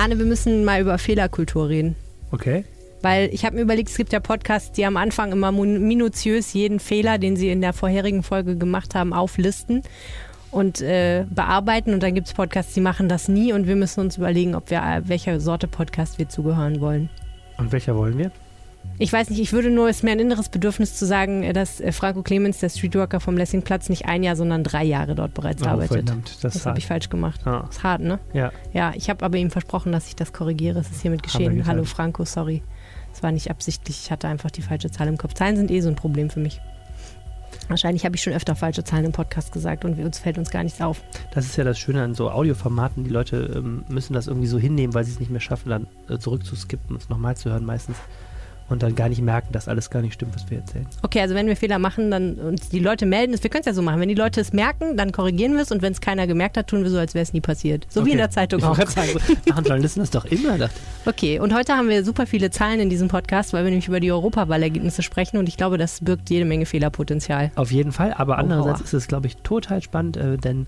Arne, 0.00 0.18
wir 0.18 0.24
müssen 0.24 0.64
mal 0.64 0.80
über 0.80 0.96
Fehlerkultur 0.96 1.68
reden. 1.68 1.94
Okay. 2.30 2.64
Weil 3.02 3.28
ich 3.34 3.44
habe 3.44 3.56
mir 3.56 3.62
überlegt, 3.62 3.90
es 3.90 3.98
gibt 3.98 4.14
ja 4.14 4.20
Podcasts, 4.20 4.72
die 4.72 4.86
am 4.86 4.96
Anfang 4.96 5.30
immer 5.30 5.52
minutiös 5.52 6.54
jeden 6.54 6.80
Fehler, 6.80 7.18
den 7.18 7.36
sie 7.36 7.50
in 7.50 7.60
der 7.60 7.74
vorherigen 7.74 8.22
Folge 8.22 8.56
gemacht 8.56 8.94
haben, 8.94 9.12
auflisten 9.12 9.82
und 10.50 10.80
äh, 10.80 11.26
bearbeiten. 11.28 11.92
Und 11.92 12.02
dann 12.02 12.14
gibt 12.14 12.28
es 12.28 12.32
Podcasts, 12.32 12.72
die 12.72 12.80
machen 12.80 13.10
das 13.10 13.28
nie 13.28 13.52
und 13.52 13.66
wir 13.66 13.76
müssen 13.76 14.00
uns 14.00 14.16
überlegen, 14.16 14.54
ob 14.54 14.70
wir 14.70 15.02
welcher 15.04 15.38
Sorte 15.38 15.68
Podcast 15.68 16.18
wir 16.18 16.30
zugehören 16.30 16.80
wollen. 16.80 17.10
Und 17.58 17.70
welcher 17.70 17.94
wollen 17.94 18.16
wir? 18.16 18.32
Ich 19.02 19.10
weiß 19.10 19.30
nicht, 19.30 19.40
ich 19.40 19.54
würde 19.54 19.70
nur, 19.70 19.88
es 19.88 19.96
ist 19.96 20.02
mir 20.02 20.10
ein 20.10 20.18
inneres 20.18 20.50
Bedürfnis 20.50 20.94
zu 20.94 21.06
sagen, 21.06 21.42
äh, 21.42 21.54
dass 21.54 21.80
äh, 21.80 21.90
Franco 21.90 22.22
Clemens, 22.22 22.58
der 22.58 22.68
Streetworker 22.68 23.18
vom 23.18 23.34
Lessingplatz, 23.36 23.88
nicht 23.88 24.04
ein 24.06 24.22
Jahr, 24.22 24.36
sondern 24.36 24.62
drei 24.62 24.84
Jahre 24.84 25.14
dort 25.14 25.32
bereits 25.32 25.62
oh, 25.62 25.68
arbeitet. 25.68 26.08
Verdammt, 26.08 26.44
das, 26.44 26.52
das 26.52 26.66
habe 26.66 26.78
ich 26.78 26.86
falsch 26.86 27.08
gemacht. 27.08 27.40
Ah. 27.46 27.64
Das 27.66 27.76
ist 27.76 27.82
hart, 27.82 28.02
ne? 28.02 28.18
Ja. 28.34 28.52
Ja, 28.74 28.92
ich 28.94 29.08
habe 29.08 29.24
aber 29.24 29.38
ihm 29.38 29.50
versprochen, 29.50 29.90
dass 29.90 30.06
ich 30.08 30.16
das 30.16 30.34
korrigiere. 30.34 30.80
Es 30.80 30.90
ist 30.90 31.00
hiermit 31.00 31.22
geschehen. 31.22 31.66
Hallo 31.66 31.84
Franco, 31.84 32.26
sorry. 32.26 32.62
Es 33.14 33.22
war 33.22 33.32
nicht 33.32 33.50
absichtlich. 33.50 34.02
Ich 34.04 34.10
hatte 34.10 34.28
einfach 34.28 34.50
die 34.50 34.62
falsche 34.62 34.90
Zahl 34.90 35.08
im 35.08 35.16
Kopf. 35.16 35.32
Zahlen 35.32 35.56
sind 35.56 35.70
eh 35.70 35.80
so 35.80 35.88
ein 35.88 35.96
Problem 35.96 36.28
für 36.28 36.40
mich. 36.40 36.60
Wahrscheinlich 37.68 38.04
habe 38.04 38.16
ich 38.16 38.22
schon 38.22 38.32
öfter 38.32 38.54
falsche 38.54 38.84
Zahlen 38.84 39.06
im 39.06 39.12
Podcast 39.12 39.52
gesagt 39.52 39.84
und 39.84 39.98
uns 39.98 40.18
fällt 40.18 40.36
uns 40.36 40.50
gar 40.50 40.62
nichts 40.62 40.80
auf. 40.80 41.02
Das 41.32 41.46
ist 41.46 41.56
ja 41.56 41.64
das 41.64 41.78
Schöne 41.78 42.02
an 42.02 42.14
so 42.14 42.30
Audioformaten. 42.30 43.04
Die 43.04 43.10
Leute 43.10 43.54
ähm, 43.56 43.84
müssen 43.88 44.12
das 44.12 44.26
irgendwie 44.26 44.48
so 44.48 44.58
hinnehmen, 44.58 44.92
weil 44.92 45.04
sie 45.04 45.12
es 45.12 45.20
nicht 45.20 45.30
mehr 45.30 45.40
schaffen, 45.40 45.70
dann 45.70 45.86
äh, 46.08 46.18
zurückzuskippen 46.18 46.96
und 46.96 47.02
es 47.02 47.08
nochmal 47.08 47.36
zu 47.36 47.50
hören 47.50 47.64
meistens 47.64 47.96
und 48.70 48.82
dann 48.82 48.94
gar 48.94 49.08
nicht 49.08 49.20
merken, 49.20 49.52
dass 49.52 49.68
alles 49.68 49.90
gar 49.90 50.00
nicht 50.00 50.14
stimmt, 50.14 50.34
was 50.34 50.48
wir 50.50 50.58
erzählen. 50.58 50.86
Okay, 51.02 51.20
also 51.20 51.34
wenn 51.34 51.46
wir 51.46 51.56
Fehler 51.56 51.78
machen, 51.78 52.10
dann 52.10 52.34
und 52.34 52.72
die 52.72 52.78
Leute 52.78 53.06
melden 53.06 53.34
es, 53.34 53.42
wir 53.42 53.50
können 53.50 53.60
es 53.60 53.66
ja 53.66 53.74
so 53.74 53.82
machen. 53.82 54.00
Wenn 54.00 54.08
die 54.08 54.14
Leute 54.14 54.40
es 54.40 54.52
merken, 54.52 54.96
dann 54.96 55.12
korrigieren 55.12 55.54
wir 55.54 55.62
es 55.62 55.70
und 55.70 55.82
wenn 55.82 55.92
es 55.92 56.00
keiner 56.00 56.26
gemerkt 56.26 56.56
hat, 56.56 56.68
tun 56.68 56.82
wir 56.82 56.90
so, 56.90 56.98
als 56.98 57.14
wäre 57.14 57.22
es 57.22 57.32
nie 57.32 57.40
passiert. 57.40 57.86
So 57.90 58.00
okay. 58.00 58.08
wie 58.08 58.12
in 58.12 58.18
der 58.18 58.30
Zeitung 58.30 58.60
ich 58.60 58.64
auch. 58.64 58.76
Sagen, 58.76 59.10
machen 59.48 59.64
sollen 59.64 59.82
das 59.82 60.10
doch 60.10 60.24
immer. 60.24 60.70
Okay, 61.06 61.38
und 61.38 61.54
heute 61.54 61.74
haben 61.74 61.88
wir 61.88 62.04
super 62.04 62.26
viele 62.26 62.50
Zahlen 62.50 62.80
in 62.80 62.90
diesem 62.90 63.08
Podcast, 63.08 63.52
weil 63.52 63.64
wir 63.64 63.70
nämlich 63.70 63.88
über 63.88 64.00
die 64.00 64.12
Europawahlergebnisse 64.12 65.02
sprechen 65.02 65.36
und 65.38 65.48
ich 65.48 65.56
glaube, 65.56 65.78
das 65.78 66.00
birgt 66.00 66.30
jede 66.30 66.44
Menge 66.44 66.66
Fehlerpotenzial. 66.66 67.50
Auf 67.56 67.72
jeden 67.72 67.92
Fall, 67.92 68.14
aber 68.14 68.38
andererseits 68.38 68.80
ist 68.80 68.92
es, 68.92 69.08
glaube 69.08 69.26
ich, 69.26 69.36
total 69.38 69.82
spannend, 69.82 70.16
äh, 70.16 70.36
denn 70.36 70.66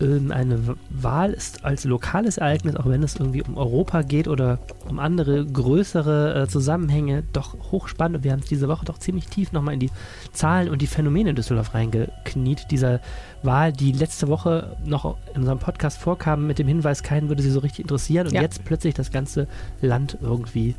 eine 0.00 0.76
Wahl 0.88 1.32
ist 1.32 1.64
als 1.64 1.84
lokales 1.84 2.38
Ereignis, 2.38 2.76
auch 2.76 2.86
wenn 2.86 3.02
es 3.02 3.16
irgendwie 3.16 3.42
um 3.42 3.56
Europa 3.56 4.02
geht 4.02 4.28
oder 4.28 4.58
um 4.88 4.98
andere 4.98 5.44
größere 5.44 6.42
äh, 6.42 6.48
Zusammenhänge, 6.48 7.22
doch 7.32 7.54
hochspannend. 7.70 8.18
Und 8.18 8.24
wir 8.24 8.32
haben 8.32 8.40
es 8.40 8.46
diese 8.46 8.68
Woche 8.68 8.86
doch 8.86 8.98
ziemlich 8.98 9.26
tief 9.26 9.52
nochmal 9.52 9.74
in 9.74 9.80
die 9.80 9.90
Zahlen 10.32 10.70
und 10.70 10.80
die 10.80 10.86
Phänomene 10.86 11.30
in 11.30 11.36
Düsseldorf 11.36 11.74
reingekniet. 11.74 12.70
Dieser 12.70 13.00
Wahl, 13.42 13.72
die 13.72 13.92
letzte 13.92 14.28
Woche 14.28 14.76
noch 14.84 15.16
in 15.34 15.40
unserem 15.42 15.58
Podcast 15.58 15.98
vorkam, 15.98 16.46
mit 16.46 16.58
dem 16.58 16.68
Hinweis, 16.68 17.02
keinen 17.02 17.28
würde 17.28 17.42
sie 17.42 17.50
so 17.50 17.60
richtig 17.60 17.80
interessieren 17.80 18.26
und 18.26 18.32
ja. 18.32 18.40
jetzt 18.40 18.64
plötzlich 18.64 18.94
das 18.94 19.10
ganze 19.10 19.48
Land 19.82 20.16
irgendwie 20.22 20.74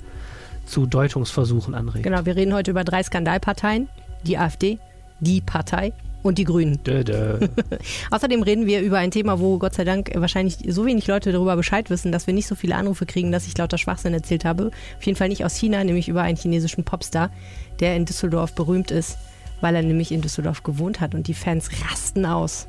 zu 0.65 0.87
Deutungsversuchen 0.87 1.75
anregt. 1.75 2.03
Genau, 2.03 2.25
wir 2.25 2.35
reden 2.35 2.53
heute 2.53 2.71
über 2.71 2.83
drei 2.83 3.03
Skandalparteien. 3.03 3.87
Die 4.25 4.37
AfD, 4.37 4.79
die 5.19 5.41
Partei 5.41 5.93
und 6.23 6.37
die 6.37 6.43
Grünen. 6.43 6.81
Dö, 6.83 7.03
dö. 7.03 7.47
Außerdem 8.11 8.43
reden 8.43 8.65
wir 8.65 8.81
über 8.81 8.97
ein 8.97 9.11
Thema, 9.11 9.39
wo 9.39 9.57
Gott 9.57 9.73
sei 9.73 9.83
Dank 9.83 10.11
wahrscheinlich 10.15 10.57
so 10.67 10.85
wenig 10.85 11.07
Leute 11.07 11.31
darüber 11.31 11.55
Bescheid 11.55 11.89
wissen, 11.89 12.11
dass 12.11 12.27
wir 12.27 12.33
nicht 12.33 12.47
so 12.47 12.55
viele 12.55 12.75
Anrufe 12.75 13.05
kriegen, 13.05 13.31
dass 13.31 13.47
ich 13.47 13.57
lauter 13.57 13.77
Schwachsinn 13.77 14.13
erzählt 14.13 14.45
habe. 14.45 14.71
Auf 14.97 15.05
jeden 15.05 15.17
Fall 15.17 15.29
nicht 15.29 15.45
aus 15.45 15.55
China, 15.55 15.83
nämlich 15.83 16.07
über 16.07 16.21
einen 16.21 16.37
chinesischen 16.37 16.83
Popstar, 16.83 17.31
der 17.79 17.95
in 17.95 18.05
Düsseldorf 18.05 18.53
berühmt 18.53 18.91
ist, 18.91 19.17
weil 19.61 19.75
er 19.75 19.83
nämlich 19.83 20.11
in 20.11 20.21
Düsseldorf 20.21 20.63
gewohnt 20.63 20.99
hat 20.99 21.15
und 21.15 21.27
die 21.27 21.33
Fans 21.33 21.69
rasten 21.89 22.25
aus. 22.25 22.67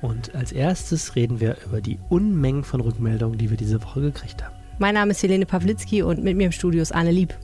Und 0.00 0.34
als 0.34 0.52
erstes 0.52 1.16
reden 1.16 1.40
wir 1.40 1.56
über 1.66 1.80
die 1.80 1.98
Unmengen 2.08 2.62
von 2.62 2.80
Rückmeldungen, 2.80 3.36
die 3.36 3.50
wir 3.50 3.56
diese 3.56 3.82
Woche 3.82 4.00
gekriegt 4.00 4.44
haben. 4.44 4.54
Mein 4.78 4.94
Name 4.94 5.10
ist 5.10 5.22
Helene 5.22 5.44
Pawlitzki 5.44 6.02
und 6.02 6.22
mit 6.22 6.36
mir 6.36 6.46
im 6.46 6.52
Studio 6.52 6.80
ist 6.80 6.94
Anne 6.94 7.10
Lieb. 7.10 7.36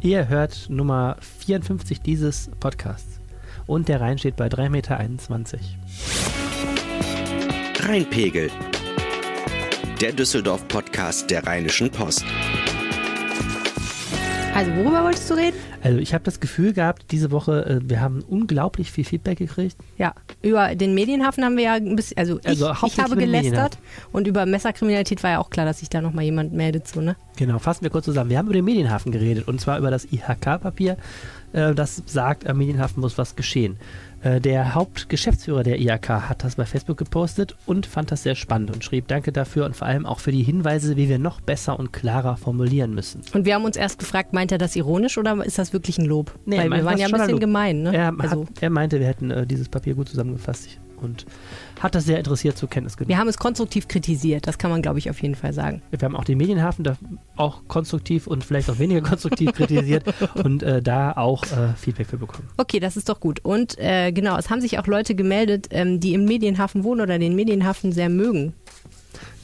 Ihr 0.00 0.28
hört 0.28 0.66
Nummer 0.68 1.16
54 1.20 2.00
dieses 2.00 2.48
Podcasts 2.60 3.15
und 3.66 3.88
der 3.88 4.00
Rhein 4.00 4.18
steht 4.18 4.36
bei 4.36 4.46
3,21 4.46 4.70
Meter. 4.70 4.98
Rheinpegel. 7.80 8.50
Der 10.00 10.12
Düsseldorf-Podcast 10.12 11.30
der 11.30 11.46
Rheinischen 11.46 11.90
Post. 11.90 12.24
Also 14.56 14.74
worüber 14.74 15.04
wolltest 15.04 15.28
du 15.28 15.34
reden? 15.34 15.56
Also 15.82 15.98
ich 15.98 16.14
habe 16.14 16.24
das 16.24 16.40
Gefühl 16.40 16.72
gehabt, 16.72 17.12
diese 17.12 17.30
Woche, 17.30 17.66
äh, 17.66 17.80
wir 17.82 18.00
haben 18.00 18.22
unglaublich 18.22 18.90
viel 18.90 19.04
Feedback 19.04 19.36
gekriegt. 19.36 19.76
Ja, 19.98 20.14
über 20.40 20.74
den 20.74 20.94
Medienhafen 20.94 21.44
haben 21.44 21.58
wir 21.58 21.64
ja 21.64 21.74
ein 21.74 21.94
bisschen, 21.94 22.16
also, 22.16 22.40
also 22.42 22.72
ich, 22.72 22.94
ich 22.94 22.98
habe 22.98 23.16
gelästert 23.16 23.76
und 24.12 24.26
über 24.26 24.46
Messerkriminalität 24.46 25.22
war 25.22 25.32
ja 25.32 25.38
auch 25.40 25.50
klar, 25.50 25.66
dass 25.66 25.80
sich 25.80 25.90
da 25.90 26.00
nochmal 26.00 26.24
jemand 26.24 26.54
meldet 26.54 26.88
zu, 26.88 27.02
ne? 27.02 27.16
Genau, 27.36 27.58
fassen 27.58 27.82
wir 27.82 27.90
kurz 27.90 28.06
zusammen. 28.06 28.30
Wir 28.30 28.38
haben 28.38 28.46
über 28.46 28.54
den 28.54 28.64
Medienhafen 28.64 29.12
geredet 29.12 29.46
und 29.46 29.60
zwar 29.60 29.78
über 29.78 29.90
das 29.90 30.06
IHK-Papier, 30.10 30.96
äh, 31.52 31.74
das 31.74 32.02
sagt, 32.06 32.46
am 32.46 32.58
Medienhafen 32.58 33.00
muss 33.00 33.18
was 33.18 33.36
geschehen. 33.36 33.78
Äh, 34.22 34.40
der 34.40 34.74
Hauptgeschäftsführer 34.74 35.62
der 35.62 35.78
IHK 35.78 36.08
hat 36.08 36.42
das 36.42 36.56
bei 36.56 36.64
Facebook 36.64 36.96
gepostet 36.96 37.54
und 37.66 37.86
fand 37.86 38.10
das 38.10 38.22
sehr 38.22 38.34
spannend 38.34 38.70
und 38.70 38.82
schrieb 38.82 39.08
Danke 39.08 39.30
dafür 39.30 39.66
und 39.66 39.76
vor 39.76 39.86
allem 39.86 40.06
auch 40.06 40.20
für 40.20 40.32
die 40.32 40.42
Hinweise, 40.42 40.96
wie 40.96 41.08
wir 41.08 41.18
noch 41.18 41.40
besser 41.40 41.78
und 41.78 41.92
klarer 41.92 42.36
formulieren 42.36 42.94
müssen. 42.94 43.22
Und 43.34 43.44
wir 43.44 43.54
haben 43.54 43.64
uns 43.64 43.76
erst 43.76 43.98
gefragt, 43.98 44.32
meint 44.32 44.52
er 44.52 44.58
das 44.58 44.74
ironisch 44.74 45.18
oder 45.18 45.44
ist 45.44 45.58
das 45.58 45.72
wirklich 45.72 45.98
ein 45.98 46.06
Lob? 46.06 46.32
Nee, 46.44 46.58
Weil 46.58 46.70
wir 46.70 46.84
waren 46.84 46.98
ja 46.98 47.06
ein 47.06 47.12
bisschen 47.12 47.40
gemein. 47.40 47.82
Ne? 47.82 47.94
Er, 47.94 48.14
also. 48.18 48.42
hat, 48.42 48.62
er 48.62 48.70
meinte, 48.70 48.98
wir 49.00 49.06
hätten 49.06 49.30
äh, 49.30 49.46
dieses 49.46 49.68
Papier 49.68 49.94
gut 49.94 50.08
zusammengefasst 50.08 50.80
und 51.00 51.26
hat 51.80 51.94
das 51.94 52.04
sehr 52.04 52.18
interessiert 52.18 52.56
zur 52.56 52.68
Kenntnis 52.68 52.96
genommen. 52.96 53.10
Wir 53.10 53.18
haben 53.18 53.28
es 53.28 53.38
konstruktiv 53.38 53.88
kritisiert, 53.88 54.46
das 54.46 54.58
kann 54.58 54.70
man, 54.70 54.82
glaube 54.82 54.98
ich, 54.98 55.10
auf 55.10 55.20
jeden 55.20 55.34
Fall 55.34 55.52
sagen. 55.52 55.82
Wir 55.90 55.98
haben 56.00 56.16
auch 56.16 56.24
den 56.24 56.38
Medienhafen 56.38 56.84
da 56.84 56.96
auch 57.36 57.62
konstruktiv 57.68 58.26
und 58.26 58.44
vielleicht 58.44 58.70
auch 58.70 58.78
weniger 58.78 59.00
konstruktiv 59.00 59.52
kritisiert 59.52 60.04
und 60.34 60.62
äh, 60.62 60.82
da 60.82 61.12
auch 61.12 61.44
äh, 61.44 61.74
Feedback 61.76 62.06
für 62.06 62.18
bekommen. 62.18 62.48
Okay, 62.56 62.80
das 62.80 62.96
ist 62.96 63.08
doch 63.08 63.20
gut. 63.20 63.40
Und 63.44 63.78
äh, 63.78 64.12
genau, 64.12 64.36
es 64.36 64.50
haben 64.50 64.60
sich 64.60 64.78
auch 64.78 64.86
Leute 64.86 65.14
gemeldet, 65.14 65.68
ähm, 65.70 66.00
die 66.00 66.14
im 66.14 66.24
Medienhafen 66.24 66.84
wohnen 66.84 67.00
oder 67.00 67.18
den 67.18 67.34
Medienhafen 67.34 67.92
sehr 67.92 68.08
mögen. 68.08 68.54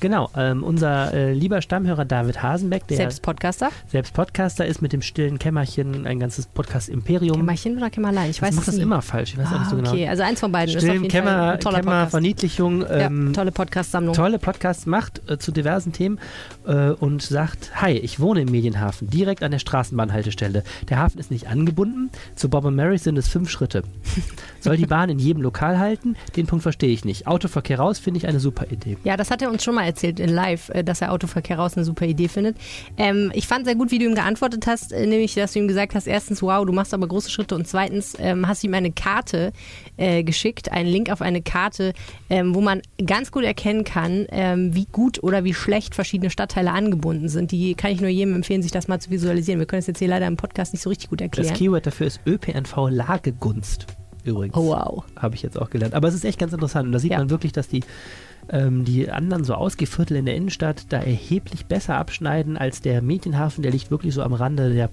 Genau, 0.03 0.29
ähm, 0.37 0.65
unser 0.65 1.15
äh, 1.15 1.33
lieber 1.33 1.63
Stammhörer 1.63 2.05
David 2.05 2.43
Hasenbeck, 2.43 2.89
der 2.89 2.97
selbst 2.97 3.23
Podcaster, 3.23 3.71
selbst 3.87 4.13
Podcaster 4.13 4.67
ist 4.67 4.83
mit 4.83 4.93
dem 4.93 5.01
stillen 5.01 5.39
Kämmerchen 5.39 6.09
ein 6.09 6.19
ganzes 6.19 6.47
Podcast-Imperium. 6.47 7.37
Kämmerchen 7.37 7.77
oder 7.77 7.89
Kämmerlein? 7.89 8.29
Ich 8.29 8.43
weiß 8.43 8.49
das 8.49 8.57
macht 8.57 8.67
das 8.67 8.75
nie. 8.75 8.83
immer 8.83 9.01
falsch. 9.01 9.35
Ich 9.35 9.39
weiß 9.39 9.47
ah, 9.47 9.55
auch 9.55 9.59
nicht 9.61 9.71
so 9.71 9.77
ah, 9.77 9.79
genau. 9.79 9.93
Okay, 9.93 10.09
also 10.09 10.25
eins 10.25 10.41
von 10.41 10.51
beiden 10.51 10.71
Stillen, 10.71 10.87
ist 10.87 10.91
auf 10.91 11.03
jeden 11.05 11.13
Kämmer, 11.13 11.31
Fall 11.31 11.51
ein 11.53 11.61
toller 11.61 11.79
Kämmer, 11.79 11.91
Podcast. 11.93 12.11
Verniedlichung. 12.11 12.85
Ähm, 12.91 13.27
ja, 13.29 13.33
tolle 13.33 13.53
Podcast-Sammlung. 13.53 14.15
Tolle 14.17 14.41
Podcasts 14.41 14.87
macht 14.87 15.23
äh, 15.31 15.39
zu 15.39 15.53
diversen 15.53 15.93
Themen 15.93 16.19
äh, 16.67 16.89
und 16.89 17.23
sagt: 17.23 17.81
Hi, 17.81 17.93
ich 17.93 18.19
wohne 18.19 18.41
im 18.41 18.51
Medienhafen, 18.51 19.09
direkt 19.09 19.45
an 19.45 19.53
der 19.53 19.61
Straßenbahnhaltestelle. 19.61 20.65
Der 20.89 20.99
Hafen 20.99 21.21
ist 21.21 21.31
nicht 21.31 21.47
angebunden. 21.47 22.11
Zu 22.35 22.49
Bob 22.49 22.69
Mary 22.69 22.99
sind 22.99 23.17
es 23.19 23.29
fünf 23.29 23.51
Schritte. 23.51 23.85
Soll 24.63 24.77
die 24.77 24.87
Bahn 24.87 25.11
in 25.11 25.19
jedem 25.19 25.43
Lokal 25.43 25.79
halten? 25.79 26.17
Den 26.37 26.47
Punkt 26.47 26.63
verstehe 26.63 26.91
ich 26.91 27.05
nicht. 27.05 27.27
Autoverkehr 27.27 27.79
raus 27.79 27.99
finde 27.99 28.19
ich 28.19 28.27
eine 28.27 28.41
super 28.41 28.67
Idee. 28.71 28.97
Ja, 29.05 29.17
das 29.17 29.31
hat 29.31 29.43
er 29.43 29.51
uns 29.51 29.63
schon 29.65 29.75
mal 29.75 29.85
erzählt 29.85 30.21
in 30.21 30.29
Live 30.29 30.71
äh, 30.75 30.83
dass 30.85 31.01
er 31.01 31.13
Autoverkehr 31.13 31.59
raus 31.59 31.77
eine 31.77 31.85
super 31.85 32.07
Idee 32.07 32.29
findet. 32.29 32.57
Ähm, 32.97 33.31
ich 33.35 33.47
fand 33.47 33.65
sehr 33.65 33.75
gut, 33.75 33.91
wie 33.91 33.99
du 33.99 34.07
ihm 34.07 34.15
geantwortet 34.15 34.67
hast, 34.67 34.93
äh, 34.93 35.07
nämlich, 35.07 35.35
dass 35.35 35.53
du 35.53 35.59
ihm 35.59 35.69
gesagt 35.69 35.95
hast, 35.95 36.07
erstens, 36.07 36.43
wow, 36.43 36.65
du 36.65 36.73
machst 36.73 36.95
aber 36.95 37.07
große 37.07 37.31
Schritte 37.31 37.55
und 37.55 37.67
zweitens 37.67 38.17
ähm, 38.19 38.47
hast 38.49 38.63
du 38.63 38.69
ihm 38.69 38.75
eine 38.75 38.93
Karte 38.93 39.53
äh, 39.97 40.23
geschickt, 40.23 40.73
einen 40.73 40.89
Link 40.89 41.11
auf 41.11 41.23
eine 41.23 41.43
Karte, 41.43 41.93
ähm, 42.31 42.55
wo 42.55 42.61
man 42.61 42.83
ganz 43.05 43.31
gut 43.31 43.45
erkennen 43.45 43.85
kann, 43.85 44.27
ähm, 44.31 44.75
wie 44.75 44.87
gut 44.87 45.23
oder 45.23 45.45
wie 45.45 45.55
schlecht 45.55 45.95
verschiedene 45.95 46.31
Stadtteile 46.31 46.73
angebunden 46.73 47.29
sind. 47.29 47.53
Die 47.53 47.75
kann 47.75 47.91
ich 47.91 48.01
nur 48.01 48.11
jedem 48.11 48.35
empfehlen, 48.35 48.63
sich 48.63 48.73
das 48.73 48.89
mal 48.89 49.01
zu 49.01 49.11
visualisieren. 49.11 49.59
Wir 49.59 49.67
können 49.67 49.81
es 49.81 49.87
jetzt 49.87 49.99
hier 49.99 50.09
leider 50.09 50.27
im 50.27 50.37
Podcast 50.37 50.73
nicht 50.73 50.83
so 50.83 50.91
richtig 50.91 51.11
gut 51.11 51.21
erklären. 51.21 51.49
Das 51.49 51.59
Keyword 51.59 51.87
dafür 51.87 52.07
ist 52.07 52.21
ÖPNV-Lagegunst 52.27 53.87
übrigens. 54.25 54.57
Oh, 54.57 54.69
wow. 54.69 55.05
Habe 55.17 55.35
ich 55.35 55.43
jetzt 55.43 55.59
auch 55.61 55.71
gelernt. 55.71 55.95
Aber 55.95 56.09
es 56.09 56.15
ist 56.15 56.25
echt 56.25 56.39
ganz 56.39 56.53
interessant. 56.53 56.87
Und 56.87 56.93
da 56.93 56.99
sieht 56.99 57.13
ja. 57.13 57.19
man 57.19 57.31
wirklich, 57.31 57.53
dass 57.53 57.69
die 57.69 57.83
ähm, 58.49 58.85
die 58.85 59.11
anderen 59.11 59.45
so 59.45 59.55
Ausgeviertel 59.55 60.17
in 60.17 60.27
der 60.27 60.35
Innenstadt 60.35 60.87
da 60.93 60.99
erheblich 60.99 61.67
besser 61.67 61.97
abschneiden 61.97 62.57
als 62.57 62.83
der 62.83 63.03
Medienhafen. 63.03 63.63
Der 63.63 63.73
liegt 63.73 63.91
wirklich 63.91 64.15
so 64.15 64.23
am 64.23 64.33
Rande 64.33 64.73
der 64.73 64.91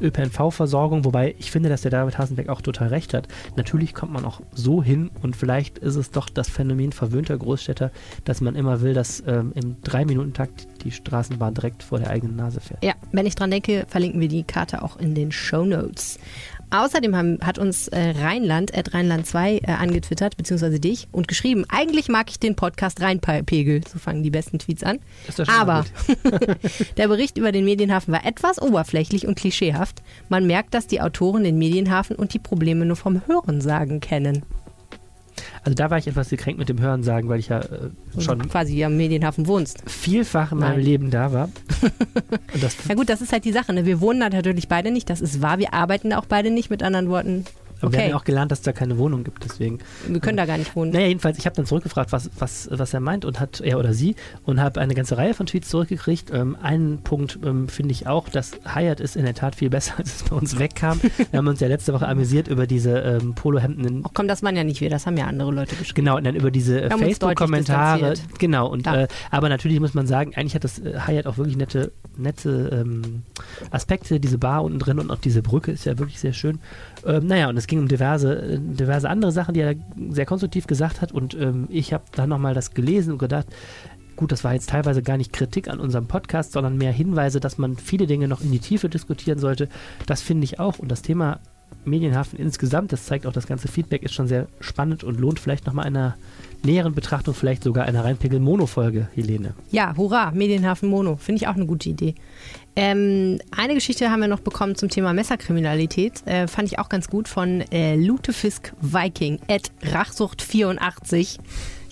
ÖPNV-Versorgung, 0.00 1.04
wobei 1.04 1.34
ich 1.38 1.50
finde, 1.50 1.68
dass 1.68 1.82
der 1.82 1.90
David 1.90 2.18
Hasenbeck 2.18 2.48
auch 2.48 2.60
total 2.60 2.88
recht 2.88 3.14
hat. 3.14 3.28
Natürlich 3.56 3.94
kommt 3.94 4.12
man 4.12 4.24
auch 4.24 4.40
so 4.52 4.82
hin 4.82 5.10
und 5.22 5.36
vielleicht 5.36 5.78
ist 5.78 5.96
es 5.96 6.10
doch 6.10 6.28
das 6.28 6.48
Phänomen 6.48 6.92
verwöhnter 6.92 7.36
Großstädter, 7.36 7.90
dass 8.24 8.40
man 8.40 8.54
immer 8.54 8.80
will, 8.80 8.94
dass 8.94 9.22
ähm, 9.26 9.52
im 9.54 9.76
Drei-Minuten-Takt 9.82 10.68
die 10.84 10.90
Straßenbahn 10.90 11.54
direkt 11.54 11.82
vor 11.82 11.98
der 11.98 12.10
eigenen 12.10 12.36
Nase 12.36 12.60
fährt. 12.60 12.84
Ja, 12.84 12.94
wenn 13.12 13.26
ich 13.26 13.34
dran 13.34 13.50
denke, 13.50 13.86
verlinken 13.88 14.20
wir 14.20 14.28
die 14.28 14.44
Karte 14.44 14.82
auch 14.82 14.96
in 14.96 15.14
den 15.14 15.32
Show 15.32 15.64
Notes. 15.64 16.18
Außerdem 16.70 17.16
haben, 17.16 17.38
hat 17.42 17.58
uns 17.58 17.88
äh, 17.88 18.10
Rheinland, 18.10 18.76
at 18.76 18.92
Rheinland 18.94 19.26
2 19.26 19.56
äh, 19.56 19.70
angetwittert, 19.72 20.36
beziehungsweise 20.36 20.78
dich, 20.78 21.08
und 21.12 21.28
geschrieben, 21.28 21.64
eigentlich 21.68 22.08
mag 22.08 22.30
ich 22.30 22.38
den 22.38 22.56
Podcast 22.56 23.00
Rheinpegel. 23.00 23.80
So 23.90 23.98
fangen 23.98 24.22
die 24.22 24.30
besten 24.30 24.58
Tweets 24.58 24.82
an. 24.82 24.98
Aber 25.46 25.84
der 26.96 27.08
Bericht 27.08 27.38
über 27.38 27.52
den 27.52 27.64
Medienhafen 27.64 28.12
war 28.12 28.26
etwas 28.26 28.60
oberflächlich 28.60 29.26
und 29.26 29.36
klischeehaft. 29.36 30.02
Man 30.28 30.46
merkt, 30.46 30.74
dass 30.74 30.86
die 30.86 31.00
Autoren 31.00 31.44
den 31.44 31.58
Medienhafen 31.58 32.16
und 32.16 32.34
die 32.34 32.38
Probleme 32.38 32.84
nur 32.84 32.96
vom 32.96 33.26
Hörensagen 33.26 34.00
kennen. 34.00 34.42
Also 35.62 35.74
da 35.74 35.90
war 35.90 35.98
ich 35.98 36.06
etwas 36.06 36.28
gekränkt 36.28 36.58
mit 36.58 36.68
dem 36.68 36.80
Hören 36.80 37.02
sagen, 37.02 37.28
weil 37.28 37.38
ich 37.38 37.48
ja 37.48 37.60
äh, 37.60 37.90
schon 38.18 38.48
quasi 38.48 38.82
am 38.84 38.96
Medienhafen 38.96 39.46
wohnst. 39.46 39.82
Vielfach 39.86 40.52
in 40.52 40.58
Nein. 40.58 40.72
meinem 40.72 40.84
Leben 40.84 41.10
da 41.10 41.32
war. 41.32 41.48
ja 42.88 42.94
gut, 42.94 43.08
das 43.08 43.20
ist 43.20 43.32
halt 43.32 43.44
die 43.44 43.52
Sache. 43.52 43.72
Ne? 43.72 43.86
Wir 43.86 44.00
wohnen 44.00 44.20
da 44.20 44.28
natürlich 44.30 44.68
beide 44.68 44.90
nicht, 44.90 45.10
das 45.10 45.20
ist 45.20 45.42
wahr. 45.42 45.58
Wir 45.58 45.74
arbeiten 45.74 46.10
da 46.10 46.18
auch 46.18 46.26
beide 46.26 46.50
nicht, 46.50 46.70
mit 46.70 46.82
anderen 46.82 47.08
Worten. 47.08 47.44
Aber 47.80 47.88
okay. 47.88 47.96
wir 47.96 48.04
haben 48.04 48.10
ja 48.10 48.16
auch 48.16 48.24
gelernt, 48.24 48.50
dass 48.50 48.60
es 48.60 48.64
da 48.64 48.72
keine 48.72 48.98
Wohnung 48.98 49.24
gibt, 49.24 49.44
deswegen. 49.44 49.78
Wir 50.06 50.20
können 50.20 50.36
da 50.36 50.46
gar 50.46 50.58
nicht 50.58 50.74
wohnen. 50.74 50.92
Naja, 50.92 51.06
jedenfalls, 51.06 51.38
ich 51.38 51.46
habe 51.46 51.56
dann 51.56 51.66
zurückgefragt, 51.66 52.12
was, 52.12 52.30
was, 52.38 52.68
was 52.70 52.94
er 52.94 53.00
meint 53.00 53.24
und 53.24 53.40
hat, 53.40 53.60
er 53.60 53.78
oder 53.78 53.92
sie, 53.92 54.16
und 54.44 54.60
habe 54.60 54.80
eine 54.80 54.94
ganze 54.94 55.16
Reihe 55.16 55.34
von 55.34 55.46
Tweets 55.46 55.68
zurückgekriegt. 55.68 56.30
Ähm, 56.32 56.56
einen 56.60 57.02
Punkt 57.02 57.38
ähm, 57.44 57.68
finde 57.68 57.92
ich 57.92 58.06
auch, 58.06 58.28
dass 58.28 58.52
Hyatt 58.74 59.00
ist 59.00 59.16
in 59.16 59.24
der 59.24 59.34
Tat 59.34 59.54
viel 59.54 59.70
besser, 59.70 59.94
als 59.98 60.16
es 60.16 60.22
bei 60.24 60.36
uns 60.36 60.58
wegkam. 60.58 61.00
wir 61.30 61.38
haben 61.38 61.46
uns 61.46 61.60
ja 61.60 61.68
letzte 61.68 61.92
Woche 61.92 62.08
amüsiert 62.08 62.48
über 62.48 62.66
diese 62.66 62.98
ähm, 62.98 63.34
Polohemden. 63.34 64.02
Ach 64.04 64.10
komm, 64.14 64.28
das 64.28 64.42
waren 64.42 64.56
ja 64.56 64.64
nicht 64.64 64.80
wir, 64.80 64.90
das 64.90 65.06
haben 65.06 65.16
ja 65.16 65.26
andere 65.26 65.52
Leute 65.52 65.76
geschrieben. 65.76 66.06
Genau, 66.06 66.16
und 66.16 66.24
dann 66.24 66.34
über 66.34 66.50
diese 66.50 66.80
äh, 66.82 66.90
Facebook-Kommentare. 66.90 68.14
Genau, 68.38 68.68
und 68.68 68.86
äh, 68.86 69.08
aber 69.30 69.48
natürlich 69.48 69.80
muss 69.80 69.94
man 69.94 70.06
sagen, 70.06 70.32
eigentlich 70.34 70.54
hat 70.54 70.64
das 70.64 70.78
äh, 70.78 70.98
Hyatt 71.06 71.26
auch 71.26 71.36
wirklich 71.36 71.56
nette, 71.56 71.92
nette 72.16 72.84
ähm, 72.84 73.22
Aspekte, 73.70 74.20
diese 74.20 74.38
Bar 74.38 74.64
unten 74.64 74.78
drin 74.78 74.98
und 74.98 75.10
auch 75.10 75.18
diese 75.18 75.42
Brücke 75.42 75.72
ist 75.72 75.84
ja 75.84 75.98
wirklich 75.98 76.20
sehr 76.20 76.32
schön. 76.32 76.60
Ähm, 77.08 77.26
naja, 77.26 77.48
und 77.48 77.56
es 77.56 77.66
ging 77.66 77.78
um 77.80 77.88
diverse, 77.88 78.60
diverse 78.60 79.08
andere 79.08 79.32
Sachen, 79.32 79.54
die 79.54 79.60
er 79.60 79.74
sehr 80.10 80.26
konstruktiv 80.26 80.66
gesagt 80.66 81.00
hat. 81.00 81.10
Und 81.10 81.34
ähm, 81.34 81.66
ich 81.70 81.94
habe 81.94 82.04
dann 82.12 82.28
nochmal 82.28 82.52
das 82.52 82.74
gelesen 82.74 83.12
und 83.12 83.18
gedacht, 83.18 83.46
gut, 84.14 84.30
das 84.30 84.44
war 84.44 84.52
jetzt 84.52 84.68
teilweise 84.68 85.02
gar 85.02 85.16
nicht 85.16 85.32
Kritik 85.32 85.68
an 85.68 85.80
unserem 85.80 86.06
Podcast, 86.06 86.52
sondern 86.52 86.76
mehr 86.76 86.92
Hinweise, 86.92 87.40
dass 87.40 87.56
man 87.56 87.76
viele 87.76 88.06
Dinge 88.06 88.28
noch 88.28 88.42
in 88.42 88.52
die 88.52 88.58
Tiefe 88.58 88.90
diskutieren 88.90 89.38
sollte. 89.38 89.68
Das 90.06 90.20
finde 90.20 90.44
ich 90.44 90.60
auch. 90.60 90.78
Und 90.78 90.90
das 90.90 91.00
Thema 91.00 91.40
Medienhafen 91.84 92.38
insgesamt, 92.38 92.92
das 92.92 93.06
zeigt 93.06 93.26
auch 93.26 93.32
das 93.32 93.46
ganze 93.46 93.68
Feedback, 93.68 94.02
ist 94.02 94.12
schon 94.12 94.28
sehr 94.28 94.48
spannend 94.60 95.02
und 95.02 95.18
lohnt 95.18 95.38
vielleicht 95.38 95.66
nochmal 95.66 95.86
einer 95.86 96.16
näheren 96.62 96.94
Betrachtung, 96.94 97.34
vielleicht 97.34 97.62
sogar 97.62 97.86
einer 97.86 98.04
Reinpegel-Mono-Folge, 98.04 99.08
Helene. 99.14 99.54
Ja, 99.70 99.96
hurra, 99.96 100.32
Medienhafen 100.32 100.88
Mono. 100.88 101.16
Finde 101.16 101.42
ich 101.42 101.48
auch 101.48 101.54
eine 101.54 101.66
gute 101.66 101.88
Idee. 101.88 102.14
Ähm, 102.80 103.40
eine 103.50 103.74
Geschichte 103.74 104.08
haben 104.08 104.20
wir 104.20 104.28
noch 104.28 104.38
bekommen 104.38 104.76
zum 104.76 104.88
Thema 104.88 105.12
Messerkriminalität. 105.12 106.24
Äh, 106.26 106.46
fand 106.46 106.70
ich 106.70 106.78
auch 106.78 106.88
ganz 106.88 107.08
gut 107.08 107.26
von 107.26 107.60
äh, 107.72 107.96
Lutefisk 107.96 108.72
Viking 108.80 109.40
at 109.48 109.72
Rachsucht84. 109.82 111.40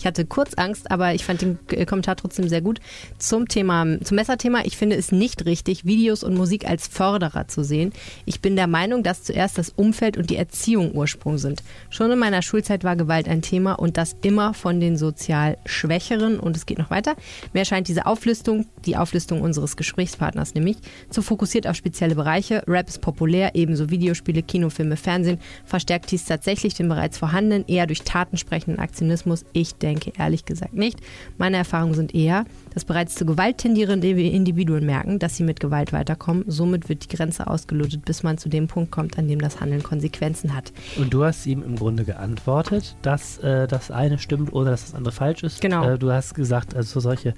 Ich 0.07 0.09
hatte 0.09 0.25
kurz 0.25 0.55
Angst, 0.55 0.89
aber 0.93 1.15
ich 1.15 1.25
fand 1.25 1.43
den 1.43 1.59
äh, 1.73 1.85
Kommentar 1.85 2.15
trotzdem 2.15 2.49
sehr 2.49 2.61
gut. 2.61 2.79
Zum 3.19 3.49
Thema, 3.49 3.85
zum 4.05 4.15
Messerthema, 4.15 4.61
ich 4.65 4.77
finde 4.77 4.95
es 4.95 5.11
nicht 5.11 5.47
richtig, 5.47 5.85
Videos 5.85 6.23
und 6.23 6.37
Musik 6.37 6.65
als 6.71 6.87
Förderer 6.87 7.49
zu 7.49 7.65
sehen. 7.65 7.93
Ich 8.25 8.41
bin 8.41 8.55
der 8.55 8.69
Meinung, 8.69 9.03
dass 9.03 9.25
zuerst 9.25 9.59
das 9.59 9.71
Umfeld 9.71 10.17
und 10.17 10.31
die 10.31 10.37
Erziehung 10.37 10.95
Ursprung 10.95 11.39
sind. 11.39 11.65
Schon 11.91 12.13
in 12.13 12.21
meiner 12.21 12.43
Schulzeit 12.43 12.85
war 12.85 12.95
Gewalt 12.95 13.29
ein 13.29 13.43
Thema 13.43 13.73
und 13.73 13.97
das 13.97 14.15
immer 14.23 14.55
von 14.55 14.79
den 14.79 14.97
sozial 14.97 15.59
Schwächeren 15.67 16.39
und 16.39 16.57
es 16.57 16.67
geht 16.67 16.79
noch 16.79 16.91
weiter. 16.91 17.17
Mir 17.53 17.61
erscheint 17.61 17.89
diese 17.89 18.07
Auflistung, 18.07 18.67
die 18.85 18.97
Auflistung 18.97 19.41
unseres 19.41 19.77
Gesprächspartners 19.77 20.55
nämlich, 20.55 20.77
zu 21.11 21.21
fokussiert 21.21 21.67
auf 21.67 21.75
spezielle 21.75 22.15
Bereiche. 22.15 22.63
Rap 22.69 22.87
ist 22.87 23.01
populär, 23.01 23.57
ebenso 23.57 23.91
Videospiele, 23.91 24.45
Kinofilme, 24.45 24.97
Fernsehen. 24.97 25.41
Verstärkt 25.65 26.13
dies 26.13 26.27
tatsächlich 26.27 26.75
den 26.75 26.89
bereits 26.89 27.19
vorhandenen, 27.19 27.65
eher 27.67 27.89
durch 27.89 28.03
Taten 28.03 28.37
sprechenden 28.37 28.79
Aktionismus? 28.79 29.45
Ich 29.53 29.75
denke 29.75 29.96
denke 29.97 30.19
ehrlich 30.19 30.45
gesagt 30.45 30.75
nicht. 30.75 31.01
Meine 31.39 31.57
Erfahrungen 31.57 31.95
sind 31.95 32.15
eher, 32.15 32.45
dass 32.75 32.85
bereits 32.85 33.15
zu 33.15 33.27
Gewalt 33.27 33.59
tendierende 33.59 34.09
Individuen 34.09 34.85
merken, 34.85 35.19
dass 35.19 35.37
sie 35.37 35.43
mit 35.43 35.61
Gewalt 35.61 35.93
weiterkommen. 35.93 36.45
Somit 36.47 36.89
wird 36.89 37.11
die 37.11 37.17
Grenze 37.17 37.47
ausgelotet, 37.47 38.05
bis 38.05 38.23
man 38.23 38.39
zu 38.39 38.49
dem 38.49 38.69
Punkt 38.69 38.91
kommt, 38.91 39.19
an 39.19 39.29
dem 39.29 39.41
das 39.41 39.61
Handeln 39.61 39.83
Konsequenzen 39.83 40.55
hat. 40.55 40.73
Und 40.97 41.13
du 41.13 41.25
hast 41.25 41.47
ihm 41.47 41.63
im 41.63 41.77
Grunde 41.77 42.05
geantwortet, 42.05 42.97
dass 43.03 43.39
äh, 43.39 43.67
das 43.67 43.91
eine 43.91 44.19
stimmt 44.19 44.53
oder 44.53 44.71
dass 44.71 44.87
das 44.87 44.95
andere 44.95 45.13
falsch 45.13 45.43
ist. 45.43 45.61
Genau. 45.61 45.89
Äh, 45.89 45.99
du 45.99 46.11
hast 46.11 46.35
gesagt, 46.35 46.75
also 46.75 47.01
solche 47.01 47.35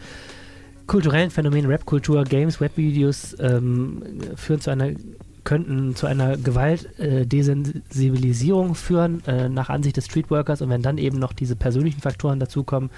kulturellen 0.87 1.31
Phänomene, 1.31 1.69
Rapkultur, 1.69 2.25
Games, 2.25 2.60
Webvideos 2.60 3.37
ähm, 3.40 4.02
führen 4.37 4.60
zu 4.60 4.70
einer 4.70 4.90
könnten 5.48 5.96
zu 5.96 6.06
einer 6.06 6.36
Gewaltdesensibilisierung 6.36 8.72
äh, 8.72 8.74
führen, 8.74 9.22
äh, 9.26 9.48
nach 9.48 9.70
Ansicht 9.70 9.96
des 9.96 10.04
Streetworkers. 10.04 10.60
Und 10.60 10.68
wenn 10.68 10.82
dann 10.82 10.98
eben 10.98 11.18
noch 11.18 11.32
diese 11.32 11.56
persönlichen 11.56 12.02
Faktoren 12.02 12.38
dazukommen, 12.38 12.90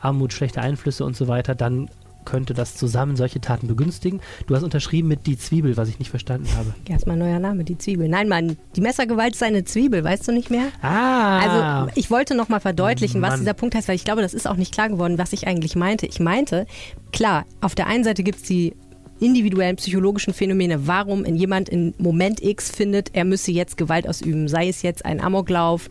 Armut, 0.00 0.34
schlechte 0.34 0.60
Einflüsse 0.60 1.02
und 1.02 1.16
so 1.16 1.28
weiter, 1.28 1.54
dann 1.54 1.88
könnte 2.26 2.52
das 2.52 2.76
zusammen 2.76 3.16
solche 3.16 3.40
Taten 3.40 3.68
begünstigen. 3.68 4.20
Du 4.46 4.54
hast 4.54 4.62
unterschrieben 4.62 5.08
mit 5.08 5.26
die 5.26 5.38
Zwiebel, 5.38 5.78
was 5.78 5.88
ich 5.88 5.98
nicht 5.98 6.10
verstanden 6.10 6.46
habe. 6.56 6.74
Erstmal 6.86 7.16
neuer 7.16 7.38
Name, 7.38 7.64
die 7.64 7.78
Zwiebel. 7.78 8.06
Nein, 8.08 8.28
Mann, 8.28 8.58
die 8.76 8.82
Messergewalt 8.82 9.34
ist 9.34 9.42
eine 9.42 9.64
Zwiebel, 9.64 10.04
weißt 10.04 10.28
du 10.28 10.32
nicht 10.32 10.50
mehr? 10.50 10.66
Ah. 10.82 11.38
Also 11.38 11.90
ich 11.94 12.10
wollte 12.10 12.34
nochmal 12.34 12.60
verdeutlichen, 12.60 13.20
Mann. 13.20 13.32
was 13.32 13.40
dieser 13.40 13.54
Punkt 13.54 13.74
heißt, 13.74 13.88
weil 13.88 13.96
ich 13.96 14.04
glaube, 14.04 14.20
das 14.20 14.34
ist 14.34 14.46
auch 14.46 14.56
nicht 14.56 14.74
klar 14.74 14.90
geworden, 14.90 15.16
was 15.16 15.32
ich 15.32 15.46
eigentlich 15.46 15.74
meinte. 15.74 16.06
Ich 16.06 16.20
meinte, 16.20 16.66
klar, 17.12 17.46
auf 17.62 17.74
der 17.74 17.86
einen 17.86 18.04
Seite 18.04 18.22
gibt 18.22 18.38
es 18.38 18.44
die 18.44 18.74
individuellen 19.20 19.76
psychologischen 19.76 20.34
Phänomene, 20.34 20.86
warum 20.86 21.24
in 21.24 21.36
jemand 21.36 21.68
in 21.68 21.94
Moment 21.98 22.42
X 22.42 22.70
findet, 22.70 23.14
er 23.14 23.24
müsse 23.24 23.52
jetzt 23.52 23.76
Gewalt 23.76 24.08
ausüben, 24.08 24.48
sei 24.48 24.68
es 24.68 24.82
jetzt 24.82 25.04
ein 25.04 25.20
Amoklauf, 25.20 25.88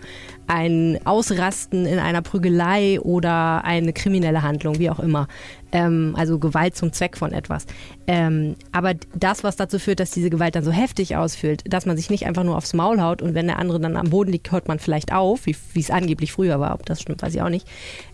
ein 0.48 1.00
Ausrasten 1.06 1.86
in 1.86 2.00
einer 2.00 2.22
Prügelei 2.22 3.00
oder 3.00 3.64
eine 3.64 3.94
kriminelle 3.94 4.42
Handlung, 4.42 4.78
wie 4.78 4.90
auch 4.90 5.00
immer. 5.00 5.28
Ähm, 5.72 6.14
also 6.18 6.38
Gewalt 6.38 6.76
zum 6.76 6.92
Zweck 6.92 7.18
von 7.18 7.32
etwas. 7.32 7.66
Ähm, 8.08 8.56
aber 8.72 8.94
das, 9.16 9.44
was 9.44 9.56
dazu 9.56 9.80
führt, 9.80 10.00
dass 10.00 10.12
diese 10.12 10.30
Gewalt 10.30 10.56
dann 10.56 10.64
so 10.64 10.72
heftig 10.72 11.16
ausfühlt, 11.16 11.64
dass 11.66 11.86
man 11.86 11.96
sich 11.96 12.10
nicht 12.10 12.26
einfach 12.26 12.44
nur 12.44 12.58
aufs 12.58 12.74
Maul 12.74 13.02
haut 13.02 13.22
und 13.22 13.34
wenn 13.36 13.48
der 13.48 13.58
andere 13.58 13.80
dann 13.80 13.96
am 13.96 14.10
Boden 14.10 14.32
liegt, 14.32 14.52
hört 14.52 14.68
man 14.68 14.80
vielleicht 14.80 15.14
auf, 15.14 15.46
wie 15.46 15.56
es 15.80 15.90
angeblich 15.90 16.34
früher 16.34 16.60
war, 16.60 16.74
ob 16.74 16.86
das 16.86 17.02
stimmt, 17.02 17.22
weiß 17.22 17.34
ich 17.34 17.42
auch 17.42 17.50
nicht 17.50 17.68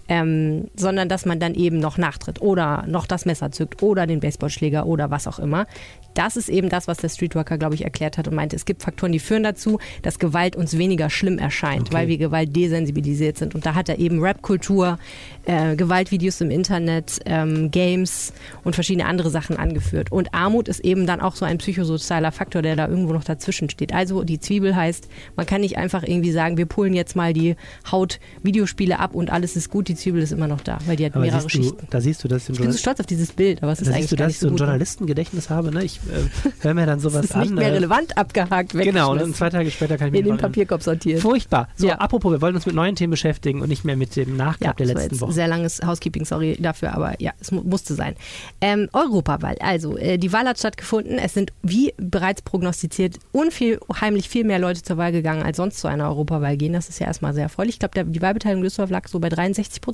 ähm, 0.10 0.70
sondern 0.76 1.08
dass 1.08 1.26
man 1.26 1.40
dann 1.40 1.54
eben 1.54 1.80
noch 1.80 1.98
nachtritt 1.98 2.42
oder 2.42 2.84
noch 2.88 3.06
das 3.06 3.26
Messer 3.26 3.52
zückt 3.52 3.82
oder 3.84 4.08
den 4.08 4.20
Baseballschläger 4.20 4.86
oder 4.86 5.12
was 5.12 5.28
auch 5.28 5.40
immer. 5.40 5.68
Das 6.16 6.36
ist 6.36 6.50
eben 6.50 6.70
das, 6.70 6.88
was 6.88 6.98
der 6.98 7.10
Streetworker, 7.10 7.60
glaube 7.60 7.76
ich, 7.76 7.84
erklärt 7.84 8.18
hat 8.18 8.28
und 8.28 8.34
meinte, 8.34 8.56
es 8.56 8.66
gibt 8.66 8.82
Faktoren, 8.82 9.12
die 9.12 9.20
führen 9.20 9.44
dazu, 9.44 9.80
dass 10.02 10.18
Gewalt 10.18 10.56
uns 10.56 10.78
weniger 10.78 11.10
schlimm 11.10 11.38
erscheint, 11.38 11.88
okay. 11.88 11.94
weil 11.94 12.08
wir 12.08 12.18
Gewalt 12.18 12.56
desensibilisiert 12.56 13.38
sind. 13.38 13.54
Und 13.54 13.66
da 13.66 13.76
hat 13.76 13.88
er 13.88 14.00
eben 14.00 14.20
Rap-Kultur, 14.20 14.98
äh, 15.46 15.76
Gewaltvideos 15.76 16.42
im 16.42 16.50
Internet, 16.50 17.20
ähm, 17.26 17.70
Games 17.70 18.34
und 18.64 18.74
verschiedene 18.74 19.06
andere 19.06 19.30
Sachen 19.30 19.58
angeführt. 19.58 20.12
Und 20.12 20.34
Armut 20.34 20.68
ist 20.68 20.80
eben 20.80 21.06
dann 21.06 21.22
auch 21.22 21.36
so 21.36 21.46
ein 21.46 21.60
psychosozialer 21.60 22.32
Faktor, 22.32 22.64
der 22.64 22.76
da 22.76 22.88
irgendwo 22.88 23.14
noch 23.14 23.24
dazwischen 23.24 23.70
steht. 23.70 23.94
Also 23.94 24.24
die 24.24 24.40
Zwiebel 24.40 24.76
heißt, 24.76 25.08
man 25.36 25.46
kann 25.46 25.62
nicht 25.62 25.78
einfach 25.78 26.04
irgendwie 26.04 26.32
sagen, 26.32 26.58
wir 26.58 26.66
pullen 26.66 26.96
jetzt 26.96 27.16
mal 27.16 27.34
die 27.34 27.56
Haut-Videospiele 27.92 29.00
ab 29.00 29.14
und 29.14 29.30
alles 29.30 29.56
ist 29.56 29.70
gut, 29.70 29.88
die 29.88 29.99
Zwiebel 30.00 30.22
ist 30.22 30.32
immer 30.32 30.48
noch 30.48 30.62
da, 30.62 30.80
weil 30.86 30.96
die 30.96 31.06
hat 31.06 31.16
aber 31.16 31.26
mehrere 31.26 31.44
du, 31.44 31.50
Schichten. 31.50 31.88
Da 31.90 32.02
siehst 32.02 32.24
du 32.24 32.28
das 32.28 32.50
Ich 32.50 32.60
bin 32.60 32.72
so 32.72 32.78
stolz 32.78 33.00
auf 33.00 33.06
dieses 33.06 33.32
Bild, 33.32 33.62
aber 33.64 33.72
es 33.72 33.82
ist 33.82 33.90
eigentlich 33.90 34.10
du, 34.10 34.16
dass 34.16 34.32
ich 34.32 34.40
so 34.40 34.48
ein 34.48 34.56
Journalistengedächtnis 34.56 35.50
habe. 35.50 35.72
Ne? 35.72 35.84
Ich 35.84 35.98
äh, 35.98 36.50
höre 36.64 36.74
mir 36.74 36.86
dann 36.86 37.00
sowas 37.00 37.22
das 37.22 37.32
ist 37.32 37.36
nicht 37.38 37.50
an. 37.50 37.56
mehr 37.56 37.68
äh, 37.70 37.74
relevant 37.74 38.18
abgehakt, 38.18 38.74
Genau, 38.74 39.12
und 39.12 39.36
zwei 39.36 39.50
Tage 39.50 39.70
später 39.72 39.98
kann 39.98 40.08
ich 40.08 40.14
mir 40.14 40.20
in 40.20 40.26
den 40.26 40.38
Papierkorb 40.38 40.82
sortieren. 40.82 41.22
Furchtbar. 41.22 41.70
So, 41.76 41.88
ja. 41.88 41.96
apropos, 41.96 42.32
wir 42.32 42.42
wollen 42.42 42.56
uns 42.56 42.66
mit 42.66 42.76
neuen 42.76 42.96
Themen 42.96 43.12
beschäftigen 43.12 43.62
und 43.62 43.70
nicht 43.70 43.84
mehr 43.84 43.96
mit 43.96 44.16
dem 44.16 44.36
Nachklapp 44.36 44.80
ja, 44.80 44.86
der 44.86 44.96
letzten 44.96 45.22
Woche. 45.22 45.34
Sehr 45.34 45.48
langes 45.48 45.82
Housekeeping, 45.86 46.26
sorry 46.26 46.58
dafür, 46.60 46.94
aber 46.94 47.22
ja, 47.22 47.34
es 47.40 47.52
mu 47.52 47.62
musste 47.62 47.94
sein. 47.94 48.16
Ähm, 48.62 48.90
Europawahl, 48.94 49.58
also 49.60 49.98
äh, 49.98 50.18
die 50.18 50.32
Wahl 50.34 50.48
hat 50.48 50.58
stattgefunden. 50.58 51.18
Es 51.18 51.34
sind, 51.34 51.54
wie 51.62 51.94
bereits 51.98 52.42
prognostiziert, 52.42 53.18
unheimlich 53.32 54.30
viel 54.30 54.44
mehr 54.44 54.60
Leute 54.60 54.82
zur 54.82 54.98
Wahl 54.98 55.12
gegangen, 55.12 55.44
als 55.44 55.58
sonst 55.58 55.80
zu 55.80 55.88
einer 55.88 56.08
Europawahl 56.08 56.58
gehen. 56.58 56.74
Das 56.74 56.90
ist 56.90 57.00
ja 57.00 57.08
erstmal 57.08 57.34
sehr 57.34 57.44
erfreulich. 57.44 57.76
Ich 57.76 57.80
glaube, 57.80 58.06
die 58.06 58.22
Wahlbeteiligung 58.22 58.64
Düsseldorf 58.64 58.90
lag 58.90 59.08
so 59.08 59.20
bei 59.20 59.30
63 59.30 59.82
Prozent 59.82 59.89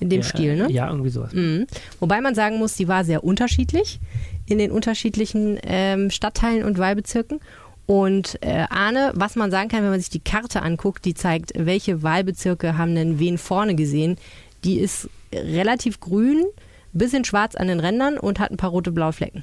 in 0.00 0.10
dem 0.10 0.20
ja, 0.20 0.26
Stil, 0.26 0.56
ne? 0.56 0.70
Ja, 0.70 0.88
irgendwie 0.88 1.10
sowas. 1.10 1.32
Mhm. 1.32 1.66
Wobei 2.00 2.20
man 2.20 2.34
sagen 2.34 2.58
muss, 2.58 2.74
die 2.74 2.88
war 2.88 3.04
sehr 3.04 3.24
unterschiedlich 3.24 4.00
in 4.46 4.58
den 4.58 4.70
unterschiedlichen 4.70 5.58
ähm, 5.62 6.10
Stadtteilen 6.10 6.64
und 6.64 6.78
Wahlbezirken. 6.78 7.40
Und 7.86 8.38
äh, 8.42 8.66
Arne, 8.68 9.12
was 9.14 9.34
man 9.34 9.50
sagen 9.50 9.68
kann, 9.68 9.82
wenn 9.82 9.90
man 9.90 10.00
sich 10.00 10.10
die 10.10 10.20
Karte 10.20 10.62
anguckt, 10.62 11.04
die 11.04 11.14
zeigt, 11.14 11.52
welche 11.54 12.02
Wahlbezirke 12.02 12.76
haben 12.76 12.94
denn 12.94 13.18
wen 13.18 13.38
vorne 13.38 13.74
gesehen, 13.74 14.16
die 14.64 14.78
ist 14.78 15.08
relativ 15.32 16.00
grün, 16.00 16.44
bisschen 16.92 17.24
schwarz 17.24 17.54
an 17.54 17.68
den 17.68 17.80
Rändern 17.80 18.18
und 18.18 18.40
hat 18.40 18.50
ein 18.50 18.56
paar 18.56 18.70
rote-blaue 18.70 19.12
Flecken. 19.12 19.42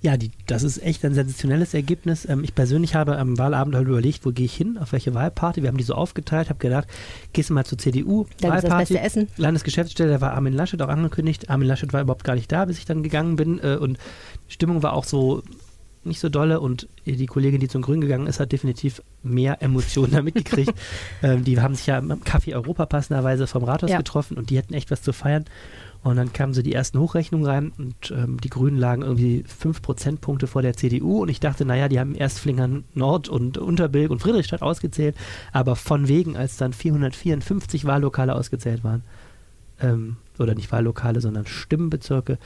Ja, 0.00 0.16
die, 0.16 0.30
das 0.46 0.62
ist 0.62 0.80
echt 0.82 1.04
ein 1.04 1.14
sensationelles 1.14 1.74
Ergebnis. 1.74 2.28
Ähm, 2.28 2.44
ich 2.44 2.54
persönlich 2.54 2.94
habe 2.94 3.18
am 3.18 3.36
Wahlabend 3.36 3.74
halt 3.74 3.88
überlegt, 3.88 4.24
wo 4.24 4.30
gehe 4.30 4.44
ich 4.44 4.54
hin, 4.54 4.78
auf 4.78 4.92
welche 4.92 5.12
Wahlparty. 5.12 5.62
Wir 5.62 5.68
haben 5.68 5.76
die 5.76 5.84
so 5.84 5.94
aufgeteilt, 5.94 6.50
habe 6.50 6.60
gedacht, 6.60 6.86
gehst 7.32 7.50
du 7.50 7.54
mal 7.54 7.64
zur 7.64 7.78
CDU. 7.78 8.26
Dann 8.40 8.52
Wahlparty. 8.52 8.66
Ist 8.66 8.70
das 8.70 8.78
beste 8.78 9.00
Essen. 9.00 9.28
Landesgeschäftsstelle, 9.36 10.10
da 10.12 10.20
war 10.20 10.34
Armin 10.34 10.52
Laschet 10.52 10.80
auch 10.82 10.88
angekündigt. 10.88 11.50
Armin 11.50 11.66
Laschet 11.66 11.92
war 11.92 12.00
überhaupt 12.00 12.24
gar 12.24 12.36
nicht 12.36 12.50
da, 12.52 12.64
bis 12.64 12.78
ich 12.78 12.84
dann 12.84 13.02
gegangen 13.02 13.34
bin. 13.34 13.58
Äh, 13.58 13.76
und 13.76 13.98
die 14.48 14.52
Stimmung 14.52 14.84
war 14.84 14.92
auch 14.92 15.04
so 15.04 15.42
nicht 16.04 16.20
so 16.20 16.28
dolle 16.28 16.60
und 16.60 16.88
die 17.04 17.26
Kollegin, 17.26 17.60
die 17.60 17.68
zum 17.68 17.82
Grün 17.82 18.00
gegangen 18.00 18.26
ist, 18.26 18.40
hat 18.40 18.52
definitiv 18.52 19.02
mehr 19.22 19.62
Emotionen 19.62 20.12
damit 20.12 20.34
gekriegt. 20.34 20.72
ähm, 21.22 21.44
die 21.44 21.60
haben 21.60 21.74
sich 21.74 21.86
ja 21.86 21.98
im 21.98 22.12
Café 22.22 22.54
Europa 22.54 22.86
passenderweise 22.86 23.46
vom 23.46 23.64
Rathaus 23.64 23.90
ja. 23.90 23.98
getroffen 23.98 24.36
und 24.36 24.50
die 24.50 24.56
hätten 24.56 24.74
echt 24.74 24.90
was 24.90 25.02
zu 25.02 25.12
feiern. 25.12 25.44
Und 26.08 26.16
dann 26.16 26.32
kamen 26.32 26.54
so 26.54 26.62
die 26.62 26.72
ersten 26.72 26.98
Hochrechnungen 26.98 27.46
rein 27.46 27.72
und 27.76 28.10
ähm, 28.12 28.40
die 28.40 28.48
Grünen 28.48 28.78
lagen 28.78 29.02
irgendwie 29.02 29.44
fünf 29.46 29.82
Prozentpunkte 29.82 30.46
vor 30.46 30.62
der 30.62 30.74
CDU. 30.74 31.20
Und 31.20 31.28
ich 31.28 31.38
dachte, 31.38 31.66
naja, 31.66 31.88
die 31.88 32.00
haben 32.00 32.14
erst 32.14 32.38
Flingern 32.38 32.84
Nord 32.94 33.28
und 33.28 33.58
Unterbilk 33.58 34.10
und 34.10 34.20
Friedrichstadt 34.20 34.62
ausgezählt. 34.62 35.14
Aber 35.52 35.76
von 35.76 36.08
wegen, 36.08 36.34
als 36.34 36.56
dann 36.56 36.72
454 36.72 37.84
Wahllokale 37.84 38.34
ausgezählt 38.34 38.84
waren, 38.84 39.02
ähm, 39.80 40.16
oder 40.38 40.54
nicht 40.54 40.72
Wahllokale, 40.72 41.20
sondern 41.20 41.46
Stimmenbezirke, 41.46 42.38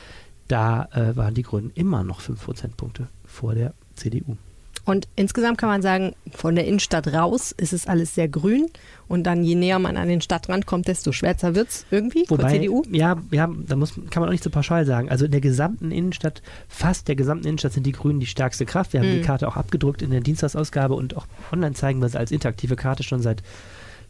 da 0.48 0.88
äh, 0.92 1.16
waren 1.16 1.34
die 1.34 1.42
Grünen 1.42 1.70
immer 1.76 2.02
noch 2.02 2.20
fünf 2.20 2.44
Prozentpunkte 2.44 3.06
vor 3.24 3.54
der 3.54 3.74
CDU. 3.94 4.36
Und 4.84 5.06
insgesamt 5.14 5.58
kann 5.58 5.68
man 5.68 5.80
sagen, 5.80 6.14
von 6.32 6.56
der 6.56 6.66
Innenstadt 6.66 7.12
raus 7.12 7.52
ist 7.56 7.72
es 7.72 7.86
alles 7.86 8.14
sehr 8.14 8.28
grün. 8.28 8.66
Und 9.06 9.24
dann, 9.24 9.44
je 9.44 9.54
näher 9.54 9.78
man 9.78 9.96
an 9.96 10.08
den 10.08 10.20
Stadtrand 10.20 10.66
kommt, 10.66 10.88
desto 10.88 11.12
schwärzer 11.12 11.54
wird 11.54 11.68
es 11.68 11.86
irgendwie 11.90 12.24
Wobei, 12.28 12.58
CDU. 12.58 12.82
Ja, 12.90 13.16
ja, 13.30 13.48
da 13.66 13.76
muss, 13.76 13.94
kann 14.10 14.20
man 14.20 14.28
auch 14.28 14.32
nicht 14.32 14.42
so 14.42 14.50
pauschal 14.50 14.84
sagen. 14.84 15.08
Also 15.08 15.26
in 15.26 15.30
der 15.30 15.40
gesamten 15.40 15.90
Innenstadt, 15.92 16.42
fast 16.68 17.08
der 17.08 17.14
gesamten 17.14 17.46
Innenstadt 17.46 17.74
sind 17.74 17.86
die 17.86 17.92
Grünen 17.92 18.20
die 18.20 18.26
stärkste 18.26 18.66
Kraft. 18.66 18.92
Wir 18.92 19.00
haben 19.00 19.10
mhm. 19.10 19.20
die 19.20 19.22
Karte 19.22 19.46
auch 19.46 19.56
abgedruckt 19.56 20.02
in 20.02 20.10
der 20.10 20.20
Dienstagsausgabe 20.20 20.94
und 20.94 21.16
auch 21.16 21.26
online 21.52 21.74
zeigen 21.74 22.00
wir 22.00 22.08
sie 22.08 22.18
als 22.18 22.32
interaktive 22.32 22.74
Karte 22.74 23.02
schon 23.02 23.22
seit 23.22 23.42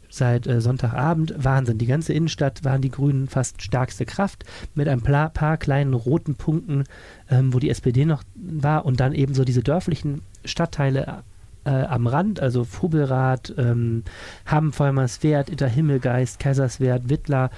seit 0.09 0.45
äh, 0.45 0.61
Sonntagabend. 0.61 1.33
Wahnsinn. 1.37 1.79
Die 1.79 1.87
ganze 1.87 2.13
Innenstadt 2.13 2.63
waren 2.63 2.81
die 2.81 2.91
Grünen 2.91 3.27
fast 3.27 3.63
stärkste 3.63 4.05
Kraft 4.05 4.45
mit 4.75 4.87
ein 4.87 5.01
paar, 5.01 5.29
paar 5.29 5.57
kleinen 5.57 5.95
roten 5.95 6.35
Punkten, 6.35 6.83
ähm, 7.31 7.51
wo 7.51 7.57
die 7.57 7.71
SPD 7.71 8.05
noch 8.05 8.21
war 8.35 8.85
und 8.85 8.99
dann 8.99 9.13
eben 9.13 9.33
so 9.33 9.43
diese 9.43 9.63
dörflichen 9.63 10.21
Stadtteile 10.45 11.23
äh, 11.65 11.69
am 11.69 12.07
Rand, 12.07 12.39
also 12.39 12.63
Fubelrath, 12.63 13.53
ähm, 13.57 14.03
Hamm, 14.45 14.73
Vollmerswert, 14.73 15.49
Interhimmelgeist, 15.49 16.39
Kaiserswerth, 16.39 17.09
Wittler. 17.09 17.49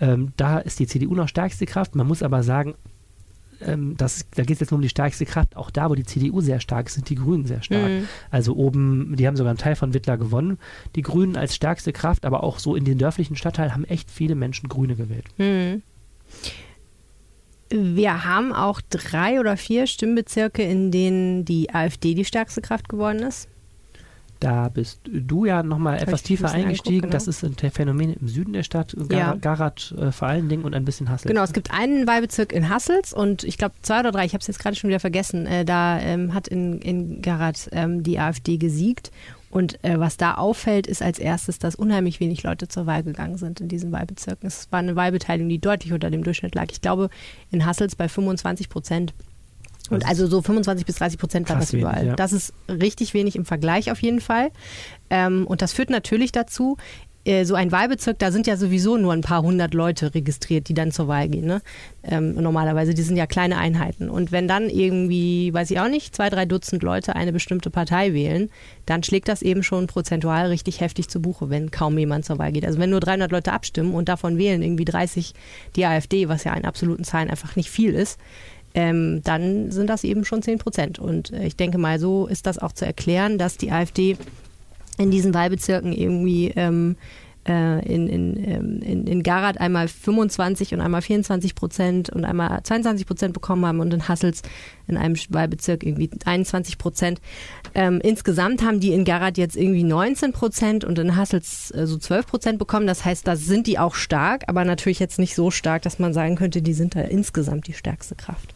Ähm, 0.00 0.32
da 0.36 0.58
ist 0.58 0.78
die 0.78 0.86
CDU 0.86 1.14
noch 1.14 1.28
stärkste 1.28 1.66
Kraft. 1.66 1.96
Man 1.96 2.06
muss 2.06 2.22
aber 2.22 2.42
sagen, 2.42 2.74
ähm, 3.60 3.96
das, 3.96 4.26
da 4.34 4.42
geht 4.42 4.54
es 4.56 4.60
jetzt 4.60 4.70
nur 4.70 4.78
um 4.78 4.82
die 4.82 4.88
stärkste 4.88 5.26
Kraft. 5.26 5.56
Auch 5.56 5.70
da, 5.70 5.90
wo 5.90 5.94
die 5.94 6.04
CDU 6.04 6.40
sehr 6.40 6.60
stark 6.60 6.86
ist, 6.86 6.94
sind 6.94 7.08
die 7.08 7.16
Grünen 7.16 7.46
sehr 7.46 7.62
stark. 7.62 7.88
Mhm. 7.88 8.08
Also 8.30 8.54
oben, 8.54 9.16
die 9.16 9.26
haben 9.26 9.36
sogar 9.36 9.50
einen 9.50 9.58
Teil 9.58 9.76
von 9.76 9.94
Wittler 9.94 10.16
gewonnen. 10.16 10.58
Die 10.94 11.02
Grünen 11.02 11.36
als 11.36 11.54
stärkste 11.54 11.92
Kraft, 11.92 12.24
aber 12.24 12.44
auch 12.44 12.58
so 12.58 12.76
in 12.76 12.84
den 12.84 12.98
dörflichen 12.98 13.36
Stadtteilen 13.36 13.74
haben 13.74 13.84
echt 13.84 14.10
viele 14.10 14.34
Menschen 14.34 14.68
Grüne 14.68 14.94
gewählt. 14.94 15.26
Mhm. 15.38 15.82
Wir 17.70 18.24
haben 18.24 18.52
auch 18.52 18.80
drei 18.88 19.40
oder 19.40 19.56
vier 19.56 19.86
Stimmbezirke, 19.86 20.62
in 20.62 20.90
denen 20.90 21.44
die 21.44 21.74
AfD 21.74 22.14
die 22.14 22.24
stärkste 22.24 22.60
Kraft 22.60 22.88
geworden 22.88 23.20
ist. 23.20 23.48
Da 24.40 24.68
bist 24.68 25.00
du 25.04 25.46
ja 25.46 25.64
nochmal 25.64 25.98
etwas 26.00 26.22
tiefer 26.22 26.52
eingestiegen. 26.52 27.02
Genau. 27.02 27.12
Das 27.12 27.26
ist 27.26 27.42
ein 27.42 27.54
Phänomen 27.56 28.14
im 28.14 28.28
Süden 28.28 28.52
der 28.52 28.62
Stadt, 28.62 28.94
Gar 29.08 29.18
ja. 29.18 29.34
Garat 29.34 29.92
äh, 29.98 30.12
vor 30.12 30.28
allen 30.28 30.48
Dingen 30.48 30.64
und 30.64 30.74
ein 30.74 30.84
bisschen 30.84 31.10
Hassels. 31.10 31.28
Genau, 31.28 31.42
es 31.42 31.52
gibt 31.52 31.72
einen 31.72 32.06
Wahlbezirk 32.06 32.52
in 32.52 32.68
Hassels 32.68 33.12
und 33.12 33.42
ich 33.42 33.58
glaube 33.58 33.74
zwei 33.82 34.00
oder 34.00 34.12
drei, 34.12 34.24
ich 34.24 34.34
habe 34.34 34.40
es 34.40 34.46
jetzt 34.46 34.60
gerade 34.60 34.76
schon 34.76 34.88
wieder 34.88 35.00
vergessen, 35.00 35.46
äh, 35.46 35.64
da 35.64 35.98
ähm, 35.98 36.34
hat 36.34 36.46
in, 36.46 36.80
in 36.80 37.20
Garat 37.20 37.68
ähm, 37.72 38.04
die 38.04 38.20
AfD 38.20 38.58
gesiegt. 38.58 39.10
Und 39.50 39.82
äh, 39.82 39.98
was 39.98 40.16
da 40.16 40.34
auffällt, 40.34 40.86
ist 40.86 41.02
als 41.02 41.18
erstes, 41.18 41.58
dass 41.58 41.74
unheimlich 41.74 42.20
wenig 42.20 42.42
Leute 42.42 42.68
zur 42.68 42.86
Wahl 42.86 43.02
gegangen 43.02 43.38
sind 43.38 43.60
in 43.60 43.68
diesen 43.68 43.92
Wahlbezirken. 43.92 44.46
Es 44.46 44.70
war 44.70 44.80
eine 44.80 44.94
Wahlbeteiligung, 44.94 45.48
die 45.48 45.58
deutlich 45.58 45.92
unter 45.92 46.10
dem 46.10 46.22
Durchschnitt 46.22 46.54
lag. 46.54 46.66
Ich 46.70 46.80
glaube, 46.80 47.08
in 47.50 47.64
Hassels 47.64 47.96
bei 47.96 48.08
25 48.08 48.68
Prozent. 48.68 49.14
Und 49.90 50.06
also 50.06 50.26
so 50.26 50.42
25 50.42 50.84
bis 50.84 50.96
30 50.96 51.18
Prozent 51.18 51.48
war 51.48 51.56
das 51.56 51.72
überall. 51.72 51.96
Wenig, 51.96 52.08
ja. 52.08 52.16
Das 52.16 52.34
ist 52.34 52.52
richtig 52.68 53.14
wenig 53.14 53.36
im 53.36 53.46
Vergleich 53.46 53.90
auf 53.90 54.02
jeden 54.02 54.20
Fall. 54.20 54.50
Ähm, 55.08 55.46
und 55.46 55.62
das 55.62 55.72
führt 55.72 55.88
natürlich 55.88 56.30
dazu, 56.30 56.76
äh, 57.28 57.44
so 57.44 57.54
ein 57.54 57.70
Wahlbezirk, 57.70 58.18
da 58.18 58.32
sind 58.32 58.46
ja 58.46 58.56
sowieso 58.56 58.96
nur 58.96 59.12
ein 59.12 59.20
paar 59.20 59.42
hundert 59.42 59.74
Leute 59.74 60.14
registriert, 60.14 60.68
die 60.68 60.74
dann 60.74 60.92
zur 60.92 61.08
Wahl 61.08 61.28
gehen. 61.28 61.44
Ne? 61.44 61.60
Ähm, 62.02 62.34
normalerweise, 62.34 62.94
die 62.94 63.02
sind 63.02 63.16
ja 63.16 63.26
kleine 63.26 63.58
Einheiten. 63.58 64.08
Und 64.08 64.32
wenn 64.32 64.48
dann 64.48 64.70
irgendwie, 64.70 65.52
weiß 65.52 65.70
ich 65.70 65.78
auch 65.78 65.88
nicht, 65.88 66.16
zwei, 66.16 66.30
drei 66.30 66.46
Dutzend 66.46 66.82
Leute 66.82 67.14
eine 67.14 67.32
bestimmte 67.32 67.68
Partei 67.68 68.14
wählen, 68.14 68.48
dann 68.86 69.02
schlägt 69.02 69.28
das 69.28 69.42
eben 69.42 69.62
schon 69.62 69.86
prozentual 69.86 70.46
richtig 70.46 70.80
heftig 70.80 71.08
zu 71.08 71.20
Buche, 71.20 71.50
wenn 71.50 71.70
kaum 71.70 71.98
jemand 71.98 72.24
zur 72.24 72.38
Wahl 72.38 72.52
geht. 72.52 72.64
Also 72.64 72.78
wenn 72.78 72.90
nur 72.90 73.00
300 73.00 73.30
Leute 73.30 73.52
abstimmen 73.52 73.94
und 73.94 74.08
davon 74.08 74.38
wählen 74.38 74.62
irgendwie 74.62 74.86
30 74.86 75.34
die 75.76 75.84
AfD, 75.84 76.28
was 76.30 76.44
ja 76.44 76.54
in 76.54 76.64
absoluten 76.64 77.04
Zahlen 77.04 77.28
einfach 77.28 77.56
nicht 77.56 77.68
viel 77.68 77.94
ist, 77.94 78.18
ähm, 78.74 79.22
dann 79.22 79.70
sind 79.70 79.90
das 79.90 80.02
eben 80.04 80.24
schon 80.24 80.40
10 80.40 80.58
Prozent. 80.58 80.98
Und 80.98 81.32
äh, 81.32 81.44
ich 81.44 81.56
denke 81.56 81.76
mal, 81.76 81.98
so 81.98 82.26
ist 82.26 82.46
das 82.46 82.58
auch 82.58 82.72
zu 82.72 82.86
erklären, 82.86 83.36
dass 83.36 83.58
die 83.58 83.70
AfD 83.70 84.16
in 84.98 85.10
diesen 85.10 85.34
Wahlbezirken 85.34 85.92
irgendwie 85.92 86.52
ähm, 86.56 86.96
äh, 87.48 87.84
in, 87.86 88.08
in, 88.08 88.44
ähm, 88.44 88.82
in, 88.82 89.06
in 89.06 89.22
Garat 89.22 89.60
einmal 89.60 89.88
25 89.88 90.74
und 90.74 90.80
einmal 90.80 91.02
24 91.02 91.54
Prozent 91.54 92.10
und 92.10 92.24
einmal 92.24 92.62
22 92.62 93.06
Prozent 93.06 93.32
bekommen 93.32 93.64
haben 93.64 93.80
und 93.80 93.92
in 93.94 94.06
Hassels 94.06 94.42
in 94.86 94.96
einem 94.96 95.16
Wahlbezirk 95.30 95.82
irgendwie 95.82 96.10
21 96.24 96.78
Prozent. 96.78 97.20
Ähm, 97.74 98.00
insgesamt 98.02 98.62
haben 98.62 98.80
die 98.80 98.92
in 98.92 99.04
Garat 99.04 99.38
jetzt 99.38 99.56
irgendwie 99.56 99.84
19 99.84 100.32
Prozent 100.32 100.84
und 100.84 100.98
in 100.98 101.16
Hassels 101.16 101.70
äh, 101.70 101.86
so 101.86 101.96
12 101.96 102.26
Prozent 102.26 102.58
bekommen. 102.58 102.86
Das 102.86 103.04
heißt, 103.04 103.26
da 103.26 103.36
sind 103.36 103.66
die 103.66 103.78
auch 103.78 103.94
stark, 103.94 104.44
aber 104.46 104.64
natürlich 104.64 104.98
jetzt 104.98 105.18
nicht 105.18 105.34
so 105.34 105.50
stark, 105.50 105.82
dass 105.82 105.98
man 105.98 106.12
sagen 106.12 106.36
könnte, 106.36 106.62
die 106.62 106.74
sind 106.74 106.94
da 106.94 107.00
insgesamt 107.00 107.66
die 107.66 107.72
stärkste 107.72 108.14
Kraft. 108.14 108.54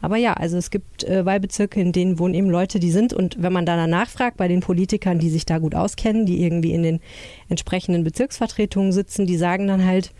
Aber 0.00 0.16
ja, 0.16 0.34
also 0.34 0.56
es 0.56 0.70
gibt 0.70 1.04
äh, 1.04 1.24
Wahlbezirke, 1.24 1.80
in 1.80 1.92
denen 1.92 2.18
wohnen 2.18 2.34
eben 2.34 2.50
Leute, 2.50 2.78
die 2.78 2.90
sind. 2.90 3.12
Und 3.12 3.42
wenn 3.42 3.52
man 3.52 3.66
danach 3.66 3.86
nachfragt 3.86 4.36
bei 4.36 4.48
den 4.48 4.60
Politikern, 4.60 5.18
die 5.18 5.30
sich 5.30 5.46
da 5.46 5.58
gut 5.58 5.74
auskennen, 5.74 6.26
die 6.26 6.42
irgendwie 6.42 6.72
in 6.72 6.82
den 6.82 7.00
entsprechenden 7.48 8.04
Bezirksvertretungen 8.04 8.92
sitzen, 8.92 9.26
die 9.26 9.36
sagen 9.36 9.66
dann 9.66 9.84
halt, 9.84 10.12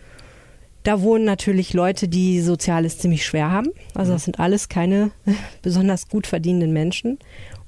da 0.83 1.01
wohnen 1.01 1.25
natürlich 1.25 1.73
Leute, 1.73 2.07
die 2.07 2.39
Soziales 2.39 2.97
ziemlich 2.97 3.25
schwer 3.25 3.51
haben. 3.51 3.69
Also 3.93 4.13
das 4.13 4.23
sind 4.23 4.39
alles 4.39 4.69
keine 4.69 5.11
besonders 5.61 6.07
gut 6.07 6.27
verdienenden 6.27 6.71
Menschen. 6.71 7.19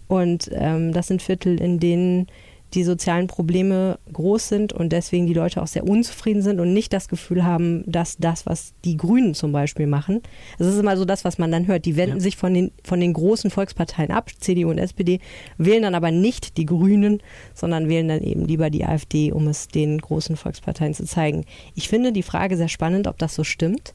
Und 0.07 0.49
ähm, 0.53 0.93
das 0.93 1.07
sind 1.07 1.21
Viertel, 1.21 1.59
in 1.61 1.79
denen 1.79 2.27
die 2.73 2.83
sozialen 2.83 3.27
Probleme 3.27 3.97
groß 4.13 4.47
sind 4.47 4.73
und 4.73 4.89
deswegen 4.91 5.25
die 5.25 5.33
Leute 5.33 5.61
auch 5.61 5.67
sehr 5.67 5.87
unzufrieden 5.87 6.41
sind 6.41 6.59
und 6.59 6.73
nicht 6.73 6.93
das 6.93 7.07
Gefühl 7.07 7.43
haben, 7.43 7.83
dass 7.87 8.17
das, 8.17 8.45
was 8.45 8.73
die 8.85 8.97
Grünen 8.97 9.33
zum 9.33 9.51
Beispiel 9.51 9.87
machen, 9.87 10.21
das 10.57 10.67
ist 10.67 10.79
immer 10.79 10.95
so 10.95 11.05
das, 11.05 11.25
was 11.25 11.37
man 11.37 11.51
dann 11.51 11.67
hört, 11.67 11.85
die 11.85 11.95
wenden 11.95 12.17
ja. 12.17 12.21
sich 12.21 12.37
von 12.37 12.53
den, 12.53 12.71
von 12.83 12.99
den 12.99 13.13
großen 13.13 13.49
Volksparteien 13.49 14.11
ab, 14.11 14.29
CDU 14.39 14.69
und 14.69 14.77
SPD, 14.77 15.19
wählen 15.57 15.81
dann 15.81 15.95
aber 15.95 16.11
nicht 16.11 16.57
die 16.57 16.65
Grünen, 16.65 17.21
sondern 17.55 17.89
wählen 17.89 18.07
dann 18.07 18.21
eben 18.21 18.45
lieber 18.45 18.69
die 18.69 18.85
AfD, 18.85 19.31
um 19.31 19.47
es 19.47 19.67
den 19.67 19.97
großen 19.97 20.35
Volksparteien 20.35 20.93
zu 20.93 21.05
zeigen. 21.05 21.45
Ich 21.75 21.89
finde 21.89 22.11
die 22.11 22.23
Frage 22.23 22.55
sehr 22.55 22.67
spannend, 22.67 23.07
ob 23.07 23.17
das 23.17 23.33
so 23.33 23.43
stimmt. 23.43 23.93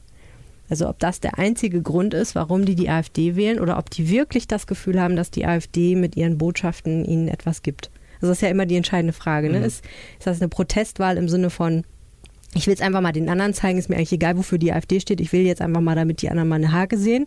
Also 0.69 0.89
ob 0.89 0.99
das 0.99 1.19
der 1.19 1.37
einzige 1.37 1.81
Grund 1.81 2.13
ist, 2.13 2.33
warum 2.33 2.65
die 2.65 2.75
die 2.75 2.89
AfD 2.89 3.35
wählen 3.35 3.59
oder 3.59 3.77
ob 3.77 3.89
die 3.89 4.09
wirklich 4.09 4.47
das 4.47 4.65
Gefühl 4.65 4.99
haben, 4.99 5.15
dass 5.15 5.29
die 5.29 5.45
AfD 5.45 5.95
mit 5.95 6.17
ihren 6.17 6.37
Botschaften 6.37 7.05
ihnen 7.05 7.27
etwas 7.27 7.61
gibt. 7.61 7.91
Also 8.15 8.27
das 8.27 8.37
ist 8.37 8.41
ja 8.41 8.49
immer 8.49 8.65
die 8.65 8.77
entscheidende 8.77 9.13
Frage. 9.13 9.49
Ne? 9.49 9.59
Mhm. 9.59 9.65
Ist, 9.65 9.85
ist 10.17 10.27
das 10.27 10.41
eine 10.41 10.49
Protestwahl 10.49 11.17
im 11.17 11.29
Sinne 11.29 11.49
von, 11.49 11.83
ich 12.53 12.67
will 12.67 12.73
es 12.73 12.81
einfach 12.81 13.01
mal 13.01 13.11
den 13.11 13.29
anderen 13.29 13.53
zeigen, 13.53 13.77
ist 13.77 13.89
mir 13.89 13.97
eigentlich 13.97 14.13
egal, 14.13 14.37
wofür 14.37 14.57
die 14.57 14.71
AfD 14.71 14.99
steht, 14.99 15.19
ich 15.21 15.33
will 15.33 15.41
jetzt 15.41 15.61
einfach 15.61 15.81
mal, 15.81 15.95
damit 15.95 16.21
die 16.21 16.29
anderen 16.29 16.49
mal 16.49 16.55
eine 16.55 16.71
Hake 16.71 16.97
sehen? 16.97 17.25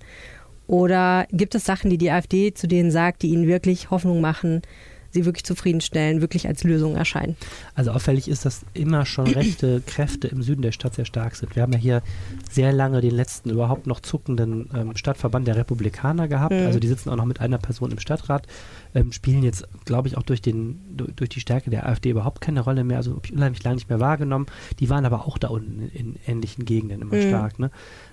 Oder 0.66 1.26
gibt 1.32 1.54
es 1.54 1.64
Sachen, 1.64 1.90
die 1.90 1.98
die 1.98 2.10
AfD 2.10 2.52
zu 2.52 2.68
denen 2.68 2.90
sagt, 2.90 3.22
die 3.22 3.28
ihnen 3.28 3.46
wirklich 3.46 3.90
Hoffnung 3.90 4.20
machen, 4.20 4.62
sie 5.10 5.24
wirklich 5.24 5.44
zufriedenstellen, 5.44 6.20
wirklich 6.20 6.46
als 6.46 6.64
Lösung 6.64 6.96
erscheinen. 6.96 7.36
Also 7.74 7.92
auffällig 7.92 8.28
ist, 8.28 8.44
dass 8.44 8.66
immer 8.74 9.06
schon 9.06 9.26
rechte 9.34 9.82
Kräfte 9.86 10.28
im 10.28 10.42
Süden 10.42 10.62
der 10.62 10.72
Stadt 10.72 10.94
sehr 10.94 11.04
stark 11.04 11.36
sind. 11.36 11.56
Wir 11.56 11.62
haben 11.62 11.72
ja 11.72 11.78
hier 11.78 12.02
sehr 12.50 12.72
lange 12.72 13.00
den 13.00 13.12
letzten 13.14 13.50
überhaupt 13.50 13.86
noch 13.86 14.00
zuckenden 14.00 14.68
ähm, 14.74 14.96
Stadtverband 14.96 15.48
der 15.48 15.56
Republikaner 15.56 16.28
gehabt. 16.28 16.54
Mhm. 16.54 16.66
Also 16.66 16.78
die 16.78 16.88
sitzen 16.88 17.08
auch 17.08 17.16
noch 17.16 17.24
mit 17.24 17.40
einer 17.40 17.58
Person 17.58 17.90
im 17.90 17.98
Stadtrat, 17.98 18.46
ähm, 18.94 19.12
spielen 19.12 19.42
jetzt, 19.42 19.66
glaube 19.84 20.08
ich, 20.08 20.16
auch 20.16 20.22
durch, 20.22 20.42
den, 20.42 20.80
durch 20.96 21.30
die 21.30 21.40
Stärke 21.40 21.70
der 21.70 21.88
AfD 21.88 22.10
überhaupt 22.10 22.40
keine 22.40 22.60
Rolle 22.60 22.84
mehr. 22.84 22.96
Also 22.98 23.20
unheimlich 23.32 23.62
lange 23.62 23.76
nicht 23.76 23.88
mehr 23.88 24.00
wahrgenommen. 24.00 24.46
Die 24.80 24.90
waren 24.90 25.04
aber 25.04 25.26
auch 25.26 25.38
da 25.38 25.48
unten 25.48 25.80
in, 25.80 26.14
in 26.14 26.18
ähnlichen 26.26 26.64
Gegenden 26.64 27.02
immer 27.02 27.16
mhm. 27.16 27.28
stark. 27.28 27.58
Ne? 27.58 27.70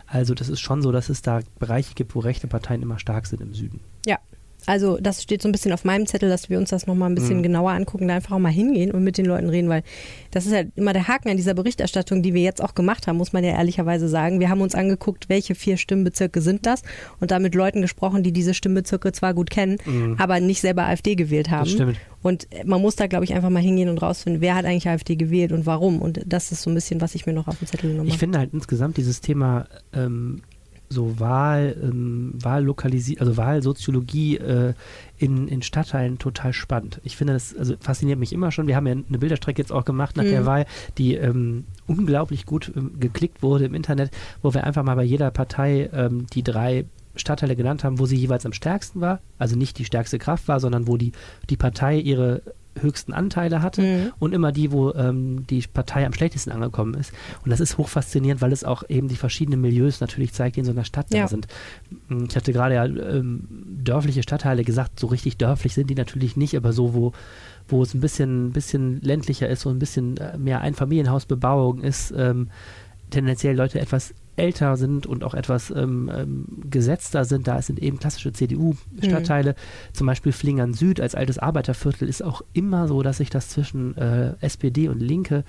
Also 0.07 0.33
das 0.33 0.49
ist 0.49 0.59
schon 0.59 0.81
so, 0.81 0.91
dass 0.91 1.09
es 1.09 1.21
da 1.21 1.41
Bereiche 1.59 1.93
gibt, 1.95 2.15
wo 2.15 2.19
rechte 2.19 2.47
Parteien 2.47 2.81
immer 2.81 2.99
stark 2.99 3.25
sind 3.25 3.41
im 3.41 3.53
Süden. 3.53 3.79
Ja, 4.05 4.19
also 4.65 4.97
das 4.99 5.21
steht 5.21 5.41
so 5.41 5.49
ein 5.49 5.51
bisschen 5.51 5.71
auf 5.71 5.85
meinem 5.85 6.07
Zettel, 6.07 6.29
dass 6.29 6.49
wir 6.49 6.57
uns 6.57 6.69
das 6.69 6.87
nochmal 6.87 7.09
ein 7.09 7.15
bisschen 7.15 7.37
mhm. 7.37 7.43
genauer 7.43 7.71
angucken, 7.71 8.07
da 8.07 8.15
einfach 8.15 8.35
auch 8.35 8.39
mal 8.39 8.51
hingehen 8.51 8.91
und 8.91 9.03
mit 9.03 9.17
den 9.17 9.25
Leuten 9.25 9.49
reden, 9.49 9.69
weil 9.69 9.83
das 10.31 10.45
ist 10.45 10.51
ja 10.51 10.63
immer 10.75 10.93
der 10.93 11.07
Haken 11.07 11.29
an 11.29 11.37
dieser 11.37 11.53
Berichterstattung, 11.53 12.21
die 12.21 12.33
wir 12.33 12.41
jetzt 12.41 12.63
auch 12.63 12.75
gemacht 12.75 13.07
haben, 13.07 13.17
muss 13.17 13.33
man 13.33 13.43
ja 13.43 13.51
ehrlicherweise 13.51 14.07
sagen. 14.07 14.39
Wir 14.39 14.49
haben 14.49 14.61
uns 14.61 14.75
angeguckt, 14.75 15.29
welche 15.29 15.55
vier 15.55 15.77
Stimmbezirke 15.77 16.41
sind 16.41 16.65
das 16.65 16.81
und 17.19 17.31
da 17.31 17.39
mit 17.39 17.55
Leuten 17.55 17.81
gesprochen, 17.81 18.23
die 18.23 18.31
diese 18.31 18.53
Stimmbezirke 18.53 19.11
zwar 19.11 19.33
gut 19.33 19.49
kennen, 19.49 19.77
mhm. 19.85 20.15
aber 20.17 20.39
nicht 20.39 20.61
selber 20.61 20.83
AfD 20.83 21.15
gewählt 21.15 21.49
haben. 21.49 21.65
Das 21.65 21.73
stimmt. 21.73 21.97
Und 22.21 22.47
man 22.65 22.81
muss 22.81 22.95
da, 22.95 23.05
glaube 23.05 23.23
ich, 23.23 23.35
einfach 23.35 23.51
mal 23.51 23.61
hingehen 23.61 23.87
und 23.87 23.99
rausfinden, 23.99 24.41
wer 24.41 24.55
hat 24.55 24.65
eigentlich 24.65 24.89
AfD 24.89 25.15
gewählt 25.15 25.51
und 25.51 25.67
warum. 25.67 26.01
Und 26.01 26.21
das 26.25 26.51
ist 26.51 26.63
so 26.63 26.71
ein 26.71 26.73
bisschen, 26.73 26.99
was 26.99 27.13
ich 27.13 27.27
mir 27.27 27.33
noch 27.33 27.47
auf 27.47 27.59
dem 27.59 27.67
Zettel 27.67 27.91
genommen 27.91 28.07
habe. 28.07 28.09
Ich 28.09 28.17
finde 28.17 28.39
halt 28.39 28.51
insgesamt 28.51 28.97
dieses 28.97 29.21
Thema 29.21 29.67
ähm, 29.93 30.41
so 30.89 31.19
Wahl, 31.19 31.75
ähm, 31.81 32.33
Wahllokalisierung, 32.35 33.19
also 33.19 33.37
Wahlsoziologie 33.37 34.37
äh, 34.37 34.73
in, 35.17 35.47
in 35.47 35.61
Stadtteilen 35.61 36.17
total 36.19 36.53
spannend. 36.53 37.01
Ich 37.03 37.15
finde 37.15 37.33
das, 37.33 37.55
also 37.55 37.75
fasziniert 37.79 38.19
mich 38.19 38.33
immer 38.33 38.51
schon. 38.51 38.67
Wir 38.67 38.75
haben 38.75 38.87
ja 38.87 38.93
eine 38.93 39.17
Bilderstrecke 39.17 39.61
jetzt 39.61 39.71
auch 39.71 39.85
gemacht 39.85 40.17
nach 40.17 40.23
mhm. 40.23 40.29
der 40.29 40.45
Wahl, 40.45 40.65
die 40.97 41.15
ähm, 41.15 41.65
unglaublich 41.87 42.45
gut 42.45 42.71
ähm, 42.75 42.99
geklickt 42.99 43.41
wurde 43.41 43.65
im 43.65 43.73
Internet, 43.73 44.11
wo 44.41 44.53
wir 44.53 44.63
einfach 44.63 44.83
mal 44.83 44.95
bei 44.95 45.03
jeder 45.03 45.31
Partei 45.31 45.89
ähm, 45.93 46.27
die 46.33 46.43
drei 46.43 46.85
Stadtteile 47.15 47.55
genannt 47.55 47.83
haben, 47.83 47.99
wo 47.99 48.05
sie 48.05 48.17
jeweils 48.17 48.45
am 48.45 48.53
stärksten 48.53 49.01
war, 49.01 49.21
also 49.37 49.55
nicht 49.55 49.77
die 49.77 49.85
stärkste 49.85 50.19
Kraft 50.19 50.47
war, 50.47 50.59
sondern 50.59 50.87
wo 50.87 50.97
die, 50.97 51.13
die 51.49 51.57
Partei 51.57 51.97
ihre 51.97 52.41
höchsten 52.79 53.13
Anteile 53.13 53.61
hatte 53.61 53.81
mhm. 53.81 54.11
und 54.19 54.33
immer 54.33 54.51
die, 54.51 54.71
wo 54.71 54.91
ähm, 54.93 55.45
die 55.47 55.61
Partei 55.61 56.05
am 56.05 56.13
schlechtesten 56.13 56.51
angekommen 56.51 56.93
ist. 56.95 57.13
Und 57.43 57.51
das 57.51 57.59
ist 57.59 57.77
hochfaszinierend, 57.77 58.41
weil 58.41 58.51
es 58.51 58.63
auch 58.63 58.83
eben 58.89 59.07
die 59.07 59.15
verschiedenen 59.15 59.61
Milieus 59.61 60.01
natürlich 60.01 60.33
zeigt, 60.33 60.55
die 60.55 60.61
in 60.61 60.65
so 60.65 60.71
einer 60.71 60.85
Stadt 60.85 61.13
ja. 61.13 61.23
da 61.23 61.27
sind. 61.27 61.47
Hm, 62.07 62.27
ich 62.29 62.35
hatte 62.35 62.53
gerade 62.53 62.75
ja 62.75 62.85
ähm, 62.85 63.47
dörfliche 63.83 64.23
Stadtteile 64.23 64.63
gesagt, 64.63 64.99
so 64.99 65.07
richtig 65.07 65.37
dörflich 65.37 65.73
sind 65.73 65.89
die 65.89 65.95
natürlich 65.95 66.37
nicht, 66.37 66.55
aber 66.55 66.73
so, 66.73 66.93
wo, 66.93 67.13
wo 67.67 67.81
es 67.81 67.93
ein 67.93 68.01
bisschen, 68.01 68.51
bisschen 68.51 69.01
ländlicher 69.01 69.49
ist, 69.49 69.65
wo 69.65 69.69
ein 69.69 69.79
bisschen 69.79 70.17
äh, 70.17 70.37
mehr 70.37 70.61
Einfamilienhausbebauung 70.61 71.81
ist, 71.81 72.13
ähm, 72.15 72.49
tendenziell 73.09 73.55
Leute 73.55 73.79
etwas 73.79 74.13
älter 74.35 74.77
sind 74.77 75.05
und 75.05 75.23
auch 75.23 75.33
etwas 75.33 75.71
ähm, 75.71 76.11
ähm, 76.13 76.45
gesetzter 76.69 77.25
sind. 77.25 77.47
Da 77.47 77.61
sind 77.61 77.81
eben 77.81 77.99
klassische 77.99 78.33
CDU-Stadtteile. 78.33 79.51
Mhm. 79.51 79.93
Zum 79.93 80.07
Beispiel 80.07 80.31
Flingern 80.31 80.73
Süd 80.73 80.99
als 80.99 81.15
altes 81.15 81.39
Arbeiterviertel 81.39 82.07
ist 82.07 82.23
auch 82.23 82.41
immer 82.53 82.87
so, 82.87 83.01
dass 83.01 83.17
sich 83.17 83.29
das 83.29 83.49
zwischen 83.49 83.97
äh, 83.97 84.33
SPD 84.41 84.89
und 84.89 84.99
Linke 84.99 85.43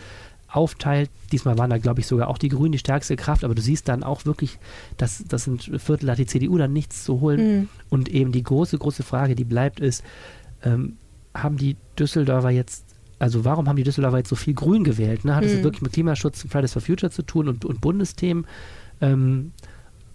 aufteilt. 0.48 1.10
Diesmal 1.32 1.58
waren 1.58 1.70
da, 1.70 1.78
glaube 1.78 2.00
ich, 2.00 2.06
sogar 2.06 2.28
auch 2.28 2.38
die 2.38 2.48
Grünen 2.48 2.72
die 2.72 2.78
stärkste 2.78 3.16
Kraft, 3.16 3.44
aber 3.44 3.54
du 3.54 3.62
siehst 3.62 3.88
dann 3.88 4.02
auch 4.02 4.24
wirklich, 4.24 4.58
dass 4.96 5.24
das 5.28 5.44
sind 5.44 5.62
Viertel, 5.62 6.06
da 6.06 6.12
hat 6.12 6.18
die 6.18 6.26
CDU 6.26 6.56
dann 6.56 6.72
nichts 6.72 7.04
zu 7.04 7.20
holen. 7.20 7.40
Mhm. 7.40 7.68
Und 7.90 8.08
eben 8.08 8.32
die 8.32 8.42
große, 8.42 8.78
große 8.78 9.02
Frage, 9.02 9.34
die 9.34 9.44
bleibt, 9.44 9.80
ist, 9.80 10.04
ähm, 10.62 10.96
haben 11.34 11.56
die 11.56 11.76
Düsseldorfer 11.98 12.50
jetzt 12.50 12.95
also 13.18 13.44
warum 13.44 13.68
haben 13.68 13.76
die 13.76 13.82
Düsseldorfer 13.82 14.18
jetzt 14.18 14.28
so 14.28 14.36
viel 14.36 14.54
Grün 14.54 14.84
gewählt? 14.84 15.24
Ne? 15.24 15.34
Hat 15.34 15.44
es 15.44 15.54
mhm. 15.54 15.64
wirklich 15.64 15.82
mit 15.82 15.92
Klimaschutz 15.92 16.44
und 16.44 16.50
Fridays 16.50 16.72
for 16.72 16.82
Future 16.82 17.10
zu 17.10 17.22
tun 17.22 17.48
und, 17.48 17.64
und 17.64 17.80
Bundesthemen? 17.80 18.46
Ähm, 19.00 19.52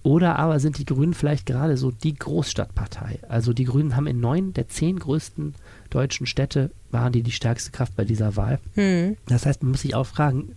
oder 0.04 0.40
aber 0.40 0.60
sind 0.60 0.78
die 0.80 0.86
Grünen 0.86 1.14
vielleicht 1.14 1.46
gerade 1.46 1.78
so 1.78 1.92
die 1.92 2.16
Großstadtpartei? 2.16 3.20
Also 3.30 3.54
die 3.54 3.66
Grünen 3.66 3.96
haben 3.96 4.08
in 4.08 4.20
neun 4.20 4.54
der 4.54 4.68
zehn 4.68 4.98
größten 4.98 5.54
deutschen 5.90 6.26
Städte 6.26 6.72
waren 6.90 7.14
die 7.14 7.22
die 7.22 7.32
stärkste 7.32 7.72
Kraft 7.72 7.96
bei 7.96 8.06
dieser 8.06 8.36
Wahl. 8.36 8.60
Mhm. 8.76 9.18
Das 9.28 9.46
heißt, 9.46 9.62
man 9.62 9.72
muss 9.72 9.82
sich 9.82 9.94
auch 9.94 10.08
fragen, 10.08 10.56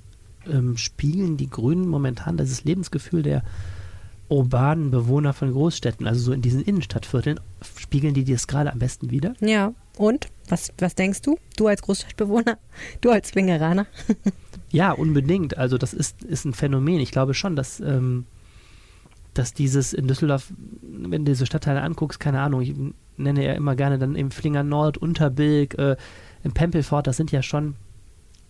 ähm, 0.50 0.76
spiegeln 0.76 1.36
die 1.36 1.50
Grünen 1.50 1.88
momentan 1.88 2.36
dieses 2.36 2.64
Lebensgefühl 2.64 3.22
der 3.22 3.42
urbanen 4.28 4.90
Bewohner 4.90 5.32
von 5.32 5.52
Großstädten, 5.52 6.06
also 6.06 6.20
so 6.20 6.32
in 6.32 6.42
diesen 6.42 6.62
Innenstadtvierteln, 6.62 7.40
spiegeln 7.78 8.14
die 8.14 8.24
das 8.24 8.46
gerade 8.46 8.72
am 8.72 8.78
besten 8.78 9.10
wieder? 9.10 9.34
Ja, 9.40 9.72
und? 9.96 10.28
Was, 10.48 10.72
was 10.78 10.94
denkst 10.94 11.22
du? 11.22 11.38
Du 11.56 11.66
als 11.66 11.82
Großstadtbewohner? 11.82 12.58
Du 13.00 13.10
als 13.10 13.28
Zwingeraner? 13.28 13.86
Ja, 14.70 14.90
unbedingt. 14.90 15.56
Also 15.56 15.78
das 15.78 15.94
ist, 15.94 16.24
ist 16.24 16.44
ein 16.44 16.52
Phänomen. 16.52 16.98
Ich 16.98 17.12
glaube 17.12 17.32
schon, 17.32 17.54
dass, 17.54 17.78
ähm, 17.78 18.26
dass 19.32 19.54
dieses 19.54 19.92
in 19.92 20.08
Düsseldorf, 20.08 20.52
wenn 20.82 21.24
du 21.24 21.30
diese 21.30 21.46
Stadtteile 21.46 21.80
anguckst, 21.80 22.18
keine 22.18 22.40
Ahnung, 22.40 22.60
ich 22.60 22.74
nenne 23.16 23.44
ja 23.44 23.52
immer 23.52 23.76
gerne 23.76 24.00
dann 24.00 24.16
im 24.16 24.32
Flinger 24.32 24.64
Nord, 24.64 24.98
Unterbilk, 24.98 25.78
äh, 25.78 25.96
im 26.42 26.54
Pempelfort, 26.54 27.02
das 27.04 27.16
sind 27.16 27.30
ja 27.30 27.40
schon 27.40 27.76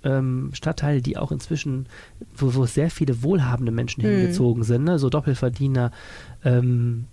ähm, 0.05 0.51
Stadtteile, 0.53 1.03
die 1.03 1.17
auch 1.17 1.33
inzwischen, 1.33 1.87
wo, 2.37 2.55
wo 2.55 2.67
sehr 2.67 2.91
viele 2.91 3.23
wohlhabende 3.23 3.73
Menschen 3.73 4.03
hm. 4.03 4.11
hingezogen 4.11 4.63
sind, 4.63 4.85
ne? 4.85 4.99
so 4.99 5.11
Doppelverdiener, 5.11 5.91
ähm, 6.45 7.07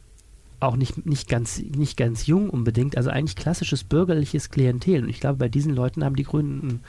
auch 0.59 0.75
nicht, 0.75 1.05
nicht, 1.05 1.27
ganz, 1.27 1.59
nicht 1.59 1.97
ganz 1.97 2.27
jung 2.27 2.49
unbedingt, 2.49 2.95
also 2.95 3.09
eigentlich 3.09 3.35
klassisches 3.35 3.83
bürgerliches 3.83 4.51
Klientel. 4.51 5.03
Und 5.03 5.09
ich 5.09 5.19
glaube, 5.19 5.37
bei 5.37 5.49
diesen 5.49 5.73
Leuten 5.73 6.03
haben 6.03 6.15
die 6.15 6.23
Grünen 6.23 6.67
ein 6.67 6.79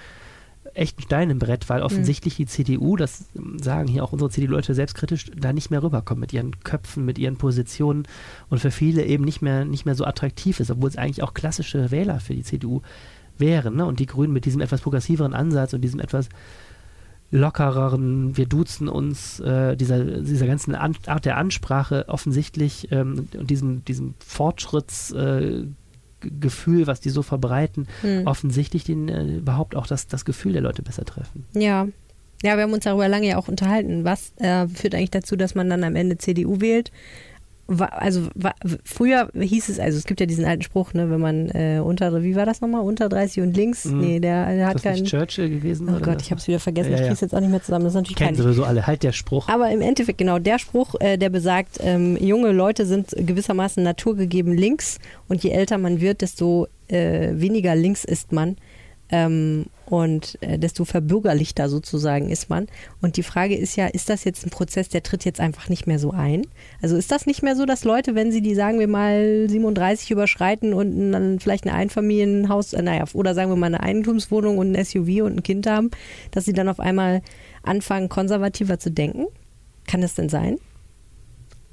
echt 0.75 0.99
ein 0.99 1.03
Stein 1.03 1.31
im 1.31 1.39
Brett, 1.39 1.69
weil 1.69 1.83
offensichtlich 1.83 2.37
die 2.37 2.47
CDU, 2.47 2.97
das 2.97 3.27
sagen 3.61 3.89
hier 3.89 4.05
auch 4.05 4.13
unsere 4.13 4.31
CDU-Leute 4.31 4.75
selbstkritisch, 4.75 5.31
da 5.37 5.53
nicht 5.53 5.71
mehr 5.71 5.83
rüberkommt 5.83 6.21
mit 6.21 6.33
ihren 6.33 6.61
Köpfen, 6.61 7.05
mit 7.05 7.19
ihren 7.19 7.37
Positionen 7.37 8.05
und 8.49 8.59
für 8.59 8.71
viele 8.71 9.05
eben 9.05 9.25
nicht 9.25 9.43
mehr, 9.43 9.65
nicht 9.65 9.85
mehr 9.85 9.95
so 9.95 10.05
attraktiv 10.05 10.61
ist, 10.61 10.71
obwohl 10.71 10.89
es 10.89 10.97
eigentlich 10.97 11.23
auch 11.23 11.35
klassische 11.35 11.91
Wähler 11.91 12.21
für 12.21 12.35
die 12.35 12.45
CDU 12.45 12.83
wären. 13.43 13.77
Ne? 13.77 13.85
Und 13.85 14.01
die 14.01 14.07
Grünen 14.07 14.33
mit 14.33 14.47
diesem 14.47 14.63
etwas 14.63 14.81
progressiveren 14.81 15.35
Ansatz 15.35 15.75
und 15.75 15.83
diesem 15.83 16.01
etwas 16.01 16.31
lockereren, 17.31 18.37
wir 18.37 18.47
duzen 18.47 18.89
uns, 18.89 19.41
äh, 19.41 19.77
dieser, 19.77 20.05
dieser 20.05 20.47
ganzen 20.47 20.75
An 20.75 20.95
Art 21.07 21.25
der 21.25 21.37
Ansprache 21.37 22.05
offensichtlich 22.09 22.89
ähm, 22.93 23.29
und 23.37 23.51
diesem, 23.51 23.85
diesem 23.85 24.15
Fortschritts 24.25 25.13
äh, 25.13 25.65
was 26.25 27.01
die 27.01 27.11
so 27.11 27.23
verbreiten, 27.23 27.89
hm. 28.03 28.29
offensichtlich 28.29 28.85
den, 28.85 29.09
äh, 29.09 29.39
überhaupt 29.39 29.75
auch 29.75 29.89
das, 29.89 30.07
das 30.07 30.25
Gefühl 30.25 30.53
der 30.53 30.63
Leute 30.63 30.83
besser 30.83 31.05
treffen. 31.05 31.45
Ja. 31.53 31.89
Ja, 32.45 32.57
wir 32.57 32.65
haben 32.65 32.73
uns 32.73 32.85
darüber 32.85 33.07
lange 33.07 33.29
ja 33.29 33.39
auch 33.39 33.47
unterhalten. 33.47 34.05
Was 34.05 34.33
äh, 34.39 34.67
führt 34.67 34.97
eigentlich 34.97 35.13
dazu, 35.13 35.37
dass 35.37 35.55
man 35.55 35.71
dann 35.71 35.85
am 35.85 35.95
Ende 35.95 36.19
CDU 36.19 36.61
wählt? 36.61 36.91
Also 37.69 38.29
früher 38.85 39.31
hieß 39.35 39.69
es, 39.69 39.79
also 39.79 39.97
es 39.97 40.05
gibt 40.05 40.21
ja 40.21 40.27
diesen 40.27 40.45
alten 40.45 40.63
Spruch, 40.63 40.95
ne, 40.95 41.11
wenn 41.11 41.21
man 41.21 41.49
äh, 41.51 41.81
unter, 41.83 42.23
wie 42.23 42.35
war 42.37 42.45
das 42.45 42.61
nochmal, 42.61 42.83
unter 42.83 43.09
30 43.09 43.43
und 43.43 43.57
links? 43.57 43.85
Mm. 43.85 44.01
Nee, 44.01 44.21
der, 44.21 44.55
der 44.55 44.67
hat 44.67 44.83
keinen. 44.83 45.05
Churchill 45.05 45.49
gewesen? 45.49 45.89
Oh 45.89 46.01
Gott, 46.01 46.21
ich 46.21 46.31
habe 46.31 46.41
es 46.41 46.49
wieder 46.49 46.59
vergessen. 46.59 46.91
Ja, 46.91 46.97
ich 46.97 47.03
kriege 47.03 47.15
es 47.15 47.21
jetzt 47.21 47.35
auch 47.35 47.41
nicht 47.41 47.51
mehr 47.51 47.63
zusammen. 47.63 47.85
Das 47.85 47.93
ist 47.93 47.97
natürlich 47.97 48.17
Kennen 48.17 48.37
sowieso 48.37 48.65
alle, 48.65 48.87
halt 48.87 49.03
der 49.03 49.13
Spruch. 49.13 49.49
Aber 49.49 49.71
im 49.71 49.81
Endeffekt 49.81 50.19
genau 50.19 50.39
der 50.39 50.59
Spruch, 50.59 50.97
äh, 51.01 51.17
der 51.17 51.31
besagt, 51.31 51.79
ähm, 51.81 52.17
junge 52.17 52.53
Leute 52.53 52.85
sind 52.85 53.11
gewissermaßen 53.17 53.83
naturgegeben 53.83 54.53
links 54.53 54.99
und 55.29 55.43
je 55.43 55.51
älter 55.51 55.79
man 55.79 56.01
wird, 56.01 56.21
desto 56.21 56.67
äh, 56.89 57.31
weniger 57.35 57.75
links 57.75 58.05
ist 58.05 58.33
man. 58.33 58.57
Ähm, 59.11 59.67
und 59.93 60.39
äh, 60.41 60.59
desto 60.59 60.87
verbürgerlichter 60.87 61.69
sozusagen 61.69 62.31
ist 62.31 62.49
man. 62.49 62.67
Und 63.03 63.19
die 63.19 63.23
Frage 63.23 63.55
ist 63.55 63.77
ja, 63.77 63.89
ist 63.89 64.09
das 64.09 64.25
jetzt 64.25 64.47
ein 64.47 64.49
Prozess, 64.49 64.89
der 64.89 65.03
tritt 65.03 65.27
jetzt 65.27 65.39
einfach 65.39 65.69
nicht 65.69 65.87
mehr 65.87 65.99
so 65.99 66.13
ein? 66.13 66.47
Also 66.81 66.97
ist 66.97 67.13
das 67.13 67.27
nicht 67.27 67.43
mehr 67.43 67.57
so, 67.57 67.67
dass 67.67 67.85
Leute, 67.85 68.15
wenn 68.15 68.33
sie 68.33 68.41
die, 68.41 68.55
sagen 68.55 68.79
wir 68.79 68.89
mal, 68.89 69.47
37 69.51 70.11
überschreiten 70.11 70.73
und 70.73 71.13
dann 71.13 71.41
vielleicht 71.41 71.67
ein 71.67 71.75
Einfamilienhaus, 71.75 72.73
äh, 72.73 72.81
naja, 72.81 73.05
oder 73.13 73.35
sagen 73.35 73.51
wir 73.51 73.57
mal 73.57 73.67
eine 73.67 73.83
Eigentumswohnung 73.83 74.57
und 74.57 74.75
ein 74.75 74.83
SUV 74.83 75.25
und 75.25 75.37
ein 75.37 75.43
Kind 75.43 75.67
haben, 75.67 75.91
dass 76.31 76.47
sie 76.47 76.55
dann 76.55 76.71
auf 76.71 76.81
einmal 76.81 77.21
anfangen, 77.63 78.09
konservativer 78.09 78.79
zu 78.79 78.91
denken? 78.91 79.27
Kann 79.87 80.01
das 80.01 80.15
denn 80.15 80.31
sein? 80.31 80.57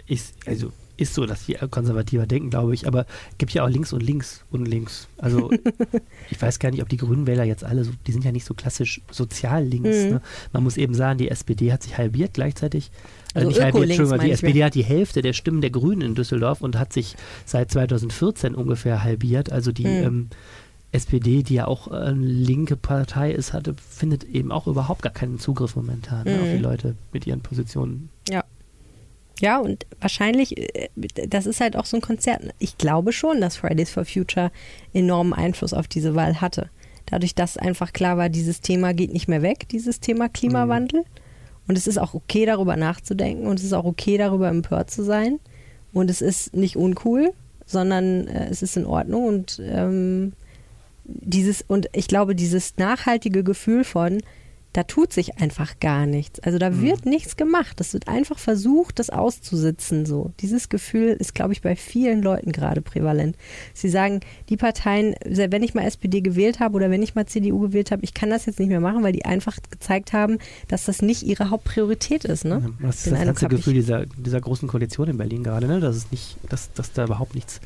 Ich, 0.07 0.23
also 0.45 0.73
ist 0.99 1.13
so, 1.13 1.25
dass 1.25 1.45
die 1.45 1.53
konservativer 1.69 2.25
denken, 2.25 2.49
glaube 2.49 2.73
ich. 2.73 2.87
Aber 2.87 3.05
es 3.31 3.37
gibt 3.37 3.53
ja 3.53 3.63
auch 3.63 3.69
links 3.69 3.93
und 3.93 4.01
links 4.01 4.43
und 4.51 4.67
links. 4.67 5.07
Also 5.17 5.51
ich 6.29 6.41
weiß 6.41 6.59
gar 6.59 6.71
nicht, 6.71 6.81
ob 6.81 6.89
die 6.89 6.97
Grünen 6.97 7.27
Wähler 7.27 7.43
jetzt 7.43 7.63
alle 7.63 7.83
so, 7.83 7.91
die 8.07 8.11
sind 8.11 8.25
ja 8.25 8.31
nicht 8.31 8.45
so 8.45 8.53
klassisch 8.53 9.01
sozial 9.11 9.63
links. 9.63 10.03
Mhm. 10.03 10.09
Ne? 10.09 10.21
Man 10.53 10.63
muss 10.63 10.77
eben 10.77 10.93
sagen, 10.93 11.17
die 11.17 11.29
SPD 11.29 11.71
hat 11.71 11.83
sich 11.83 11.97
halbiert 11.97 12.33
gleichzeitig. 12.33 12.91
Also, 13.33 13.47
also 13.47 13.59
nicht 13.61 13.73
halbiert, 13.73 13.95
schon, 13.95 14.19
die 14.19 14.31
SPD 14.31 14.63
hat 14.63 14.75
die 14.75 14.83
Hälfte 14.83 15.21
der 15.21 15.33
Stimmen 15.33 15.61
der 15.61 15.69
Grünen 15.69 16.01
in 16.01 16.15
Düsseldorf 16.15 16.61
und 16.61 16.77
hat 16.77 16.93
sich 16.93 17.15
seit 17.45 17.71
2014 17.71 18.55
ungefähr 18.55 19.03
halbiert. 19.03 19.51
Also 19.51 19.71
die 19.71 19.85
mhm. 19.85 20.03
ähm, 20.03 20.29
SPD, 20.91 21.43
die 21.43 21.55
ja 21.55 21.67
auch 21.67 21.87
eine 21.87 22.25
linke 22.25 22.75
Partei 22.75 23.31
ist, 23.31 23.53
hatte, 23.53 23.75
findet 23.77 24.23
eben 24.23 24.51
auch 24.51 24.65
überhaupt 24.67 25.03
gar 25.03 25.13
keinen 25.13 25.37
Zugriff 25.37 25.75
momentan 25.75 26.21
mhm. 26.21 26.31
ne, 26.31 26.39
auf 26.39 26.47
die 26.47 26.57
mhm. 26.57 26.63
Leute 26.63 26.95
mit 27.13 27.27
ihren 27.27 27.41
Positionen. 27.41 28.09
Ja. 28.27 28.43
Ja, 29.41 29.59
und 29.59 29.85
wahrscheinlich, 30.01 30.57
äh, 30.57 30.89
das 31.27 31.45
ist 31.45 31.61
halt 31.61 31.75
auch 31.75 31.85
so 31.85 31.97
ein 31.97 32.01
Konzert. 32.01 32.41
Ich 32.59 32.77
glaube 32.77 33.13
schon, 33.13 33.41
dass 33.41 33.57
Fridays 33.57 33.89
for 33.89 34.05
Future 34.05 34.51
enormen 34.93 35.33
Einfluss 35.33 35.73
auf 35.73 35.87
diese 35.87 36.15
Wahl 36.15 36.41
hatte. 36.41 36.69
Dadurch, 37.05 37.35
dass 37.35 37.57
einfach 37.57 37.93
klar 37.93 38.17
war, 38.17 38.29
dieses 38.29 38.61
Thema 38.61 38.93
geht 38.93 39.13
nicht 39.13 39.27
mehr 39.27 39.41
weg, 39.41 39.67
dieses 39.69 39.99
Thema 39.99 40.29
Klimawandel. 40.29 41.01
Mhm. 41.01 41.05
Und 41.67 41.77
es 41.77 41.87
ist 41.87 41.97
auch 41.97 42.13
okay, 42.13 42.45
darüber 42.45 42.75
nachzudenken 42.75 43.45
und 43.45 43.59
es 43.59 43.65
ist 43.65 43.73
auch 43.73 43.85
okay, 43.85 44.17
darüber 44.17 44.49
empört 44.49 44.89
zu 44.89 45.03
sein. 45.03 45.39
Und 45.93 46.09
es 46.09 46.21
ist 46.21 46.55
nicht 46.55 46.75
uncool, 46.75 47.31
sondern 47.65 48.27
äh, 48.27 48.47
es 48.49 48.61
ist 48.61 48.75
in 48.75 48.85
Ordnung 48.85 49.25
und 49.25 49.61
ähm, 49.63 50.33
dieses, 51.05 51.63
und 51.67 51.89
ich 51.93 52.07
glaube, 52.07 52.35
dieses 52.35 52.77
nachhaltige 52.77 53.43
Gefühl 53.43 53.83
von, 53.83 54.21
da 54.73 54.83
tut 54.83 55.11
sich 55.11 55.39
einfach 55.39 55.79
gar 55.79 56.05
nichts. 56.05 56.39
Also 56.41 56.59
da 56.59 56.69
mhm. 56.69 56.81
wird 56.81 57.05
nichts 57.05 57.37
gemacht. 57.37 57.81
Es 57.81 57.93
wird 57.93 58.07
einfach 58.07 58.37
versucht, 58.37 58.99
das 58.99 59.09
auszusitzen. 59.09 60.05
So. 60.05 60.31
Dieses 60.41 60.69
Gefühl 60.69 61.09
ist, 61.19 61.33
glaube 61.33 61.53
ich, 61.53 61.61
bei 61.61 61.75
vielen 61.75 62.21
Leuten 62.21 62.51
gerade 62.51 62.81
prävalent. 62.81 63.35
Sie 63.73 63.89
sagen, 63.89 64.19
die 64.49 64.57
Parteien, 64.57 65.15
wenn 65.25 65.63
ich 65.63 65.73
mal 65.73 65.85
SPD 65.85 66.21
gewählt 66.21 66.59
habe 66.59 66.75
oder 66.75 66.91
wenn 66.91 67.01
ich 67.01 67.15
mal 67.15 67.25
CDU 67.25 67.59
gewählt 67.59 67.91
habe, 67.91 68.03
ich 68.03 68.13
kann 68.13 68.29
das 68.29 68.45
jetzt 68.45 68.59
nicht 68.59 68.69
mehr 68.69 68.79
machen, 68.79 69.03
weil 69.03 69.13
die 69.13 69.25
einfach 69.25 69.57
gezeigt 69.71 70.13
haben, 70.13 70.37
dass 70.67 70.85
das 70.85 71.01
nicht 71.01 71.23
ihre 71.23 71.49
Hauptpriorität 71.49 72.25
ist. 72.25 72.45
Ne? 72.45 72.61
Ja, 72.79 72.87
das 72.87 73.07
ist 73.07 73.11
das 73.11 73.25
ganze 73.25 73.47
Gefühl 73.47 73.73
dieser, 73.73 74.05
dieser 74.05 74.39
großen 74.39 74.67
Koalition 74.67 75.09
in 75.09 75.17
Berlin 75.17 75.43
gerade, 75.43 75.67
ne? 75.67 75.79
dass 75.79 75.95
es 75.95 76.11
nicht, 76.11 76.37
dass, 76.47 76.71
dass 76.73 76.93
da 76.93 77.05
überhaupt 77.05 77.33
nichts 77.33 77.59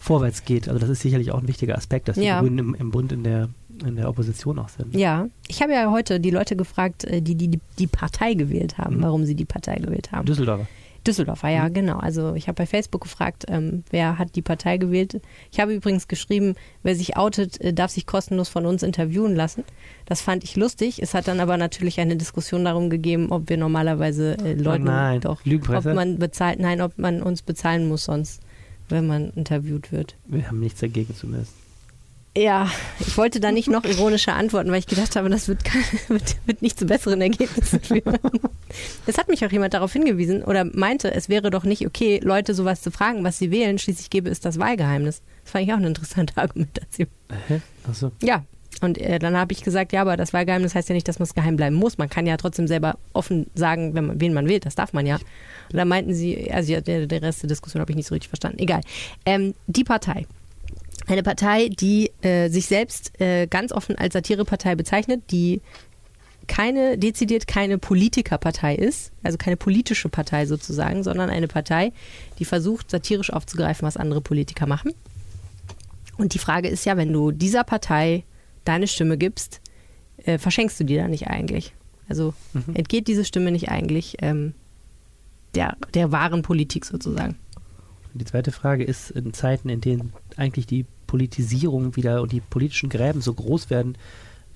vorwärts 0.00 0.44
geht. 0.44 0.68
Also 0.68 0.80
das 0.80 0.88
ist 0.90 1.02
sicherlich 1.02 1.30
auch 1.32 1.40
ein 1.40 1.48
wichtiger 1.48 1.76
Aspekt, 1.76 2.08
dass 2.08 2.16
ja. 2.16 2.40
die 2.40 2.46
Grünen 2.46 2.58
im, 2.58 2.74
im 2.74 2.90
Bund 2.90 3.12
in 3.12 3.24
der 3.24 3.48
in 3.84 3.96
der 3.96 4.08
Opposition 4.08 4.58
auch 4.58 4.68
sind. 4.68 4.94
Ja, 4.94 5.28
ich 5.46 5.62
habe 5.62 5.72
ja 5.72 5.90
heute 5.90 6.20
die 6.20 6.30
Leute 6.30 6.56
gefragt, 6.56 7.04
äh, 7.04 7.20
die 7.20 7.34
die, 7.34 7.60
die 7.78 7.86
Partei 7.86 8.34
gewählt 8.34 8.78
haben, 8.78 8.96
mhm. 8.96 9.02
warum 9.02 9.24
sie 9.24 9.34
die 9.34 9.44
Partei 9.44 9.76
gewählt 9.76 10.12
haben. 10.12 10.26
Düsseldorfer. 10.26 10.66
Düsseldorfer, 11.06 11.48
ja, 11.48 11.68
mhm. 11.68 11.74
genau. 11.74 11.98
Also 11.98 12.34
ich 12.34 12.48
habe 12.48 12.56
bei 12.56 12.66
Facebook 12.66 13.02
gefragt, 13.02 13.46
ähm, 13.48 13.84
wer 13.90 14.18
hat 14.18 14.36
die 14.36 14.42
Partei 14.42 14.76
gewählt. 14.76 15.20
Ich 15.50 15.60
habe 15.60 15.74
übrigens 15.74 16.08
geschrieben, 16.08 16.54
wer 16.82 16.94
sich 16.94 17.16
outet, 17.16 17.60
äh, 17.60 17.72
darf 17.72 17.90
sich 17.90 18.06
kostenlos 18.06 18.48
von 18.48 18.66
uns 18.66 18.82
interviewen 18.82 19.34
lassen. 19.34 19.64
Das 20.06 20.20
fand 20.20 20.44
ich 20.44 20.56
lustig. 20.56 21.00
Es 21.02 21.14
hat 21.14 21.28
dann 21.28 21.40
aber 21.40 21.56
natürlich 21.56 22.00
eine 22.00 22.16
Diskussion 22.16 22.64
darum 22.64 22.90
gegeben, 22.90 23.30
ob 23.30 23.48
wir 23.48 23.56
normalerweise 23.56 24.36
äh, 24.38 24.54
Leuten 24.54 24.88
oh 24.88 24.92
nein. 24.92 25.20
doch, 25.20 25.40
ob 25.46 25.84
man 25.84 26.18
bezahlt, 26.18 26.60
nein, 26.60 26.80
ob 26.80 26.98
man 26.98 27.22
uns 27.22 27.42
bezahlen 27.42 27.88
muss 27.88 28.04
sonst, 28.04 28.40
wenn 28.88 29.06
man 29.06 29.30
interviewt 29.30 29.92
wird. 29.92 30.16
Wir 30.26 30.48
haben 30.48 30.60
nichts 30.60 30.80
dagegen 30.80 31.14
zumindest. 31.14 31.52
Ja, 32.36 32.70
ich 33.00 33.16
wollte 33.16 33.40
da 33.40 33.50
nicht 33.50 33.68
noch 33.68 33.84
ironischer 33.84 34.34
antworten, 34.34 34.70
weil 34.70 34.78
ich 34.78 34.86
gedacht 34.86 35.16
habe, 35.16 35.28
das 35.28 35.48
wird, 35.48 35.60
wird, 36.08 36.36
wird 36.46 36.62
nicht 36.62 36.78
zu 36.78 36.86
besseren 36.86 37.20
Ergebnissen 37.20 37.80
führen. 37.80 38.18
Es 39.06 39.18
hat 39.18 39.28
mich 39.28 39.44
auch 39.44 39.50
jemand 39.50 39.74
darauf 39.74 39.92
hingewiesen 39.92 40.44
oder 40.44 40.64
meinte, 40.64 41.12
es 41.12 41.28
wäre 41.28 41.50
doch 41.50 41.64
nicht 41.64 41.86
okay, 41.86 42.20
Leute 42.22 42.54
sowas 42.54 42.82
zu 42.82 42.90
fragen, 42.90 43.24
was 43.24 43.38
sie 43.38 43.50
wählen. 43.50 43.78
Schließlich 43.78 44.10
gäbe 44.10 44.30
es 44.30 44.40
das 44.40 44.58
Wahlgeheimnis. 44.58 45.22
Das 45.42 45.52
fand 45.52 45.64
ich 45.64 45.72
auch 45.72 45.78
eine 45.78 45.88
interessante 45.88 46.36
Argumentation. 46.36 47.08
Hä? 47.48 47.60
Achso. 47.88 48.12
Ja, 48.22 48.44
und 48.80 48.98
äh, 48.98 49.18
dann 49.18 49.36
habe 49.36 49.52
ich 49.52 49.64
gesagt, 49.64 49.92
ja, 49.92 50.02
aber 50.02 50.16
das 50.16 50.32
Wahlgeheimnis 50.32 50.74
heißt 50.74 50.88
ja 50.88 50.94
nicht, 50.94 51.08
dass 51.08 51.18
man 51.18 51.24
es 51.24 51.34
geheim 51.34 51.56
bleiben 51.56 51.76
muss. 51.76 51.98
Man 51.98 52.08
kann 52.08 52.26
ja 52.26 52.36
trotzdem 52.36 52.68
selber 52.68 52.98
offen 53.12 53.46
sagen, 53.54 53.94
wenn 53.94 54.06
man, 54.06 54.20
wen 54.20 54.34
man 54.34 54.48
wählt. 54.48 54.66
Das 54.66 54.74
darf 54.74 54.92
man 54.92 55.06
ja. 55.06 55.16
Und 55.16 55.76
dann 55.76 55.88
meinten 55.88 56.14
sie, 56.14 56.50
also 56.52 56.80
der, 56.80 57.06
der 57.06 57.22
Rest 57.22 57.42
der 57.42 57.48
Diskussion 57.48 57.80
habe 57.80 57.90
ich 57.90 57.96
nicht 57.96 58.06
so 58.06 58.14
richtig 58.14 58.28
verstanden. 58.28 58.58
Egal. 58.60 58.82
Ähm, 59.26 59.54
die 59.66 59.84
Partei 59.84 60.26
eine 61.08 61.22
Partei, 61.22 61.68
die 61.68 62.12
äh, 62.22 62.48
sich 62.48 62.66
selbst 62.66 63.18
äh, 63.20 63.46
ganz 63.46 63.72
offen 63.72 63.96
als 63.96 64.12
Satirepartei 64.12 64.74
bezeichnet, 64.74 65.22
die 65.30 65.62
keine, 66.46 66.98
dezidiert 66.98 67.46
keine 67.46 67.78
Politikerpartei 67.78 68.74
ist, 68.74 69.12
also 69.22 69.38
keine 69.38 69.56
politische 69.56 70.08
Partei 70.08 70.46
sozusagen, 70.46 71.02
sondern 71.02 71.30
eine 71.30 71.48
Partei, 71.48 71.92
die 72.38 72.44
versucht, 72.44 72.90
satirisch 72.90 73.32
aufzugreifen, 73.32 73.86
was 73.86 73.96
andere 73.96 74.20
Politiker 74.20 74.66
machen. 74.66 74.92
Und 76.16 76.34
die 76.34 76.38
Frage 76.38 76.68
ist 76.68 76.84
ja, 76.84 76.96
wenn 76.96 77.12
du 77.12 77.30
dieser 77.30 77.64
Partei 77.64 78.24
deine 78.64 78.86
Stimme 78.86 79.16
gibst, 79.18 79.60
äh, 80.24 80.38
verschenkst 80.38 80.80
du 80.80 80.84
die 80.84 80.96
da 80.96 81.08
nicht 81.08 81.28
eigentlich? 81.28 81.74
Also 82.08 82.34
mhm. 82.52 82.74
entgeht 82.74 83.08
diese 83.08 83.24
Stimme 83.24 83.50
nicht 83.50 83.68
eigentlich 83.68 84.16
ähm, 84.20 84.54
der, 85.54 85.76
der 85.94 86.12
wahren 86.12 86.42
Politik 86.42 86.84
sozusagen? 86.84 87.36
Die 88.14 88.24
zweite 88.24 88.52
Frage 88.52 88.84
ist, 88.84 89.10
in 89.10 89.32
Zeiten, 89.32 89.68
in 89.68 89.80
denen 89.80 90.12
eigentlich 90.36 90.66
die 90.66 90.86
Politisierung 91.08 91.96
wieder 91.96 92.22
und 92.22 92.30
die 92.30 92.40
politischen 92.40 92.88
Gräben 92.88 93.20
so 93.20 93.34
groß 93.34 93.70
werden, 93.70 93.98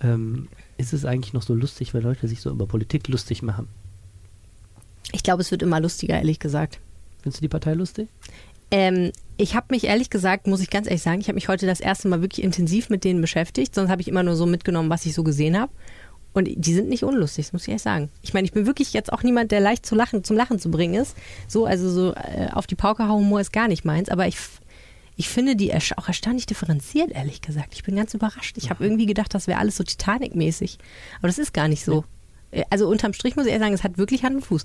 ähm, 0.00 0.48
ist 0.78 0.92
es 0.92 1.04
eigentlich 1.04 1.32
noch 1.32 1.42
so 1.42 1.54
lustig, 1.54 1.94
weil 1.94 2.02
Leute 2.02 2.28
sich 2.28 2.40
so 2.40 2.50
über 2.50 2.66
Politik 2.66 3.08
lustig 3.08 3.42
machen? 3.42 3.66
Ich 5.10 5.24
glaube, 5.24 5.42
es 5.42 5.50
wird 5.50 5.62
immer 5.62 5.80
lustiger, 5.80 6.14
ehrlich 6.14 6.38
gesagt. 6.38 6.78
Findest 7.22 7.40
du 7.40 7.42
die 7.42 7.48
Partei 7.48 7.74
lustig? 7.74 8.08
Ähm, 8.70 9.12
ich 9.36 9.54
habe 9.54 9.66
mich 9.70 9.84
ehrlich 9.84 10.10
gesagt, 10.10 10.46
muss 10.46 10.60
ich 10.60 10.70
ganz 10.70 10.86
ehrlich 10.86 11.02
sagen, 11.02 11.20
ich 11.20 11.28
habe 11.28 11.34
mich 11.34 11.48
heute 11.48 11.66
das 11.66 11.80
erste 11.80 12.08
Mal 12.08 12.22
wirklich 12.22 12.44
intensiv 12.44 12.88
mit 12.90 13.04
denen 13.04 13.20
beschäftigt. 13.20 13.74
Sonst 13.74 13.90
habe 13.90 14.00
ich 14.00 14.08
immer 14.08 14.22
nur 14.22 14.36
so 14.36 14.46
mitgenommen, 14.46 14.90
was 14.90 15.06
ich 15.06 15.14
so 15.14 15.24
gesehen 15.24 15.58
habe. 15.58 15.72
Und 16.34 16.48
die 16.50 16.72
sind 16.72 16.88
nicht 16.88 17.04
unlustig, 17.04 17.46
das 17.46 17.52
muss 17.52 17.62
ich 17.62 17.68
ehrlich 17.68 17.82
sagen. 17.82 18.10
Ich 18.22 18.32
meine, 18.32 18.46
ich 18.46 18.52
bin 18.52 18.64
wirklich 18.64 18.94
jetzt 18.94 19.12
auch 19.12 19.22
niemand, 19.22 19.52
der 19.52 19.60
leicht 19.60 19.84
zu 19.84 19.94
lachen, 19.94 20.24
zum 20.24 20.36
Lachen 20.36 20.58
zu 20.58 20.70
bringen 20.70 20.94
ist. 20.94 21.14
So, 21.46 21.66
also 21.66 21.90
so 21.90 22.14
äh, 22.14 22.48
auf 22.52 22.66
die 22.66 22.74
Pauke 22.74 23.06
Humor 23.06 23.40
ist 23.40 23.52
gar 23.52 23.68
nicht 23.68 23.84
meins, 23.84 24.08
aber 24.08 24.26
ich 24.26 24.38
ich 25.16 25.28
finde 25.28 25.56
die 25.56 25.72
auch 25.74 26.08
erstaunlich 26.08 26.46
differenziert, 26.46 27.10
ehrlich 27.10 27.40
gesagt. 27.40 27.74
Ich 27.74 27.82
bin 27.82 27.96
ganz 27.96 28.14
überrascht. 28.14 28.56
Ich 28.56 28.70
habe 28.70 28.82
irgendwie 28.84 29.06
gedacht, 29.06 29.34
das 29.34 29.46
wäre 29.46 29.58
alles 29.58 29.76
so 29.76 29.84
Titanic-mäßig. 29.84 30.78
Aber 31.18 31.28
das 31.28 31.38
ist 31.38 31.52
gar 31.52 31.68
nicht 31.68 31.84
so. 31.84 32.04
Äh, 32.50 32.64
also 32.70 32.88
unterm 32.88 33.12
Strich 33.12 33.36
muss 33.36 33.46
ich 33.46 33.52
eher 33.52 33.58
sagen, 33.58 33.74
es 33.74 33.84
hat 33.84 33.98
wirklich 33.98 34.24
Hand 34.24 34.36
und 34.36 34.46
Fuß. 34.46 34.64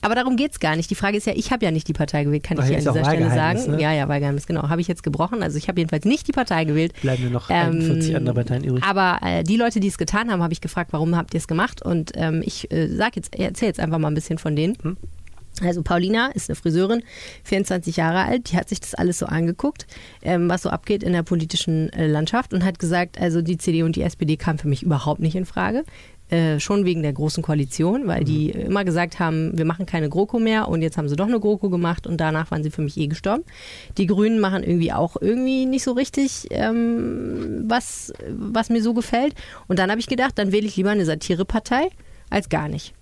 Aber 0.00 0.14
darum 0.14 0.36
geht 0.36 0.52
es 0.52 0.60
gar 0.60 0.76
nicht. 0.76 0.90
Die 0.90 0.94
Frage 0.94 1.16
ist 1.16 1.26
ja, 1.26 1.32
ich 1.34 1.50
habe 1.50 1.64
ja 1.64 1.72
nicht 1.72 1.88
die 1.88 1.92
Partei 1.92 2.22
gewählt, 2.22 2.44
kann 2.44 2.56
Ach, 2.58 2.62
ich 2.62 2.68
hier 2.68 2.78
an 2.78 2.94
dieser 2.94 3.04
Stelle 3.04 3.30
sagen. 3.30 3.72
Ne? 3.72 3.82
Ja, 3.82 3.92
ja, 3.92 4.08
Wahlgeheimnis, 4.08 4.46
genau. 4.46 4.68
Habe 4.68 4.80
ich 4.80 4.86
jetzt 4.86 5.02
gebrochen. 5.02 5.42
Also 5.42 5.58
ich 5.58 5.68
habe 5.68 5.80
jedenfalls 5.80 6.04
nicht 6.04 6.28
die 6.28 6.32
Partei 6.32 6.64
gewählt. 6.64 6.92
Bleiben 7.00 7.24
mir 7.24 7.30
noch 7.30 7.50
41 7.50 8.10
ähm, 8.10 8.16
andere 8.16 8.34
Parteien 8.34 8.64
übrig. 8.64 8.84
Aber 8.84 9.18
äh, 9.22 9.42
die 9.42 9.56
Leute, 9.56 9.80
die 9.80 9.88
es 9.88 9.98
getan 9.98 10.30
haben, 10.30 10.42
habe 10.42 10.52
ich 10.52 10.60
gefragt, 10.60 10.92
warum 10.92 11.16
habt 11.16 11.34
ihr 11.34 11.38
es 11.38 11.48
gemacht? 11.48 11.82
Und 11.82 12.12
ähm, 12.14 12.42
ich 12.44 12.70
äh, 12.70 12.88
sag 12.88 13.16
jetzt, 13.16 13.34
erzähle 13.34 13.70
jetzt 13.70 13.80
einfach 13.80 13.98
mal 13.98 14.08
ein 14.08 14.14
bisschen 14.14 14.38
von 14.38 14.54
denen. 14.54 14.76
Hm? 14.80 14.96
Also 15.62 15.82
Paulina 15.82 16.28
ist 16.28 16.48
eine 16.48 16.56
Friseurin, 16.56 17.02
24 17.44 17.96
Jahre 17.96 18.24
alt, 18.24 18.50
die 18.50 18.56
hat 18.56 18.68
sich 18.68 18.80
das 18.80 18.94
alles 18.94 19.18
so 19.18 19.26
angeguckt, 19.26 19.86
ähm, 20.22 20.48
was 20.48 20.62
so 20.62 20.70
abgeht 20.70 21.02
in 21.02 21.12
der 21.12 21.22
politischen 21.22 21.92
äh, 21.92 22.06
Landschaft 22.06 22.54
und 22.54 22.64
hat 22.64 22.78
gesagt, 22.78 23.20
also 23.20 23.42
die 23.42 23.58
CDU 23.58 23.84
und 23.84 23.96
die 23.96 24.02
SPD 24.02 24.36
kamen 24.36 24.58
für 24.58 24.68
mich 24.68 24.82
überhaupt 24.82 25.20
nicht 25.20 25.34
in 25.36 25.46
Frage. 25.46 25.84
Äh, 26.30 26.60
schon 26.60 26.84
wegen 26.84 27.02
der 27.02 27.14
großen 27.14 27.42
Koalition, 27.42 28.06
weil 28.06 28.22
die 28.22 28.52
mhm. 28.52 28.60
immer 28.60 28.84
gesagt 28.84 29.18
haben, 29.18 29.56
wir 29.56 29.64
machen 29.64 29.86
keine 29.86 30.10
GroKo 30.10 30.38
mehr 30.38 30.68
und 30.68 30.82
jetzt 30.82 30.98
haben 30.98 31.08
sie 31.08 31.16
doch 31.16 31.26
eine 31.26 31.40
GroKo 31.40 31.70
gemacht 31.70 32.06
und 32.06 32.18
danach 32.18 32.50
waren 32.50 32.62
sie 32.62 32.70
für 32.70 32.82
mich 32.82 32.98
eh 32.98 33.06
gestorben. 33.06 33.44
Die 33.96 34.06
Grünen 34.06 34.38
machen 34.38 34.62
irgendwie 34.62 34.92
auch 34.92 35.16
irgendwie 35.18 35.64
nicht 35.64 35.84
so 35.84 35.92
richtig, 35.92 36.48
ähm, 36.50 37.64
was, 37.66 38.12
was 38.28 38.68
mir 38.68 38.82
so 38.82 38.92
gefällt. 38.92 39.34
Und 39.68 39.78
dann 39.78 39.90
habe 39.90 40.00
ich 40.00 40.06
gedacht, 40.06 40.32
dann 40.36 40.52
wähle 40.52 40.66
ich 40.66 40.76
lieber 40.76 40.90
eine 40.90 41.06
Satirepartei 41.06 41.88
als 42.28 42.50
gar 42.50 42.68
nicht. 42.68 42.92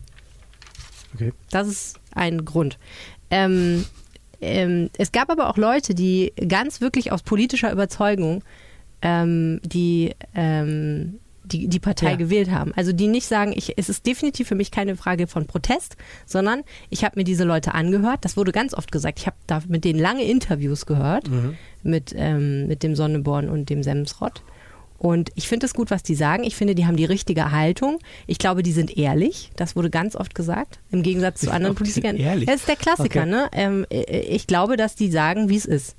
Okay. 1.15 1.33
Das 1.51 1.67
ist 1.67 1.99
ein 2.17 2.45
Grund. 2.45 2.79
Ähm, 3.31 3.85
ähm, 4.41 4.91
es 4.99 5.13
gab 5.13 5.31
aber 5.31 5.49
auch 5.49 5.57
Leute, 5.57 5.95
die 5.95 6.33
ganz 6.49 6.81
wirklich 6.81 7.13
aus 7.13 7.23
politischer 7.23 7.73
Überzeugung 7.73 8.43
ähm, 9.03 9.61
die, 9.63 10.15
ähm, 10.35 11.19
die, 11.45 11.69
die 11.69 11.79
Partei 11.79 12.11
ja. 12.11 12.17
gewählt 12.17 12.51
haben. 12.51 12.73
Also 12.75 12.93
die 12.93 13.09
nicht 13.09 13.27
sagen, 13.27 13.53
ich, 13.55 13.79
es 13.79 13.89
ist 13.89 14.07
definitiv 14.07 14.49
für 14.49 14.55
mich 14.55 14.71
keine 14.71 14.97
Frage 14.97 15.27
von 15.27 15.47
Protest, 15.47 15.97
sondern 16.27 16.63
ich 16.91 17.05
habe 17.05 17.19
mir 17.19 17.25
diese 17.25 17.45
Leute 17.45 17.75
angehört. 17.75 18.25
Das 18.25 18.37
wurde 18.37 18.53
ganz 18.53 18.75
oft 18.75 18.91
gesagt. 18.91 19.21
Ich 19.21 19.27
habe 19.27 19.37
da 19.47 19.63
mit 19.69 19.85
denen 19.85 19.99
lange 19.99 20.25
Interviews 20.25 20.87
gehört, 20.87 21.29
mhm. 21.31 21.57
mit, 21.83 22.15
ähm, 22.17 22.67
mit 22.67 22.83
dem 22.83 22.95
Sonneborn 22.95 23.49
und 23.49 23.71
dem 23.71 23.83
Semsrott. 23.83 24.43
Und 24.99 25.31
ich 25.35 25.49
finde 25.49 25.67
es 25.67 25.75
gut, 25.75 25.91
was 25.91 26.03
die 26.03 26.15
sagen. 26.15 26.45
Ich 26.45 26.57
finde, 26.57 26.75
die 26.75 26.87
haben 26.87 26.97
die 26.97 27.05
richtige 27.05 27.51
Haltung. 27.51 27.99
Ich 28.27 28.39
glaube, 28.39 28.63
die 28.63 28.73
sind 28.73 28.97
ehrlich. 28.97 29.51
Das 29.57 29.77
wurde 29.77 29.91
ganz 29.91 30.17
oft 30.17 30.35
gesagt. 30.35 30.79
Im 30.91 31.03
Gegensatz 31.03 31.41
zu 31.41 31.51
anderen 31.51 31.75
Politikern. 31.75 32.17
Ehrlich? 32.17 32.47
Das 32.47 32.57
ist 32.57 32.69
der 32.69 32.77
Klassiker, 32.77 33.21
okay. 33.21 33.31
ne? 33.31 33.49
Ähm, 33.53 33.87
äh, 33.91 34.21
ich 34.21 34.47
glaube, 34.47 34.77
dass 34.77 34.95
die 34.95 35.11
sagen, 35.11 35.49
wie 35.49 35.57
es 35.57 35.67
ist. 35.67 35.97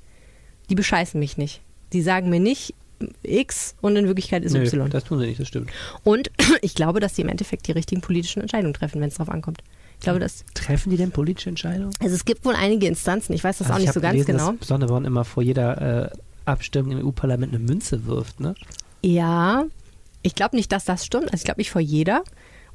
Die 0.68 0.74
bescheißen 0.74 1.18
mich 1.18 1.38
nicht. 1.38 1.62
Die 1.92 2.02
sagen 2.02 2.28
mir 2.28 2.40
nicht 2.40 2.74
X 3.22 3.74
und 3.80 3.96
in 3.96 4.06
Wirklichkeit 4.06 4.44
ist 4.44 4.52
Nö, 4.52 4.62
Y. 4.62 4.90
Das 4.90 5.04
tun 5.04 5.20
sie 5.20 5.26
nicht, 5.26 5.40
das 5.40 5.48
stimmt. 5.48 5.70
Und 6.04 6.30
ich 6.62 6.74
glaube, 6.74 7.00
dass 7.00 7.14
die 7.14 7.22
im 7.22 7.28
Endeffekt 7.28 7.66
die 7.66 7.72
richtigen 7.72 8.00
politischen 8.00 8.42
Entscheidungen 8.42 8.74
treffen, 8.74 9.00
wenn 9.00 9.08
es 9.08 9.14
darauf 9.14 9.32
ankommt. 9.32 9.62
Ich 9.98 10.04
glaube, 10.04 10.20
dass 10.20 10.44
Treffen 10.54 10.90
die 10.90 10.96
denn 10.96 11.10
politische 11.10 11.48
Entscheidungen? 11.48 11.92
Also 12.00 12.14
es 12.14 12.24
gibt 12.24 12.44
wohl 12.44 12.54
einige 12.54 12.86
Instanzen, 12.86 13.32
ich 13.32 13.42
weiß 13.42 13.58
das 13.58 13.68
also 13.68 13.78
auch 13.78 13.80
nicht 13.80 13.92
so 13.92 14.00
ganz 14.00 14.12
gelesen, 14.12 14.32
genau. 14.32 14.52
Dass 14.52 14.68
Sonderborn 14.68 15.04
immer 15.04 15.24
vor 15.24 15.42
jeder 15.42 16.12
äh, 16.12 16.16
Abstimmung 16.44 16.92
im 16.92 17.06
EU-Parlament 17.06 17.52
eine 17.52 17.62
Münze 17.62 18.06
wirft, 18.06 18.38
ne? 18.40 18.54
Ja, 19.02 19.64
ich 20.22 20.34
glaube 20.34 20.56
nicht, 20.56 20.72
dass 20.72 20.84
das 20.84 21.04
stimmt. 21.04 21.32
Also 21.32 21.36
ich 21.36 21.44
glaube 21.44 21.60
nicht 21.60 21.70
vor 21.70 21.80
jeder. 21.80 22.22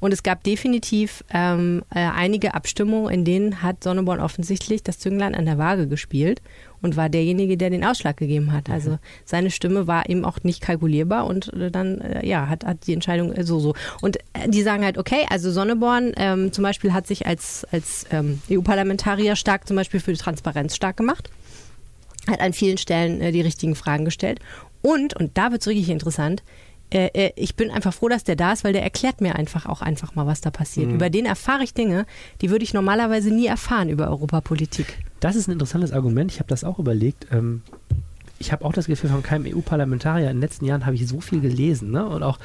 Und 0.03 0.11
es 0.11 0.21
gab 0.21 0.43
definitiv 0.43 1.23
ähm, 1.33 1.81
äh, 1.89 1.99
einige 1.99 2.55
Abstimmungen, 2.55 3.09
in 3.09 3.23
denen 3.23 3.61
hat 3.61 3.85
Sonneborn 3.85 4.19
offensichtlich 4.19 4.83
das 4.83 4.99
Zünglein 4.99 5.33
an 5.33 5.45
der 5.45 5.57
Waage 5.57 5.87
gespielt 5.87 6.41
und 6.81 6.97
war 6.97 7.07
derjenige, 7.07 7.55
der 7.55 7.69
den 7.69 7.85
Ausschlag 7.85 8.17
gegeben 8.17 8.51
hat. 8.51 8.69
Also 8.69 8.91
mhm. 8.91 8.99
seine 9.23 9.49
Stimme 9.49 9.87
war 9.87 10.09
eben 10.09 10.25
auch 10.25 10.39
nicht 10.43 10.59
kalkulierbar 10.59 11.25
und 11.25 11.53
äh, 11.53 11.71
dann 11.71 12.01
äh, 12.01 12.27
ja 12.27 12.49
hat, 12.49 12.65
hat 12.65 12.85
die 12.85 12.91
Entscheidung 12.91 13.31
äh, 13.31 13.45
so 13.45 13.61
so. 13.61 13.75
Und 14.01 14.17
die 14.45 14.61
sagen 14.61 14.83
halt, 14.83 14.97
okay, 14.97 15.25
also 15.29 15.49
Sonneborn 15.51 16.11
ähm, 16.17 16.51
zum 16.51 16.63
Beispiel 16.63 16.91
hat 16.91 17.07
sich 17.07 17.25
als, 17.25 17.65
als 17.71 18.05
ähm, 18.11 18.41
EU-Parlamentarier 18.51 19.37
stark 19.37 19.65
zum 19.69 19.77
Beispiel 19.77 20.01
für 20.01 20.11
die 20.11 20.19
Transparenz 20.19 20.75
stark 20.75 20.97
gemacht 20.97 21.29
hat 22.27 22.39
an 22.39 22.53
vielen 22.53 22.77
Stellen 22.77 23.33
die 23.33 23.41
richtigen 23.41 23.75
Fragen 23.75 24.05
gestellt 24.05 24.39
und, 24.83 25.15
und 25.15 25.37
da 25.37 25.51
wird 25.51 25.61
es 25.61 25.67
wirklich 25.67 25.89
interessant, 25.89 26.43
äh, 26.91 27.07
äh, 27.13 27.31
ich 27.35 27.55
bin 27.55 27.71
einfach 27.71 27.93
froh, 27.93 28.07
dass 28.07 28.23
der 28.23 28.35
da 28.35 28.53
ist, 28.53 28.63
weil 28.63 28.73
der 28.73 28.83
erklärt 28.83 29.19
mir 29.19 29.35
einfach 29.35 29.65
auch 29.65 29.81
einfach 29.81 30.13
mal, 30.13 30.27
was 30.27 30.41
da 30.41 30.51
passiert. 30.51 30.89
Mhm. 30.89 30.95
Über 30.95 31.09
den 31.09 31.25
erfahre 31.25 31.63
ich 31.63 31.73
Dinge, 31.73 32.05
die 32.41 32.51
würde 32.51 32.63
ich 32.63 32.73
normalerweise 32.73 33.33
nie 33.33 33.47
erfahren 33.47 33.89
über 33.89 34.09
Europapolitik. 34.09 34.99
Das 35.19 35.35
ist 35.35 35.47
ein 35.47 35.53
interessantes 35.53 35.91
Argument. 35.91 36.31
Ich 36.31 36.39
habe 36.39 36.49
das 36.49 36.63
auch 36.63 36.77
überlegt. 36.77 37.27
Ähm, 37.31 37.63
ich 38.37 38.51
habe 38.51 38.63
auch 38.65 38.73
das 38.73 38.85
Gefühl, 38.85 39.09
von 39.09 39.23
keinem 39.23 39.55
EU-Parlamentarier 39.55 40.29
in 40.29 40.35
den 40.35 40.41
letzten 40.41 40.65
Jahren 40.65 40.85
habe 40.85 40.95
ich 40.95 41.07
so 41.07 41.19
viel 41.19 41.39
gelesen 41.39 41.91
ne? 41.91 42.05
und 42.05 42.21
auch 42.21 42.37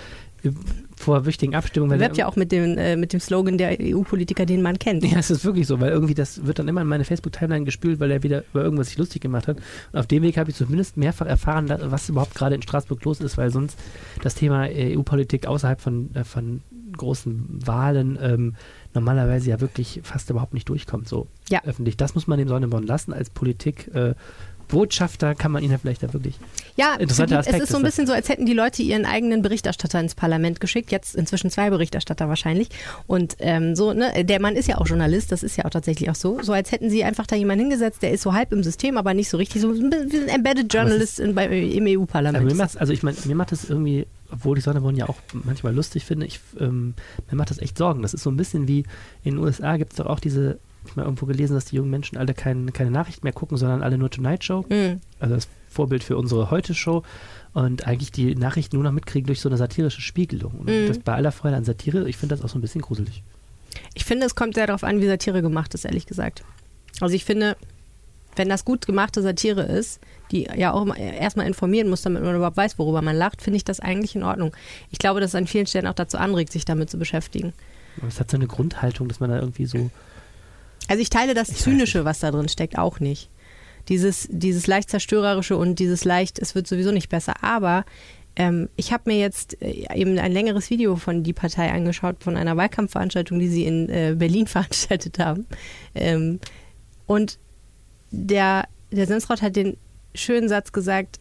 vor 0.96 1.26
wichtigen 1.26 1.54
Abstimmungen. 1.54 2.00
Wirbt 2.00 2.16
ja 2.16 2.26
auch 2.26 2.36
mit 2.36 2.52
dem, 2.52 2.76
äh, 2.76 2.96
mit 2.96 3.12
dem 3.12 3.20
Slogan 3.20 3.56
der 3.56 3.78
EU-Politiker, 3.80 4.46
den 4.46 4.62
man 4.62 4.78
kennt. 4.78 5.04
Ja, 5.04 5.18
es 5.18 5.30
ist 5.30 5.44
wirklich 5.44 5.66
so, 5.66 5.80
weil 5.80 5.90
irgendwie 5.90 6.14
das 6.14 6.44
wird 6.44 6.58
dann 6.58 6.68
immer 6.68 6.82
in 6.82 6.88
meine 6.88 7.04
Facebook-Timeline 7.04 7.64
gespült, 7.64 8.00
weil 8.00 8.10
er 8.10 8.22
wieder 8.22 8.44
über 8.52 8.62
irgendwas 8.62 8.88
sich 8.88 8.98
lustig 8.98 9.22
gemacht 9.22 9.48
hat. 9.48 9.58
Und 9.92 9.98
auf 9.98 10.06
dem 10.06 10.22
Weg 10.22 10.36
habe 10.36 10.50
ich 10.50 10.56
zumindest 10.56 10.96
mehrfach 10.96 11.26
erfahren, 11.26 11.72
was 11.84 12.08
überhaupt 12.08 12.34
gerade 12.34 12.54
in 12.54 12.62
Straßburg 12.62 13.04
los 13.04 13.20
ist, 13.20 13.38
weil 13.38 13.50
sonst 13.50 13.78
das 14.22 14.34
Thema 14.34 14.68
EU-Politik 14.70 15.46
außerhalb 15.46 15.80
von, 15.80 16.14
äh, 16.14 16.24
von 16.24 16.62
großen 16.96 17.60
Wahlen 17.64 18.18
ähm, 18.20 18.54
normalerweise 18.94 19.50
ja 19.50 19.60
wirklich 19.60 20.00
fast 20.02 20.30
überhaupt 20.30 20.54
nicht 20.54 20.68
durchkommt, 20.68 21.08
so 21.08 21.28
ja. 21.50 21.62
öffentlich. 21.64 21.96
Das 21.96 22.14
muss 22.14 22.26
man 22.26 22.38
dem 22.38 22.48
Sonneborn 22.48 22.84
lassen 22.84 23.12
als 23.12 23.30
Politik. 23.30 23.94
Äh, 23.94 24.14
Botschafter 24.68 25.34
kann 25.34 25.50
man 25.50 25.62
ihn 25.62 25.70
ja 25.70 25.78
vielleicht 25.78 26.02
da 26.02 26.12
wirklich. 26.12 26.38
Ja, 26.76 26.94
interessante 26.94 27.34
die, 27.34 27.38
Aspekt 27.38 27.56
es 27.56 27.62
ist 27.64 27.70
so 27.70 27.78
ein 27.78 27.82
bisschen 27.82 28.06
so, 28.06 28.12
als 28.12 28.28
hätten 28.28 28.46
die 28.46 28.52
Leute 28.52 28.82
ihren 28.82 29.04
eigenen 29.04 29.42
Berichterstatter 29.42 29.98
ins 29.98 30.14
Parlament 30.14 30.60
geschickt. 30.60 30.92
Jetzt 30.92 31.16
inzwischen 31.16 31.50
zwei 31.50 31.70
Berichterstatter 31.70 32.28
wahrscheinlich. 32.28 32.68
Und 33.06 33.36
ähm, 33.40 33.74
so, 33.74 33.92
ne, 33.92 34.24
der 34.24 34.40
Mann 34.40 34.56
ist 34.56 34.68
ja 34.68 34.78
auch 34.78 34.86
Journalist, 34.86 35.32
das 35.32 35.42
ist 35.42 35.56
ja 35.56 35.64
auch 35.64 35.70
tatsächlich 35.70 36.10
auch 36.10 36.14
so. 36.14 36.40
So 36.42 36.52
als 36.52 36.70
hätten 36.70 36.90
sie 36.90 37.02
einfach 37.02 37.26
da 37.26 37.36
jemanden 37.36 37.64
hingesetzt, 37.64 38.02
der 38.02 38.12
ist 38.12 38.22
so 38.22 38.34
halb 38.34 38.52
im 38.52 38.62
System, 38.62 38.96
aber 38.98 39.14
nicht 39.14 39.28
so 39.28 39.36
richtig 39.36 39.62
so 39.62 39.70
ein 39.70 40.28
Embedded 40.28 40.72
Journalist 40.72 41.18
in, 41.18 41.34
bei, 41.34 41.46
im 41.46 41.86
EU-Parlament. 41.86 42.60
Also 42.76 42.92
ich 42.92 43.02
meine, 43.02 43.16
mir 43.24 43.34
macht 43.34 43.52
das 43.52 43.68
irgendwie 43.68 44.06
obwohl 44.30 44.58
ich 44.58 44.64
Sonneborn 44.64 44.96
ja 44.96 45.08
auch 45.08 45.16
manchmal 45.32 45.74
lustig 45.74 46.04
finde, 46.04 46.26
ich, 46.26 46.40
ähm, 46.60 46.94
mir 47.30 47.36
macht 47.36 47.50
das 47.50 47.58
echt 47.58 47.78
Sorgen. 47.78 48.02
Das 48.02 48.14
ist 48.14 48.22
so 48.22 48.30
ein 48.30 48.36
bisschen 48.36 48.68
wie 48.68 48.84
in 49.24 49.34
den 49.34 49.38
USA 49.38 49.76
gibt 49.76 49.92
es 49.92 49.96
doch 49.96 50.06
auch 50.06 50.20
diese 50.20 50.58
ich 50.90 50.96
mal 50.96 51.04
irgendwo 51.04 51.26
gelesen, 51.26 51.54
dass 51.54 51.66
die 51.66 51.76
jungen 51.76 51.90
Menschen 51.90 52.18
alle 52.18 52.34
kein, 52.34 52.72
keine 52.72 52.90
Nachrichten 52.90 53.24
mehr 53.24 53.32
gucken, 53.32 53.56
sondern 53.56 53.82
alle 53.82 53.98
nur 53.98 54.10
Tonight 54.10 54.44
Show. 54.44 54.64
Mhm. 54.68 55.00
Also 55.20 55.34
das 55.34 55.48
Vorbild 55.68 56.02
für 56.02 56.16
unsere 56.16 56.50
Heute-Show. 56.50 57.02
Und 57.54 57.86
eigentlich 57.86 58.12
die 58.12 58.34
Nachrichten 58.34 58.76
nur 58.76 58.84
noch 58.84 58.92
mitkriegen 58.92 59.26
durch 59.26 59.40
so 59.40 59.48
eine 59.48 59.56
satirische 59.56 60.00
Spiegelung. 60.00 60.52
Und 60.52 60.66
mhm. 60.66 60.88
das 60.88 60.98
bei 60.98 61.14
aller 61.14 61.32
Freude 61.32 61.56
an 61.56 61.64
Satire, 61.64 62.08
ich 62.08 62.16
finde 62.16 62.36
das 62.36 62.44
auch 62.44 62.48
so 62.48 62.58
ein 62.58 62.62
bisschen 62.62 62.82
gruselig. 62.82 63.22
Ich 63.94 64.04
finde, 64.04 64.26
es 64.26 64.34
kommt 64.34 64.54
sehr 64.54 64.66
darauf 64.66 64.84
an, 64.84 65.00
wie 65.00 65.06
Satire 65.06 65.42
gemacht 65.42 65.74
ist, 65.74 65.84
ehrlich 65.84 66.06
gesagt. 66.06 66.42
Also 67.00 67.14
ich 67.14 67.24
finde, 67.24 67.56
wenn 68.36 68.48
das 68.48 68.64
gut 68.64 68.86
gemachte 68.86 69.22
Satire 69.22 69.62
ist, 69.62 70.00
die 70.30 70.48
ja 70.56 70.72
auch 70.72 70.86
erstmal 70.96 71.46
informieren 71.46 71.88
muss, 71.88 72.02
damit 72.02 72.22
man 72.22 72.36
überhaupt 72.36 72.56
weiß, 72.56 72.78
worüber 72.78 73.02
man 73.02 73.16
lacht, 73.16 73.42
finde 73.42 73.56
ich 73.56 73.64
das 73.64 73.80
eigentlich 73.80 74.14
in 74.14 74.22
Ordnung. 74.22 74.54
Ich 74.90 74.98
glaube, 74.98 75.20
dass 75.20 75.30
es 75.30 75.34
an 75.34 75.46
vielen 75.46 75.66
Stellen 75.66 75.86
auch 75.86 75.94
dazu 75.94 76.18
anregt, 76.18 76.52
sich 76.52 76.64
damit 76.64 76.90
zu 76.90 76.98
beschäftigen. 76.98 77.52
Aber 77.98 78.08
es 78.08 78.20
hat 78.20 78.30
so 78.30 78.36
eine 78.36 78.46
Grundhaltung, 78.46 79.08
dass 79.08 79.20
man 79.20 79.30
da 79.30 79.38
irgendwie 79.38 79.66
so 79.66 79.90
also 80.88 81.00
ich 81.00 81.10
teile 81.10 81.34
das 81.34 81.50
ich 81.50 81.56
Zynische, 81.56 82.04
was 82.04 82.20
da 82.20 82.30
drin 82.30 82.48
steckt, 82.48 82.78
auch 82.78 83.00
nicht. 83.00 83.30
Dieses, 83.88 84.28
dieses 84.30 84.66
leicht 84.66 84.90
zerstörerische 84.90 85.56
und 85.56 85.78
dieses 85.78 86.04
leicht, 86.04 86.38
es 86.38 86.54
wird 86.54 86.66
sowieso 86.66 86.90
nicht 86.90 87.08
besser. 87.08 87.42
Aber 87.42 87.84
ähm, 88.36 88.68
ich 88.76 88.92
habe 88.92 89.04
mir 89.06 89.18
jetzt 89.18 89.60
äh, 89.62 89.86
eben 89.94 90.18
ein 90.18 90.32
längeres 90.32 90.70
Video 90.70 90.96
von 90.96 91.22
die 91.22 91.32
Partei 91.32 91.70
angeschaut, 91.72 92.22
von 92.22 92.36
einer 92.36 92.56
Wahlkampfveranstaltung, 92.56 93.38
die 93.38 93.48
sie 93.48 93.64
in 93.64 93.88
äh, 93.88 94.14
Berlin 94.16 94.46
veranstaltet 94.48 95.18
haben. 95.18 95.46
Ähm, 95.94 96.40
und 97.06 97.38
der, 98.10 98.68
der 98.90 99.06
Sensrott 99.06 99.42
hat 99.42 99.56
den 99.56 99.76
schönen 100.14 100.48
Satz 100.48 100.72
gesagt, 100.72 101.20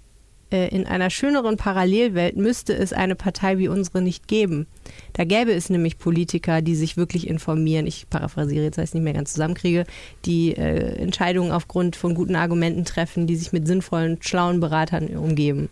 in 0.49 0.87
einer 0.87 1.09
schöneren 1.09 1.57
Parallelwelt 1.57 2.37
müsste 2.37 2.73
es 2.73 2.93
eine 2.93 3.15
Partei 3.15 3.57
wie 3.57 3.67
unsere 3.67 4.01
nicht 4.01 4.27
geben. 4.27 4.67
Da 5.13 5.25
gäbe 5.25 5.51
es 5.51 5.69
nämlich 5.69 5.97
Politiker, 5.97 6.61
die 6.61 6.75
sich 6.75 6.95
wirklich 6.95 7.27
informieren. 7.27 7.85
Ich 7.85 8.09
paraphrasiere 8.09 8.63
jetzt, 8.63 8.77
weil 8.77 8.85
ich 8.85 8.91
es 8.91 8.93
nicht 8.93 9.03
mehr 9.03 9.13
ganz 9.13 9.33
zusammenkriege, 9.33 9.85
die 10.25 10.55
äh, 10.55 10.95
Entscheidungen 10.95 11.51
aufgrund 11.51 11.95
von 11.95 12.15
guten 12.15 12.35
Argumenten 12.35 12.85
treffen, 12.85 13.27
die 13.27 13.35
sich 13.35 13.51
mit 13.51 13.67
sinnvollen, 13.67 14.19
schlauen 14.21 14.59
Beratern 14.59 15.07
umgeben. 15.17 15.69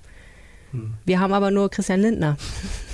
Hm. 0.71 0.95
Wir 1.05 1.19
haben 1.19 1.33
aber 1.33 1.51
nur 1.51 1.69
Christian 1.69 2.01
Lindner. 2.01 2.37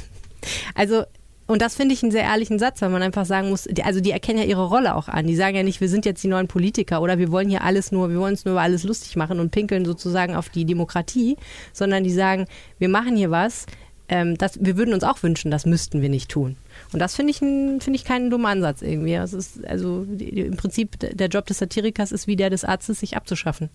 also 0.76 1.04
und 1.52 1.62
das 1.62 1.76
finde 1.76 1.94
ich 1.94 2.02
einen 2.02 2.14
sehr 2.14 2.24
ehrlichen 2.24 2.60
Satz, 2.60 2.82
weil 2.82 2.90
man 2.90 3.02
einfach 3.02 3.26
sagen 3.26 3.50
muss, 3.50 3.64
die, 3.70 3.84
also 3.84 4.00
die 4.00 4.12
erkennen 4.12 4.40
ja 4.40 4.46
ihre 4.46 4.66
Rolle 4.66 4.96
auch 4.96 5.10
an. 5.10 5.28
Die 5.28 5.36
sagen 5.36 5.58
ja 5.58 5.64
nicht, 5.64 5.82
wir 5.82 5.90
sind 5.90 6.06
jetzt 6.06 6.24
die 6.24 6.30
neuen 6.30 6.48
Politiker 6.48 7.02
oder 7.02 7.18
wir 7.18 7.30
wollen 7.30 7.50
hier 7.50 7.62
alles 7.62 7.92
nur, 7.92 8.10
wir 8.10 8.20
wollen 8.20 8.32
uns 8.32 8.46
nur 8.46 8.54
über 8.54 8.62
alles 8.62 8.86
lustig 8.86 9.18
machen 9.18 9.42
und 9.42 9.52
pinkeln 9.52 9.84
sozusagen 9.84 10.34
auf 10.34 10.48
die 10.48 10.64
Demokratie, 10.64 11.36
sondern 11.74 12.06
die 12.06 12.12
sagen, 12.14 12.46
wir 12.80 12.88
machen 12.88 13.18
hier 13.18 13.32
was, 13.32 13.66
ähm, 14.08 14.38
das, 14.38 14.64
wir 14.64 14.78
würden 14.78 14.94
uns 14.94 15.04
auch 15.04 15.22
wünschen, 15.24 15.52
das 15.52 15.66
müssten 15.66 16.02
wir 16.02 16.08
nicht 16.08 16.32
tun. 16.32 16.56
Und 16.94 17.00
das 17.00 17.16
finde 17.16 17.32
ich, 17.32 17.40
find 17.40 17.96
ich 17.96 18.06
keinen 18.06 18.30
dummen 18.30 18.48
Ansatz 18.48 18.82
irgendwie. 18.82 19.16
Das 19.16 19.34
ist 19.34 19.66
also 19.66 20.06
die, 20.08 20.30
im 20.30 20.56
Prinzip 20.56 21.00
der 21.00 21.28
Job 21.28 21.48
des 21.48 21.58
Satirikers 21.58 22.14
ist 22.14 22.28
wie 22.28 22.38
der 22.38 22.50
des 22.50 22.64
Arztes, 22.64 23.02
sich 23.02 23.18
abzuschaffen 23.18 23.70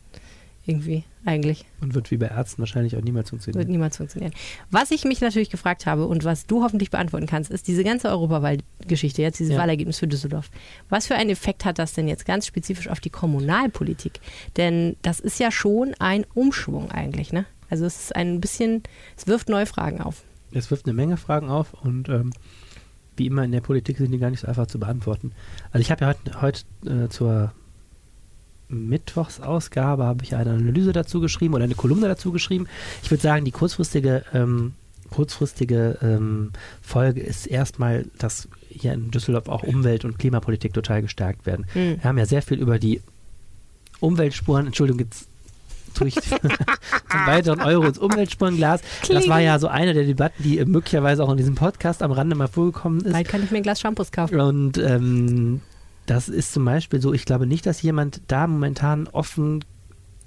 irgendwie 0.67 1.05
eigentlich. 1.25 1.65
Und 1.81 1.95
wird 1.95 2.11
wie 2.11 2.17
bei 2.17 2.27
Ärzten 2.27 2.59
wahrscheinlich 2.59 2.97
auch 2.97 3.03
niemals 3.03 3.31
funktionieren. 3.31 3.61
Wird 3.61 3.69
niemals 3.69 3.97
funktionieren. 3.97 4.33
Was 4.71 4.91
ich 4.91 5.05
mich 5.05 5.21
natürlich 5.21 5.51
gefragt 5.51 5.87
habe 5.87 6.07
und 6.07 6.25
was 6.25 6.47
du 6.47 6.63
hoffentlich 6.63 6.91
beantworten 6.91 7.27
kannst, 7.27 7.51
ist 7.51 7.69
diese 7.69 7.85
ganze 7.85 8.09
Europawahlgeschichte, 8.09 9.23
jetzt 9.23 9.39
dieses 9.39 9.55
ja. 9.55 9.59
Wahlergebnis 9.59 9.99
für 9.99 10.09
Düsseldorf. 10.09 10.51
Was 10.89 11.07
für 11.07 11.15
einen 11.15 11.31
Effekt 11.31 11.65
hat 11.65 11.79
das 11.79 11.95
denn 11.95 12.09
jetzt 12.09 12.27
ganz 12.27 12.47
spezifisch 12.47 12.89
auf 12.89 13.01
die 13.01 13.11
Kommunalpolitik? 13.11 14.21
Denn 14.57 14.97
das 15.03 15.21
ist 15.21 15.39
ja 15.39 15.51
schon 15.51 15.95
ein 15.99 16.27
Umschwung 16.35 16.91
eigentlich, 16.91 17.33
ne? 17.33 17.47
Also 17.69 17.85
es 17.85 17.97
ist 17.97 18.17
ein 18.17 18.41
bisschen, 18.41 18.83
es 19.17 19.27
wirft 19.27 19.49
neue 19.49 19.67
Fragen 19.67 20.01
auf. 20.01 20.23
Es 20.53 20.71
wirft 20.71 20.87
eine 20.87 20.95
Menge 20.95 21.17
Fragen 21.17 21.49
auf 21.49 21.75
und 21.75 22.09
ähm, 22.09 22.33
wie 23.17 23.27
immer 23.27 23.45
in 23.45 23.53
der 23.53 23.61
Politik 23.61 23.99
sind 23.99 24.13
die 24.13 24.19
gar 24.19 24.31
nicht 24.31 24.41
so 24.41 24.47
einfach 24.47 24.67
zu 24.67 24.79
beantworten. 24.79 25.33
Also 25.73 25.81
ich 25.81 25.91
habe 25.91 26.05
ja 26.05 26.15
heute, 26.41 26.41
heute 26.43 27.05
äh, 27.05 27.09
zur 27.09 27.53
Mittwochsausgabe 28.69 30.05
habe 30.05 30.25
ich 30.25 30.35
eine 30.35 30.51
Analyse 30.51 30.93
dazu 30.93 31.21
geschrieben 31.21 31.55
oder 31.55 31.65
eine 31.65 31.75
Kolumne 31.75 32.09
dazu 32.09 32.33
geschrieben. 32.33 32.67
Ich 33.03 33.11
würde 33.11 33.23
sagen, 33.23 33.45
die 33.45 33.53
kurzfristige, 33.53 34.25
ähm, 34.35 34.75
kurzfristige 35.11 35.99
ähm, 36.03 36.51
Folge 36.83 37.21
ist 37.21 37.47
erstmal, 37.47 38.07
dass 38.19 38.49
hier 38.69 38.93
in 38.93 39.11
Düsseldorf 39.11 39.49
auch 39.49 39.63
Umwelt- 39.63 40.05
und 40.05 40.19
Klimapolitik 40.19 40.75
total 40.75 41.03
gestärkt 41.03 41.47
werden. 41.47 41.67
Mhm. 41.75 41.97
Wir 42.01 42.05
haben 42.05 42.19
ja 42.19 42.27
sehr 42.27 42.43
viel 42.43 42.59
über 42.59 42.79
die 42.79 43.01
Umweltspuren, 44.01 44.67
Entschuldigung, 44.67 45.01
jetzt 45.01 45.29
tue 45.95 46.09
ich 46.09 46.17
einen 46.43 47.27
weiteren 47.27 47.61
Euro 47.61 47.85
ins 47.85 47.99
Umweltspurenglas. 47.99 48.83
Das 49.09 49.29
war 49.29 49.41
ja 49.41 49.59
so 49.59 49.69
eine 49.69 49.95
der 49.95 50.05
Debatten, 50.05 50.43
die 50.43 50.63
möglicherweise 50.65 51.25
auch 51.25 51.31
in 51.31 51.39
diesem 51.39 51.55
Podcast 51.55 52.03
am 52.03 52.13
Rande 52.13 52.37
mal 52.37 52.49
vorgekommen 52.49 53.01
ist. 53.01 53.13
Bald 53.13 53.29
kann 53.29 53.43
ich 53.43 53.51
mir 53.51 53.59
ein 53.59 53.63
Glas 53.63 53.81
Shampoos 53.81 54.13
kaufen. 54.13 54.39
Und 54.41 54.79
ähm, 54.79 55.63
das 56.07 56.29
ist 56.29 56.53
zum 56.53 56.65
Beispiel 56.65 57.01
so, 57.01 57.13
ich 57.13 57.25
glaube 57.25 57.47
nicht, 57.47 57.67
dass 57.67 57.83
jemand 57.83 58.21
da 58.29 58.47
momentan 58.47 59.09
offen 59.09 59.65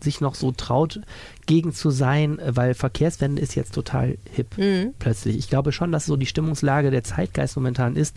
sich 0.01 0.21
noch 0.21 0.35
so 0.35 0.51
traut, 0.51 1.01
gegen 1.45 1.73
zu 1.73 1.89
sein, 1.89 2.39
weil 2.45 2.73
Verkehrswende 2.73 3.41
ist 3.41 3.55
jetzt 3.55 3.73
total 3.73 4.17
hip 4.31 4.57
mhm. 4.57 4.93
plötzlich. 4.97 5.37
Ich 5.37 5.49
glaube 5.49 5.71
schon, 5.71 5.91
dass 5.91 6.05
so 6.05 6.15
die 6.15 6.25
Stimmungslage 6.25 6.91
der 6.91 7.03
Zeitgeist 7.03 7.55
momentan 7.57 7.95
ist. 7.95 8.15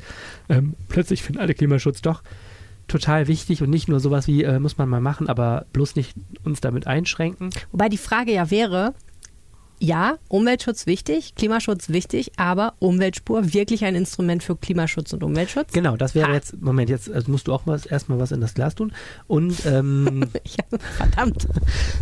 Ähm, 0.49 0.75
plötzlich 0.89 1.23
finden 1.23 1.41
alle 1.41 1.55
Klimaschutz 1.55 2.03
doch 2.03 2.23
total 2.89 3.27
wichtig 3.27 3.63
und 3.63 3.71
nicht 3.71 3.89
nur 3.89 4.01
sowas 4.01 4.27
wie, 4.27 4.43
äh, 4.45 4.59
muss 4.59 4.79
man 4.79 4.89
mal 4.89 5.01
machen, 5.01 5.29
aber 5.29 5.67
bloß 5.73 5.97
nicht 5.97 6.15
uns 6.45 6.61
damit 6.61 6.87
einschränken. 6.87 7.51
Wobei 7.71 7.89
die 7.89 7.99
Frage 7.99 8.33
ja 8.33 8.51
wäre, 8.51 8.95
ja, 9.83 10.19
Umweltschutz 10.29 10.87
wichtig, 10.87 11.35
Klimaschutz 11.35 11.89
wichtig, 11.89 12.31
aber 12.37 12.75
Umweltspur 12.79 13.53
wirklich 13.53 13.85
ein 13.85 13.97
Instrument 13.97 14.41
für 14.45 14.55
Klimaschutz 14.55 15.13
und 15.13 15.25
Umweltschutz? 15.25 15.73
Genau, 15.73 15.97
das 15.97 16.15
wäre 16.15 16.29
ha. 16.29 16.35
jetzt, 16.35 16.63
Moment, 16.63 16.89
jetzt 16.89 17.11
also 17.11 17.33
musst 17.33 17.49
du 17.49 17.53
auch 17.53 17.63
was, 17.65 17.85
erstmal 17.85 18.21
was 18.21 18.31
in 18.31 18.41
das 18.41 18.55
Glas 18.55 18.77
tun. 18.77 18.93
Und 19.27 19.67
ähm, 19.67 20.25
ja, 20.45 20.79
verdammt. 20.97 21.49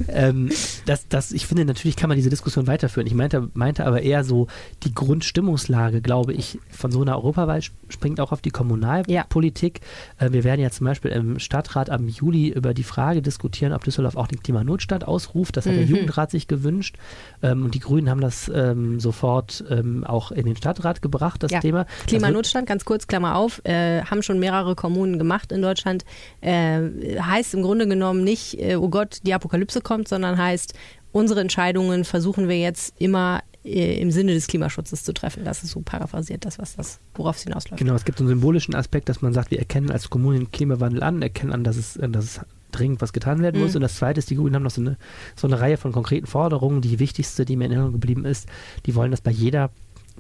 ähm, 0.09 0.51
das, 0.85 1.09
das, 1.09 1.33
ich 1.33 1.47
finde, 1.47 1.65
natürlich 1.65 1.97
kann 1.97 2.09
man 2.09 2.19
diese 2.19 2.29
Diskussion 2.29 2.67
weiterführen. 2.67 3.07
Ich 3.07 3.15
meinte, 3.15 3.49
meinte 3.55 3.87
aber 3.87 4.03
eher 4.03 4.25
so, 4.25 4.47
die 4.83 4.93
Grundstimmungslage, 4.93 6.03
glaube 6.03 6.35
ich, 6.35 6.59
von 6.71 6.93
so 6.93 7.01
einer 7.01 7.17
Europawahl 7.17 7.63
springt 7.89 8.21
auch 8.21 8.33
auf 8.33 8.43
die 8.43 8.51
Kommunalpolitik. 8.51 9.81
Ja. 10.21 10.27
Äh, 10.27 10.33
wir 10.35 10.45
werden 10.45 10.61
ja 10.61 10.71
zum 10.71 10.85
Beispiel 10.85 11.13
im 11.13 11.39
Stadtrat 11.39 11.89
am 11.89 12.09
Juli 12.09 12.51
über 12.51 12.75
die 12.75 12.85
Frage 12.85 13.23
diskutieren, 13.23 13.73
ob 13.73 13.85
Düsseldorf 13.85 14.17
auch 14.17 14.29
den 14.29 14.43
Klimanotstand 14.43 15.09
ausruft. 15.09 15.57
Das 15.57 15.65
hat 15.65 15.73
mhm. 15.73 15.79
der 15.79 15.87
Jugendrat 15.87 16.31
sich 16.31 16.47
gewünscht. 16.47 16.99
Ähm, 17.43 17.70
und 17.71 17.75
die 17.77 17.79
Grünen 17.79 18.11
haben 18.11 18.21
das 18.21 18.51
ähm, 18.53 18.99
sofort 18.99 19.65
ähm, 19.71 20.03
auch 20.03 20.33
in 20.33 20.45
den 20.45 20.57
Stadtrat 20.57 21.03
gebracht, 21.03 21.41
das 21.45 21.53
ja. 21.53 21.61
Thema. 21.61 21.87
Klimanotstand, 22.09 22.67
ganz 22.67 22.85
kurz, 22.85 23.07
Klammer 23.07 23.37
auf, 23.37 23.65
äh, 23.65 24.03
haben 24.03 24.25
schon 24.25 24.41
mehrere 24.41 24.75
Kommunen 24.75 25.21
gemacht 25.21 25.53
in 25.53 25.63
Deutschland. 25.63 26.05
Äh, 26.41 26.81
heißt 27.21 27.55
im 27.55 27.63
Grunde 27.63 27.87
genommen 27.87 28.25
nicht, 28.25 28.61
äh, 28.61 28.75
oh 28.75 28.89
Gott, 28.89 29.19
die 29.23 29.35
Apokalypse 29.35 29.83
kommt, 29.83 30.09
sondern 30.09 30.37
heißt, 30.37 30.75
unsere 31.13 31.41
Entscheidungen 31.41 32.03
versuchen 32.03 32.49
wir 32.49 32.59
jetzt 32.59 32.93
immer 32.99 33.41
äh, 33.63 34.01
im 34.01 34.11
Sinne 34.11 34.35
des 34.35 34.49
Klimaschutzes 34.49 35.05
zu 35.05 35.13
treffen. 35.13 35.45
Das 35.45 35.63
ist 35.63 35.71
so 35.71 35.81
paraphrasiert, 35.81 36.45
das, 36.45 36.59
was 36.59 36.75
das, 36.75 36.99
worauf 37.15 37.37
es 37.37 37.45
hinausläuft. 37.45 37.79
Genau, 37.79 37.95
es 37.95 38.05
gibt 38.05 38.19
so 38.19 38.25
einen 38.25 38.31
symbolischen 38.31 38.75
Aspekt, 38.75 39.09
dass 39.09 39.23
man 39.23 39.33
sagt, 39.33 39.53
wir 39.53 39.61
erkennen 39.61 39.93
als 39.93 40.11
Kommunen 40.11 40.41
den 40.41 40.51
Klimawandel 40.51 41.05
an, 41.05 41.23
erkennen 41.23 41.53
an, 41.53 41.63
dass 41.63 41.77
es, 41.77 41.97
dass 42.01 42.25
es 42.25 42.41
dringend 42.71 43.01
was 43.01 43.13
getan 43.13 43.41
werden 43.43 43.61
muss. 43.61 43.71
Mhm. 43.71 43.77
Und 43.77 43.83
das 43.83 43.97
Zweite 43.97 44.19
ist, 44.19 44.31
die 44.31 44.37
Grünen 44.37 44.55
haben 44.55 44.63
noch 44.63 44.71
so 44.71 44.81
eine, 44.81 44.97
so 45.37 45.47
eine 45.47 45.61
Reihe 45.61 45.77
von 45.77 45.93
konkreten 45.93 46.27
Forderungen. 46.27 46.81
Die 46.81 46.99
wichtigste, 46.99 47.45
die 47.45 47.57
mir 47.57 47.67
in 47.67 47.73
Erinnerung 47.73 47.93
geblieben 47.93 48.25
ist, 48.25 48.49
die 48.87 48.95
wollen, 48.95 49.11
dass 49.11 49.21
bei 49.21 49.31
jeder 49.31 49.71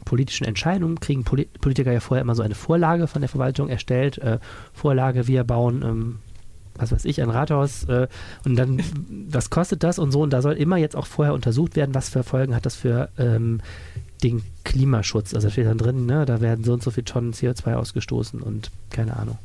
politischen 0.04 0.44
Entscheidung 0.44 0.96
kriegen 0.96 1.24
Politiker 1.24 1.92
ja 1.92 2.00
vorher 2.00 2.22
immer 2.22 2.34
so 2.34 2.42
eine 2.42 2.54
Vorlage 2.54 3.06
von 3.06 3.22
der 3.22 3.28
Verwaltung 3.28 3.68
erstellt. 3.68 4.18
Äh, 4.18 4.38
Vorlage, 4.72 5.26
wir 5.26 5.44
bauen, 5.44 5.82
ähm, 5.82 6.18
was 6.74 6.92
weiß 6.92 7.04
ich, 7.04 7.20
ein 7.20 7.30
Rathaus 7.30 7.84
äh, 7.84 8.08
und 8.44 8.56
dann, 8.56 8.82
was 9.28 9.50
kostet 9.50 9.82
das 9.82 9.98
und 9.98 10.12
so. 10.12 10.22
Und 10.22 10.32
da 10.32 10.42
soll 10.42 10.54
immer 10.54 10.76
jetzt 10.76 10.96
auch 10.96 11.06
vorher 11.06 11.34
untersucht 11.34 11.76
werden, 11.76 11.94
was 11.94 12.08
für 12.08 12.22
Folgen 12.22 12.54
hat 12.54 12.66
das 12.66 12.76
für 12.76 13.10
ähm, 13.18 13.60
den 14.22 14.42
Klimaschutz. 14.64 15.34
Also 15.34 15.48
da 15.48 15.52
steht 15.52 15.66
dann 15.66 15.78
drin, 15.78 16.06
ne, 16.06 16.24
da 16.26 16.40
werden 16.40 16.64
so 16.64 16.72
und 16.72 16.82
so 16.82 16.90
viele 16.90 17.04
Tonnen 17.04 17.32
CO2 17.32 17.74
ausgestoßen 17.74 18.40
und 18.40 18.70
keine 18.90 19.16
Ahnung. 19.16 19.38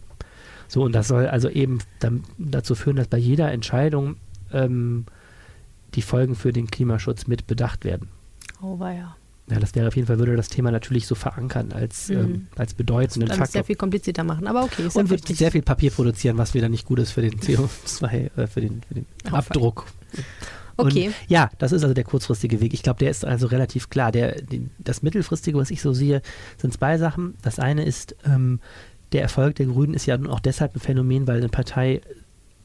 So, 0.76 0.84
und 0.84 0.92
das 0.92 1.08
soll 1.08 1.28
also 1.28 1.48
eben 1.48 1.80
dann 2.02 2.26
dazu 2.38 2.76
führen, 2.76 2.98
dass 2.98 3.08
bei 3.08 3.18
jeder 3.18 3.50
Entscheidung 3.50 4.18
ähm, 4.52 5.06
die 5.94 6.02
Folgen 6.02 6.36
für 6.36 6.52
den 6.52 6.68
Klimaschutz 6.68 7.28
mit 7.28 7.48
bedacht 7.48 7.86
werden. 7.86 8.10
Oh, 8.62 8.78
war 8.78 8.92
ja. 8.92 9.16
Ja, 9.50 9.62
das 9.62 9.74
wäre 9.74 9.88
auf 9.88 9.96
jeden 9.96 10.06
Fall, 10.06 10.20
würde 10.20 10.36
das 10.36 10.50
Thema 10.50 10.72
natürlich 10.72 11.08
so 11.08 11.16
verankern 11.16 11.72
als, 11.72 12.10
mhm. 12.10 12.18
ähm, 12.18 12.48
als 12.58 12.74
bedeutenden 12.74 13.30
Faktor. 13.30 13.48
sehr 13.48 13.64
viel 13.64 13.78
komplizierter 13.78 14.26
machen, 14.26 14.48
aber 14.48 14.64
okay. 14.64 14.86
Ist 14.86 14.98
und 14.98 15.10
wird 15.10 15.26
sehr 15.26 15.50
viel 15.50 15.62
Papier 15.62 15.92
produzieren, 15.92 16.38
was 16.38 16.54
wieder 16.54 16.68
nicht 16.68 16.86
gut 16.86 17.00
ist 17.00 17.12
für 17.12 17.22
den 17.22 17.40
CO2, 17.40 18.32
äh, 18.36 18.48
für 18.48 18.60
den, 18.60 18.82
für 18.86 18.96
den 18.96 19.06
Abdruck. 19.32 19.86
Okay. 20.76 21.08
Und 21.08 21.16
ja, 21.30 21.50
das 21.58 21.72
ist 21.72 21.84
also 21.84 21.94
der 21.94 22.04
kurzfristige 22.04 22.60
Weg. 22.60 22.74
Ich 22.74 22.84
glaube, 22.84 23.00
der 23.00 23.12
ist 23.12 23.24
also 23.24 23.48
relativ 23.48 23.90
klar. 23.90 24.12
Der, 24.12 24.42
die, 24.42 24.68
das 24.78 25.04
mittelfristige, 25.04 25.58
was 25.58 25.72
ich 25.72 25.82
so 25.82 25.94
sehe, 25.94 26.22
sind 26.58 26.74
zwei 26.74 26.98
Sachen. 26.98 27.36
Das 27.44 27.60
eine 27.60 27.86
ist, 27.86 28.18
ähm, 28.26 28.60
der 29.16 29.22
Erfolg 29.22 29.56
der 29.56 29.68
Grünen 29.68 29.94
ist 29.94 30.08
ja 30.08 30.18
nun 30.18 30.30
auch 30.30 30.42
deshalb 30.42 30.76
ein 30.76 30.82
Phänomen, 30.82 31.26
weil 31.26 31.38
eine 31.38 31.48
Partei 31.48 32.02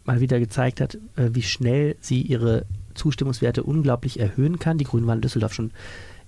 mal 0.03 0.19
wieder 0.19 0.41
gezeigt 0.41 0.81
hat, 0.81 0.97
äh, 1.15 1.31
wie 1.33 1.43
schnell 1.43 1.95
sie 2.01 2.23
ihre 2.23 2.67
Zustimmungswerte 2.95 3.63
unglaublich 3.63 4.19
erhöhen 4.19 4.59
kann. 4.59 4.77
Die 4.77 4.85
Grünen 4.85 5.07
waren 5.07 5.19
in 5.19 5.23
Düsseldorf 5.23 5.55
schon 5.55 5.71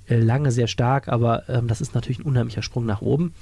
äh, 0.06 0.20
lange 0.20 0.52
sehr 0.52 0.68
stark, 0.68 1.08
aber 1.08 1.48
ähm, 1.48 1.66
das 1.66 1.80
ist 1.80 1.96
natürlich 1.96 2.20
ein 2.20 2.26
unheimlicher 2.26 2.62
Sprung 2.62 2.86
nach 2.86 3.02
oben. 3.02 3.34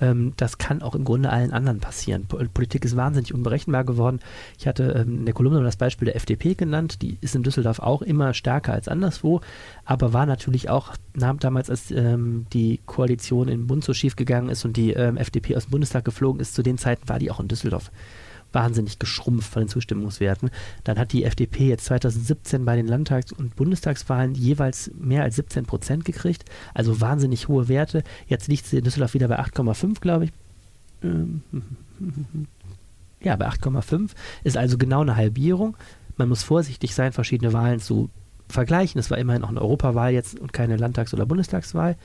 Ähm, 0.00 0.32
das 0.36 0.58
kann 0.58 0.82
auch 0.82 0.94
im 0.94 1.04
Grunde 1.04 1.30
allen 1.30 1.52
anderen 1.52 1.80
passieren. 1.80 2.26
Politik 2.26 2.84
ist 2.84 2.96
wahnsinnig 2.96 3.32
unberechenbar 3.32 3.84
geworden. 3.84 4.20
Ich 4.58 4.66
hatte 4.66 5.04
ähm, 5.04 5.20
in 5.20 5.24
der 5.24 5.34
Kolumne 5.34 5.62
das 5.62 5.76
Beispiel 5.76 6.06
der 6.06 6.16
FDP 6.16 6.54
genannt. 6.54 7.02
Die 7.02 7.18
ist 7.20 7.34
in 7.34 7.42
Düsseldorf 7.42 7.78
auch 7.78 8.02
immer 8.02 8.34
stärker 8.34 8.72
als 8.72 8.88
anderswo, 8.88 9.40
aber 9.84 10.12
war 10.12 10.26
natürlich 10.26 10.68
auch 10.70 10.94
damals, 11.14 11.70
als 11.70 11.90
ähm, 11.90 12.46
die 12.52 12.80
Koalition 12.86 13.48
im 13.48 13.66
Bund 13.66 13.84
so 13.84 13.94
schief 13.94 14.16
gegangen 14.16 14.48
ist 14.48 14.64
und 14.64 14.76
die 14.76 14.92
ähm, 14.92 15.16
FDP 15.16 15.56
aus 15.56 15.66
dem 15.66 15.72
Bundestag 15.72 16.04
geflogen 16.04 16.40
ist, 16.40 16.54
zu 16.54 16.62
den 16.62 16.78
Zeiten 16.78 17.08
war 17.08 17.18
die 17.18 17.30
auch 17.30 17.40
in 17.40 17.48
Düsseldorf 17.48 17.90
wahnsinnig 18.56 18.98
geschrumpft 18.98 19.52
von 19.52 19.62
den 19.62 19.68
Zustimmungswerten. 19.68 20.50
Dann 20.82 20.98
hat 20.98 21.12
die 21.12 21.24
FDP 21.24 21.68
jetzt 21.68 21.84
2017 21.84 22.64
bei 22.64 22.74
den 22.74 22.88
Landtags- 22.88 23.30
und 23.30 23.54
Bundestagswahlen 23.54 24.34
jeweils 24.34 24.90
mehr 24.98 25.22
als 25.22 25.36
17 25.36 25.66
Prozent 25.66 26.06
gekriegt, 26.06 26.46
also 26.72 27.02
wahnsinnig 27.02 27.48
hohe 27.48 27.68
Werte. 27.68 28.02
Jetzt 28.26 28.48
liegt 28.48 28.64
sie 28.66 28.78
in 28.78 28.84
Düsseldorf 28.84 29.12
wieder 29.12 29.28
bei 29.28 29.38
8,5, 29.38 30.00
glaube 30.00 30.24
ich. 30.24 30.32
Ähm, 31.02 31.42
ja, 33.20 33.36
bei 33.36 33.46
8,5 33.46 34.12
ist 34.42 34.56
also 34.56 34.78
genau 34.78 35.02
eine 35.02 35.16
Halbierung. 35.16 35.76
Man 36.16 36.30
muss 36.30 36.42
vorsichtig 36.42 36.94
sein, 36.94 37.12
verschiedene 37.12 37.52
Wahlen 37.52 37.80
zu 37.80 38.08
vergleichen. 38.48 38.98
Es 38.98 39.10
war 39.10 39.18
immerhin 39.18 39.44
auch 39.44 39.50
eine 39.50 39.60
Europawahl 39.60 40.14
jetzt 40.14 40.40
und 40.40 40.54
keine 40.54 40.78
Landtags- 40.78 41.12
oder 41.12 41.26
Bundestagswahl. 41.26 41.96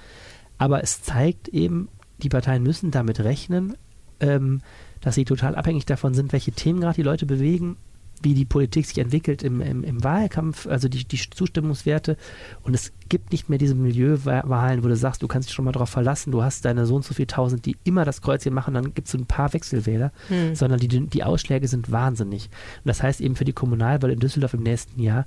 Aber 0.57 0.83
es 0.83 1.01
zeigt 1.01 1.47
eben, 1.47 1.87
die 2.21 2.29
Parteien 2.29 2.61
müssen 2.61 2.91
damit 2.91 3.21
rechnen, 3.21 3.77
ähm, 4.19 4.61
dass 5.01 5.15
sie 5.15 5.25
total 5.25 5.55
abhängig 5.55 5.85
davon 5.85 6.13
sind, 6.13 6.31
welche 6.33 6.51
Themen 6.51 6.79
gerade 6.79 6.95
die 6.95 7.03
Leute 7.03 7.25
bewegen, 7.25 7.77
wie 8.23 8.33
die 8.33 8.45
Politik 8.45 8.85
sich 8.85 8.97
entwickelt 8.99 9.43
im, 9.43 9.61
im, 9.61 9.83
im 9.83 10.03
Wahlkampf, 10.03 10.67
also 10.67 10.87
die, 10.87 11.05
die 11.05 11.17
Zustimmungswerte. 11.17 12.17
Und 12.63 12.73
es 12.73 12.91
gibt 13.09 13.31
nicht 13.31 13.49
mehr 13.49 13.57
diese 13.57 13.75
Milieuwahlen, 13.75 14.83
wo 14.83 14.87
du 14.87 14.95
sagst, 14.95 15.23
du 15.23 15.27
kannst 15.27 15.49
dich 15.49 15.55
schon 15.55 15.65
mal 15.65 15.71
darauf 15.71 15.89
verlassen, 15.89 16.31
du 16.31 16.43
hast 16.43 16.65
deine 16.65 16.85
so 16.85 16.95
und 16.95 17.03
so 17.03 17.13
viel 17.13 17.25
tausend, 17.25 17.65
die 17.65 17.77
immer 17.83 18.05
das 18.05 18.21
Kreuzchen 18.21 18.53
machen, 18.53 18.73
dann 18.73 18.93
gibt 18.93 19.07
es 19.07 19.11
so 19.13 19.17
ein 19.17 19.25
paar 19.25 19.53
Wechselwähler, 19.53 20.11
hm. 20.27 20.55
sondern 20.55 20.79
die, 20.79 20.87
die 20.87 21.23
Ausschläge 21.23 21.67
sind 21.67 21.91
wahnsinnig. 21.91 22.45
Und 22.83 22.89
das 22.89 23.01
heißt 23.01 23.21
eben 23.21 23.35
für 23.35 23.45
die 23.45 23.53
Kommunalwahl 23.53 24.11
in 24.11 24.19
Düsseldorf 24.19 24.53
im 24.53 24.63
nächsten 24.63 25.01
Jahr, 25.01 25.25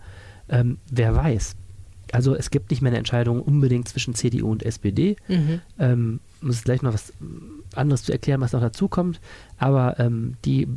ähm, 0.49 0.79
wer 0.91 1.17
weiß. 1.17 1.57
Also 2.15 2.37
es 2.37 2.51
gibt 2.51 2.71
nicht 2.71 2.81
mehr 2.81 2.91
eine 2.91 2.99
Entscheidung 2.99 3.43
unbedingt 3.43 3.89
zwischen 3.89 4.15
CDU 4.15 4.49
und 4.49 4.63
SPD. 4.63 5.17
Mhm. 5.27 5.61
Ähm, 5.81 6.21
muss 6.41 6.63
gleich 6.63 6.81
noch 6.81 6.95
was 6.95 7.13
anderes 7.75 8.05
zu 8.05 8.13
erklären, 8.13 8.41
was 8.41 8.53
noch 8.53 8.61
dazu 8.61 8.87
kommt. 8.87 9.21
Aber 9.59 9.99
ähm, 9.99 10.35
die, 10.45 10.69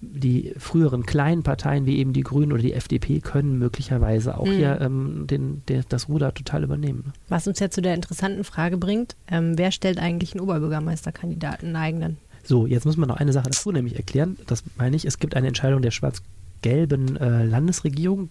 die 0.00 0.52
früheren 0.58 1.06
kleinen 1.06 1.44
Parteien 1.44 1.86
wie 1.86 1.98
eben 1.98 2.12
die 2.12 2.22
Grünen 2.22 2.52
oder 2.52 2.60
die 2.60 2.72
FDP 2.72 3.20
können 3.20 3.56
möglicherweise 3.56 4.36
auch 4.36 4.46
mhm. 4.46 4.50
hier 4.50 4.80
ähm, 4.80 5.26
den, 5.28 5.62
der, 5.68 5.84
das 5.88 6.08
Ruder 6.08 6.34
total 6.34 6.64
übernehmen. 6.64 7.12
Was 7.28 7.46
uns 7.46 7.60
ja 7.60 7.70
zu 7.70 7.80
der 7.80 7.94
interessanten 7.94 8.42
Frage 8.42 8.76
bringt, 8.76 9.14
ähm, 9.28 9.56
wer 9.56 9.70
stellt 9.70 10.00
eigentlich 10.00 10.32
einen 10.32 10.40
Oberbürgermeisterkandidaten, 10.40 11.68
einen 11.68 11.76
eigenen? 11.76 12.16
So, 12.42 12.66
jetzt 12.66 12.84
muss 12.84 12.96
man 12.96 13.08
noch 13.08 13.18
eine 13.18 13.32
Sache 13.32 13.50
dazu 13.50 13.70
nämlich 13.70 13.94
erklären. 13.94 14.38
Das 14.48 14.64
meine 14.76 14.96
ich, 14.96 15.04
es 15.04 15.20
gibt 15.20 15.36
eine 15.36 15.46
Entscheidung 15.46 15.82
der 15.82 15.92
schwarz-gelben 15.92 17.16
äh, 17.16 17.44
Landesregierung, 17.44 18.30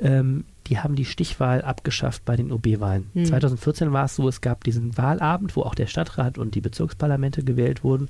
ähm, 0.00 0.44
die 0.70 0.78
haben 0.78 0.94
die 0.94 1.04
Stichwahl 1.04 1.62
abgeschafft 1.62 2.24
bei 2.24 2.36
den 2.36 2.52
OB-Wahlen. 2.52 3.10
Hm. 3.12 3.24
2014 3.26 3.92
war 3.92 4.04
es 4.04 4.14
so, 4.14 4.28
es 4.28 4.40
gab 4.40 4.62
diesen 4.62 4.96
Wahlabend, 4.96 5.56
wo 5.56 5.62
auch 5.62 5.74
der 5.74 5.86
Stadtrat 5.86 6.38
und 6.38 6.54
die 6.54 6.60
Bezirksparlamente 6.60 7.42
gewählt 7.42 7.82
wurden. 7.82 8.08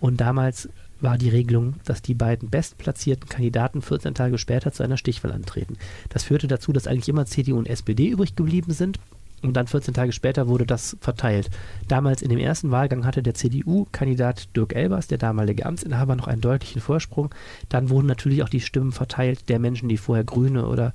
Und 0.00 0.20
damals 0.20 0.70
war 1.00 1.18
die 1.18 1.28
Regelung, 1.28 1.74
dass 1.84 2.00
die 2.00 2.14
beiden 2.14 2.48
bestplatzierten 2.48 3.28
Kandidaten 3.28 3.82
14 3.82 4.14
Tage 4.14 4.38
später 4.38 4.72
zu 4.72 4.82
einer 4.82 4.96
Stichwahl 4.96 5.32
antreten. 5.32 5.76
Das 6.08 6.24
führte 6.24 6.48
dazu, 6.48 6.72
dass 6.72 6.86
eigentlich 6.86 7.08
immer 7.10 7.26
CDU 7.26 7.58
und 7.58 7.68
SPD 7.68 8.08
übrig 8.08 8.34
geblieben 8.34 8.72
sind. 8.72 8.98
Und 9.42 9.54
dann 9.54 9.66
14 9.66 9.94
Tage 9.94 10.12
später 10.12 10.48
wurde 10.48 10.66
das 10.66 10.98
verteilt. 11.00 11.50
Damals 11.88 12.20
in 12.20 12.28
dem 12.28 12.38
ersten 12.38 12.70
Wahlgang 12.70 13.06
hatte 13.06 13.22
der 13.22 13.34
CDU-Kandidat 13.34 14.54
Dirk 14.54 14.74
Elbers, 14.74 15.06
der 15.06 15.16
damalige 15.16 15.64
Amtsinhaber, 15.64 16.14
noch 16.14 16.28
einen 16.28 16.42
deutlichen 16.42 16.82
Vorsprung. 16.82 17.34
Dann 17.70 17.88
wurden 17.88 18.06
natürlich 18.06 18.42
auch 18.42 18.50
die 18.50 18.60
Stimmen 18.60 18.92
verteilt 18.92 19.48
der 19.48 19.58
Menschen, 19.58 19.88
die 19.88 19.96
vorher 19.96 20.24
Grüne 20.24 20.66
oder 20.66 20.92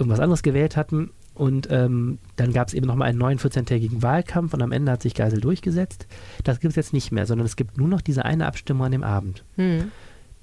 irgendwas 0.00 0.20
anderes 0.20 0.42
gewählt 0.42 0.76
hatten. 0.76 1.10
Und 1.34 1.68
ähm, 1.70 2.18
dann 2.36 2.52
gab 2.52 2.68
es 2.68 2.74
eben 2.74 2.86
nochmal 2.86 3.08
einen 3.08 3.18
neuen 3.18 3.38
14-tägigen 3.38 4.02
Wahlkampf 4.02 4.52
und 4.52 4.62
am 4.62 4.72
Ende 4.72 4.92
hat 4.92 5.02
sich 5.02 5.14
Geisel 5.14 5.40
durchgesetzt. 5.40 6.06
Das 6.44 6.60
gibt 6.60 6.72
es 6.72 6.76
jetzt 6.76 6.92
nicht 6.92 7.12
mehr, 7.12 7.26
sondern 7.26 7.46
es 7.46 7.56
gibt 7.56 7.78
nur 7.78 7.88
noch 7.88 8.00
diese 8.00 8.24
eine 8.24 8.46
Abstimmung 8.46 8.86
an 8.86 8.92
dem 8.92 9.04
Abend. 9.04 9.44
Hm. 9.56 9.90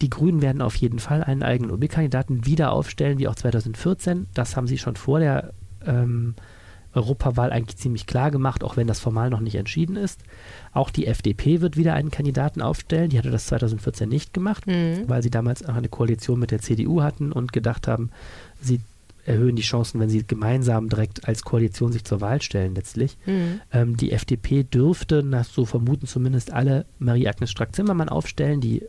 Die 0.02 0.10
Grünen 0.10 0.41
werden 0.41 0.62
auf 0.62 0.76
jeden 0.76 1.00
Fall 1.00 1.24
einen 1.24 1.43
eigenen 1.43 1.72
OB-Kandidaten 1.72 2.46
wieder 2.46 2.72
aufstellen, 2.72 3.20
wie 3.20 3.28
auch 3.28 3.36
2014. 3.36 4.28
Das 4.34 4.56
haben 4.56 4.67
sie 4.67 4.78
schon 4.78 4.96
vor 4.96 5.20
der 5.20 5.54
ähm, 5.86 6.36
Europawahl 6.93 7.52
eigentlich 7.52 7.78
ziemlich 7.78 8.08
klar 8.08 8.32
gemacht, 8.32 8.63
auch 8.63 8.78
wenn 8.78 8.88
das 8.88 9.00
formal 9.00 9.30
noch 9.30 9.39
nicht 9.39 9.56
entschieden 9.56 9.96
ist. 9.96 10.22
Auch 10.74 10.89
die 10.89 11.08
FDP 11.08 11.62
wird 11.62 11.78
wieder 11.78 11.93
einen 11.93 12.12
Kandidaten 12.12 12.62
aufstellen. 12.62 13.10
Die 13.10 13.17
hatte 13.17 13.32
das 13.32 13.48
2014 13.48 14.10
nicht 14.10 14.34
gemacht, 14.34 14.67
mhm. 14.67 15.04
weil 15.08 15.22
sie 15.22 15.30
damals 15.30 15.65
auch 15.65 15.76
eine 15.76 15.89
Koalition 15.89 16.39
mit 16.39 16.52
der 16.52 16.60
CDU 16.60 17.02
hatten 17.02 17.32
und 17.32 17.54
gedacht 17.54 17.88
haben, 17.88 18.10
sie 18.62 18.82
erhöhen 19.27 19.55
die 19.55 19.61
Chancen, 19.61 19.99
wenn 19.99 20.09
sie 20.09 20.25
gemeinsam 20.25 20.89
direkt 20.89 21.27
als 21.27 21.43
Koalition 21.43 21.91
sich 21.91 22.03
zur 22.03 22.21
Wahl 22.21 22.41
stellen 22.41 22.75
letztlich. 22.75 23.17
Mhm. 23.25 23.61
Ähm, 23.71 23.97
die 23.97 24.11
FDP 24.11 24.63
dürfte, 24.63 25.23
nach 25.23 25.45
so 25.45 25.65
vermuten 25.65 26.07
zumindest 26.07 26.53
alle, 26.53 26.85
Marie-Agnes 26.99 27.51
Strack-Zimmermann 27.51 28.09
aufstellen, 28.09 28.61
die 28.61 28.83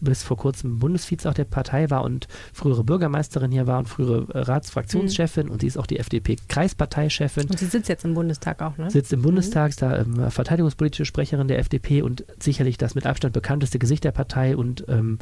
bis 0.00 0.22
vor 0.22 0.36
kurzem 0.36 0.78
Bundesvize 0.78 1.28
auch 1.28 1.34
der 1.34 1.44
Partei 1.44 1.90
war 1.90 2.04
und 2.04 2.26
frühere 2.52 2.84
Bürgermeisterin 2.84 3.50
hier 3.50 3.66
war 3.66 3.78
und 3.78 3.88
frühere 3.88 4.26
Ratsfraktionschefin 4.30 5.46
mhm. 5.46 5.52
und 5.52 5.60
sie 5.60 5.66
ist 5.66 5.76
auch 5.76 5.86
die 5.86 5.98
FDP-Kreisparteichefin. 5.98 7.48
Und 7.48 7.58
sie 7.58 7.66
sitzt 7.66 7.88
jetzt 7.88 8.04
im 8.04 8.14
Bundestag 8.14 8.62
auch, 8.62 8.76
ne? 8.78 8.90
Sitzt 8.90 9.12
im 9.12 9.22
Bundestag, 9.22 9.72
mhm. 9.72 9.76
da 9.80 9.98
ähm, 9.98 10.30
verteidigungspolitische 10.30 11.04
Sprecherin 11.04 11.48
der 11.48 11.58
FDP 11.58 12.02
und 12.02 12.24
sicherlich 12.38 12.78
das 12.78 12.94
mit 12.94 13.06
Abstand 13.06 13.34
bekannteste 13.34 13.78
Gesicht 13.78 14.04
der 14.04 14.12
Partei 14.12 14.56
und 14.56 14.84
ähm, 14.88 15.18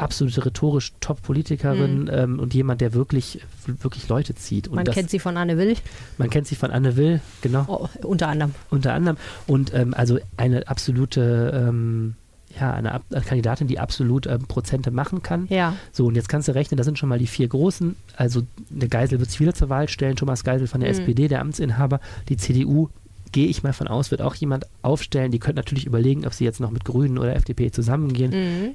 absolute 0.00 0.44
rhetorisch 0.44 0.92
Top-Politikerin 1.00 2.02
mhm. 2.02 2.10
ähm, 2.12 2.38
und 2.38 2.54
jemand, 2.54 2.80
der 2.80 2.94
wirklich, 2.94 3.40
wirklich 3.66 4.08
Leute 4.08 4.34
zieht. 4.34 4.68
Und 4.68 4.76
man 4.76 4.84
das, 4.84 4.94
kennt 4.94 5.10
sie 5.10 5.18
von 5.18 5.36
Anne 5.36 5.56
Will. 5.56 5.76
Man 6.18 6.30
kennt 6.30 6.46
sie 6.46 6.54
von 6.54 6.70
Anne 6.70 6.96
Will, 6.96 7.20
genau. 7.42 7.64
Oh, 7.68 7.88
unter 8.06 8.28
anderem. 8.28 8.54
Unter 8.70 8.94
anderem. 8.94 9.16
Und 9.46 9.72
ähm, 9.74 9.94
also 9.94 10.18
eine 10.36 10.66
absolute, 10.68 11.66
ähm, 11.68 12.14
ja, 12.58 12.72
eine, 12.72 13.00
eine, 13.12 13.20
Kandidatin, 13.20 13.68
die 13.68 13.78
absolut 13.78 14.26
ähm, 14.26 14.46
Prozente 14.46 14.90
machen 14.90 15.22
kann. 15.22 15.46
Ja. 15.48 15.74
So, 15.92 16.06
und 16.06 16.16
jetzt 16.16 16.28
kannst 16.28 16.48
du 16.48 16.54
rechnen, 16.54 16.76
das 16.76 16.86
sind 16.86 16.98
schon 16.98 17.08
mal 17.08 17.18
die 17.18 17.26
vier 17.26 17.48
Großen. 17.48 17.94
Also 18.16 18.42
eine 18.74 18.88
Geisel 18.88 19.20
wird 19.20 19.30
sich 19.30 19.40
wieder 19.40 19.54
zur 19.54 19.68
Wahl 19.68 19.88
stellen, 19.88 20.16
Thomas 20.16 20.44
Geisel 20.44 20.66
von 20.66 20.80
der 20.80 20.90
mhm. 20.90 20.98
SPD, 20.98 21.28
der 21.28 21.40
Amtsinhaber, 21.40 22.00
die 22.28 22.36
CDU 22.36 22.88
gehe 23.32 23.46
ich 23.46 23.62
mal 23.62 23.72
von 23.72 23.86
aus, 23.86 24.10
wird 24.10 24.22
auch 24.22 24.34
jemand 24.34 24.66
aufstellen. 24.82 25.30
Die 25.30 25.38
könnte 25.38 25.60
natürlich 25.60 25.86
überlegen, 25.86 26.26
ob 26.26 26.34
sie 26.34 26.44
jetzt 26.44 26.58
noch 26.58 26.72
mit 26.72 26.84
Grünen 26.84 27.16
oder 27.16 27.36
FDP 27.36 27.70
zusammengehen. 27.70 28.32
Mhm 28.32 28.74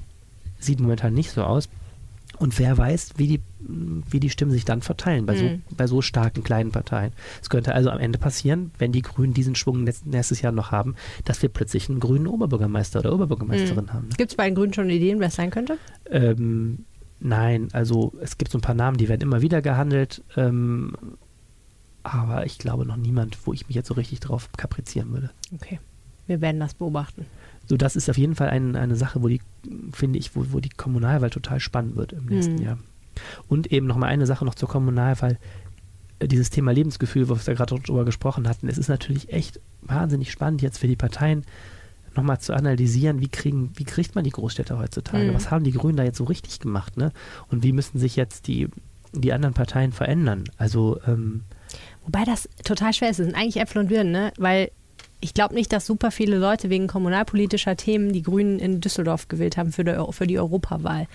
sieht 0.60 0.80
momentan 0.80 1.14
nicht 1.14 1.32
so 1.32 1.44
aus. 1.44 1.70
Und 2.38 2.60
wer 2.60 2.78
weiß, 2.78 3.12
wie 3.18 3.28
die, 3.28 3.42
wie 3.60 4.20
die 4.20 4.30
Stimmen 4.30 4.52
sich 4.52 4.66
dann 4.66 4.82
verteilen 4.82 5.26
bei, 5.26 5.36
mhm. 5.36 5.38
so, 5.70 5.76
bei 5.76 5.88
so 5.88 6.02
starken 6.02 6.44
kleinen 6.44 6.72
Parteien. 6.72 7.14
Es 7.42 7.50
könnte 7.50 7.74
also 7.74 7.90
am 7.90 8.00
Ende 8.00 8.20
passieren, 8.20 8.72
wenn 8.78 8.92
die 8.92 9.02
Grünen 9.02 9.34
diesen 9.34 9.56
Schwung 9.56 9.84
nächstes 9.84 10.42
Jahr 10.42 10.52
noch 10.52 10.72
haben, 10.72 10.96
dass 11.24 11.42
wir 11.42 11.50
plötzlich 11.50 11.90
einen 11.90 12.00
grünen 12.00 12.28
Oberbürgermeister 12.28 13.00
oder 13.00 13.14
Oberbürgermeisterin 13.14 13.86
mhm. 13.86 13.94
haben. 13.94 14.08
Ne? 14.10 14.16
Gibt 14.18 14.32
es 14.32 14.38
bei 14.38 14.46
den 14.46 14.56
Grünen 14.56 14.74
schon 14.74 14.90
Ideen, 14.90 15.20
wer 15.20 15.30
es 15.30 15.36
sein 15.36 15.50
könnte? 15.50 15.78
Ähm, 16.10 16.86
nein, 17.20 17.70
also 17.72 18.14
es 18.22 18.38
gibt 18.38 18.52
so 18.52 18.58
ein 18.58 18.62
paar 18.62 18.76
Namen, 18.76 18.98
die 18.98 19.08
werden 19.08 19.22
immer 19.22 19.42
wieder 19.42 19.62
gehandelt. 19.62 20.22
Ähm, 20.36 20.94
aber 22.04 22.46
ich 22.46 22.60
glaube 22.60 22.86
noch 22.86 22.98
niemand, 22.98 23.48
wo 23.48 23.54
ich 23.54 23.68
mich 23.68 23.76
jetzt 23.76 23.88
so 23.88 23.94
richtig 23.96 24.20
drauf 24.20 24.50
kaprizieren 24.58 25.12
würde. 25.12 25.32
Okay, 25.54 25.80
wir 26.28 26.42
werden 26.42 26.60
das 26.60 26.74
beobachten. 26.74 27.26
So, 27.68 27.78
das 27.78 27.96
ist 27.96 28.10
auf 28.10 28.18
jeden 28.18 28.36
Fall 28.36 28.50
ein, 28.50 28.76
eine 28.76 28.96
Sache, 28.96 29.24
wo 29.24 29.28
die, 29.28 29.42
finde 29.92 30.20
ich, 30.20 30.36
wo, 30.36 30.46
wo 30.50 30.60
die 30.60 30.70
Kommunalwahl 30.70 31.30
total 31.30 31.60
spannend 31.60 31.96
wird 31.96 32.14
im 32.14 32.26
nächsten 32.26 32.56
mhm. 32.56 32.62
Jahr. 32.62 32.78
Und 33.48 33.72
eben 33.72 33.88
nochmal 33.88 34.10
eine 34.10 34.26
Sache 34.26 34.46
noch 34.46 34.56
zur 34.56 34.70
Kommunalwahl. 34.70 35.38
Äh, 36.20 36.28
dieses 36.28 36.50
Thema 36.50 36.72
Lebensgefühl, 36.72 37.30
wo 37.30 37.36
wir 37.36 37.56
gerade 37.56 37.80
drüber 37.80 38.06
gesprochen 38.06 38.48
hatten, 38.48 38.68
es 38.68 38.78
ist 38.78 38.90
natürlich 38.90 39.32
echt 39.32 39.60
wahnsinnig 39.82 40.32
spannend 40.32 40.62
jetzt 40.62 40.80
für 40.80 40.88
die 40.88 40.96
Parteien 40.96 41.44
nochmal 42.16 42.40
zu 42.40 42.54
analysieren, 42.54 43.20
wie 43.20 43.28
kriegen, 43.28 43.72
wie 43.76 43.84
kriegt 43.84 44.16
man 44.16 44.24
die 44.24 44.30
Großstädte 44.30 44.78
heutzutage? 44.78 45.32
Mhm. 45.32 45.34
Was 45.34 45.52
haben 45.52 45.64
die 45.64 45.72
Grünen 45.72 45.98
da 45.98 46.04
jetzt 46.04 46.18
so 46.18 46.24
richtig 46.24 46.60
gemacht, 46.60 46.98
ne? 46.98 47.12
Und 47.50 47.64
wie 47.64 47.74
müssen 47.74 48.00
sich 48.00 48.16
jetzt 48.16 48.48
die, 48.48 48.70
die 49.12 49.34
anderen 49.34 49.54
Parteien 49.54 49.92
verändern? 49.92 50.46
Also, 50.58 51.00
ähm, 51.08 51.44
Wobei 52.06 52.24
das 52.24 52.48
total 52.64 52.94
schwer 52.94 53.10
ist. 53.10 53.20
Es 53.20 53.26
sind 53.26 53.36
eigentlich 53.36 53.58
Äpfel 53.58 53.82
und 53.82 53.88
Birnen, 53.90 54.12
ne? 54.12 54.32
Weil 54.38 54.72
ich 55.22 55.34
glaube 55.34 55.56
nicht, 55.56 55.72
dass 55.74 55.86
super 55.86 56.12
viele 56.12 56.38
Leute 56.38 56.70
wegen 56.70 56.88
kommunalpolitischer 56.88 57.76
Themen 57.76 58.12
die 58.12 58.22
Grünen 58.22 58.60
in 58.60 58.82
Düsseldorf 58.82 59.28
gewählt 59.28 59.58
haben 59.58 59.72
für 59.72 59.84
die, 59.84 59.96
für 60.12 60.28
die 60.28 60.38
Europawahl. 60.38 61.08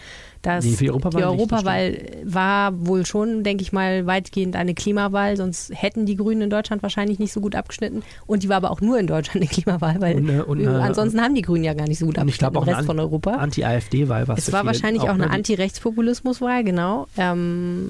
Das, 0.42 0.64
Nee, 0.64 0.72
für 0.72 0.84
die 0.84 0.90
Europawahl 0.90 1.22
die 1.22 1.28
nicht, 1.28 1.38
Europawahl 1.38 1.98
war 2.24 2.86
wohl 2.86 3.04
schon, 3.04 3.44
denke 3.44 3.62
ich 3.62 3.72
mal, 3.72 4.06
weitgehend 4.06 4.56
eine 4.56 4.74
Klimawahl, 4.74 5.36
sonst 5.36 5.70
hätten 5.74 6.06
die 6.06 6.16
Grünen 6.16 6.40
in 6.42 6.50
Deutschland 6.50 6.82
wahrscheinlich 6.82 7.18
nicht 7.18 7.32
so 7.32 7.40
gut 7.40 7.54
abgeschnitten. 7.54 8.02
Und 8.26 8.42
die 8.42 8.48
war 8.48 8.56
aber 8.56 8.70
auch 8.70 8.80
nur 8.80 8.98
in 8.98 9.06
Deutschland 9.06 9.36
eine 9.42 9.46
Klimawahl, 9.46 10.00
weil 10.00 10.16
Und, 10.16 10.30
und, 10.30 10.60
äh, 10.60 10.66
ansonsten 10.66 11.20
haben 11.20 11.34
die 11.34 11.42
Grünen 11.42 11.64
ja 11.64 11.74
gar 11.74 11.86
nicht 11.86 11.98
so 11.98 12.06
gut 12.06 12.16
Und 12.16 12.28
ich 12.28 12.38
abgeschnitten 12.38 12.38
glaube 12.38 12.58
auch 12.58 12.66
im 12.66 12.74
Rest 12.74 12.86
von 12.86 12.98
Europa. 12.98 13.32
Anti-AfD-Wahl 13.32 14.28
war 14.28 14.38
Es 14.38 14.46
für 14.46 14.52
war 14.52 14.64
wahrscheinlich 14.64 15.02
auch, 15.02 15.16
ne, 15.16 15.24
eine 15.24 15.30
Anti-Rechtspopulismus-Wahl, 15.30 16.64
genau. 16.64 17.06
Ähm, 17.18 17.88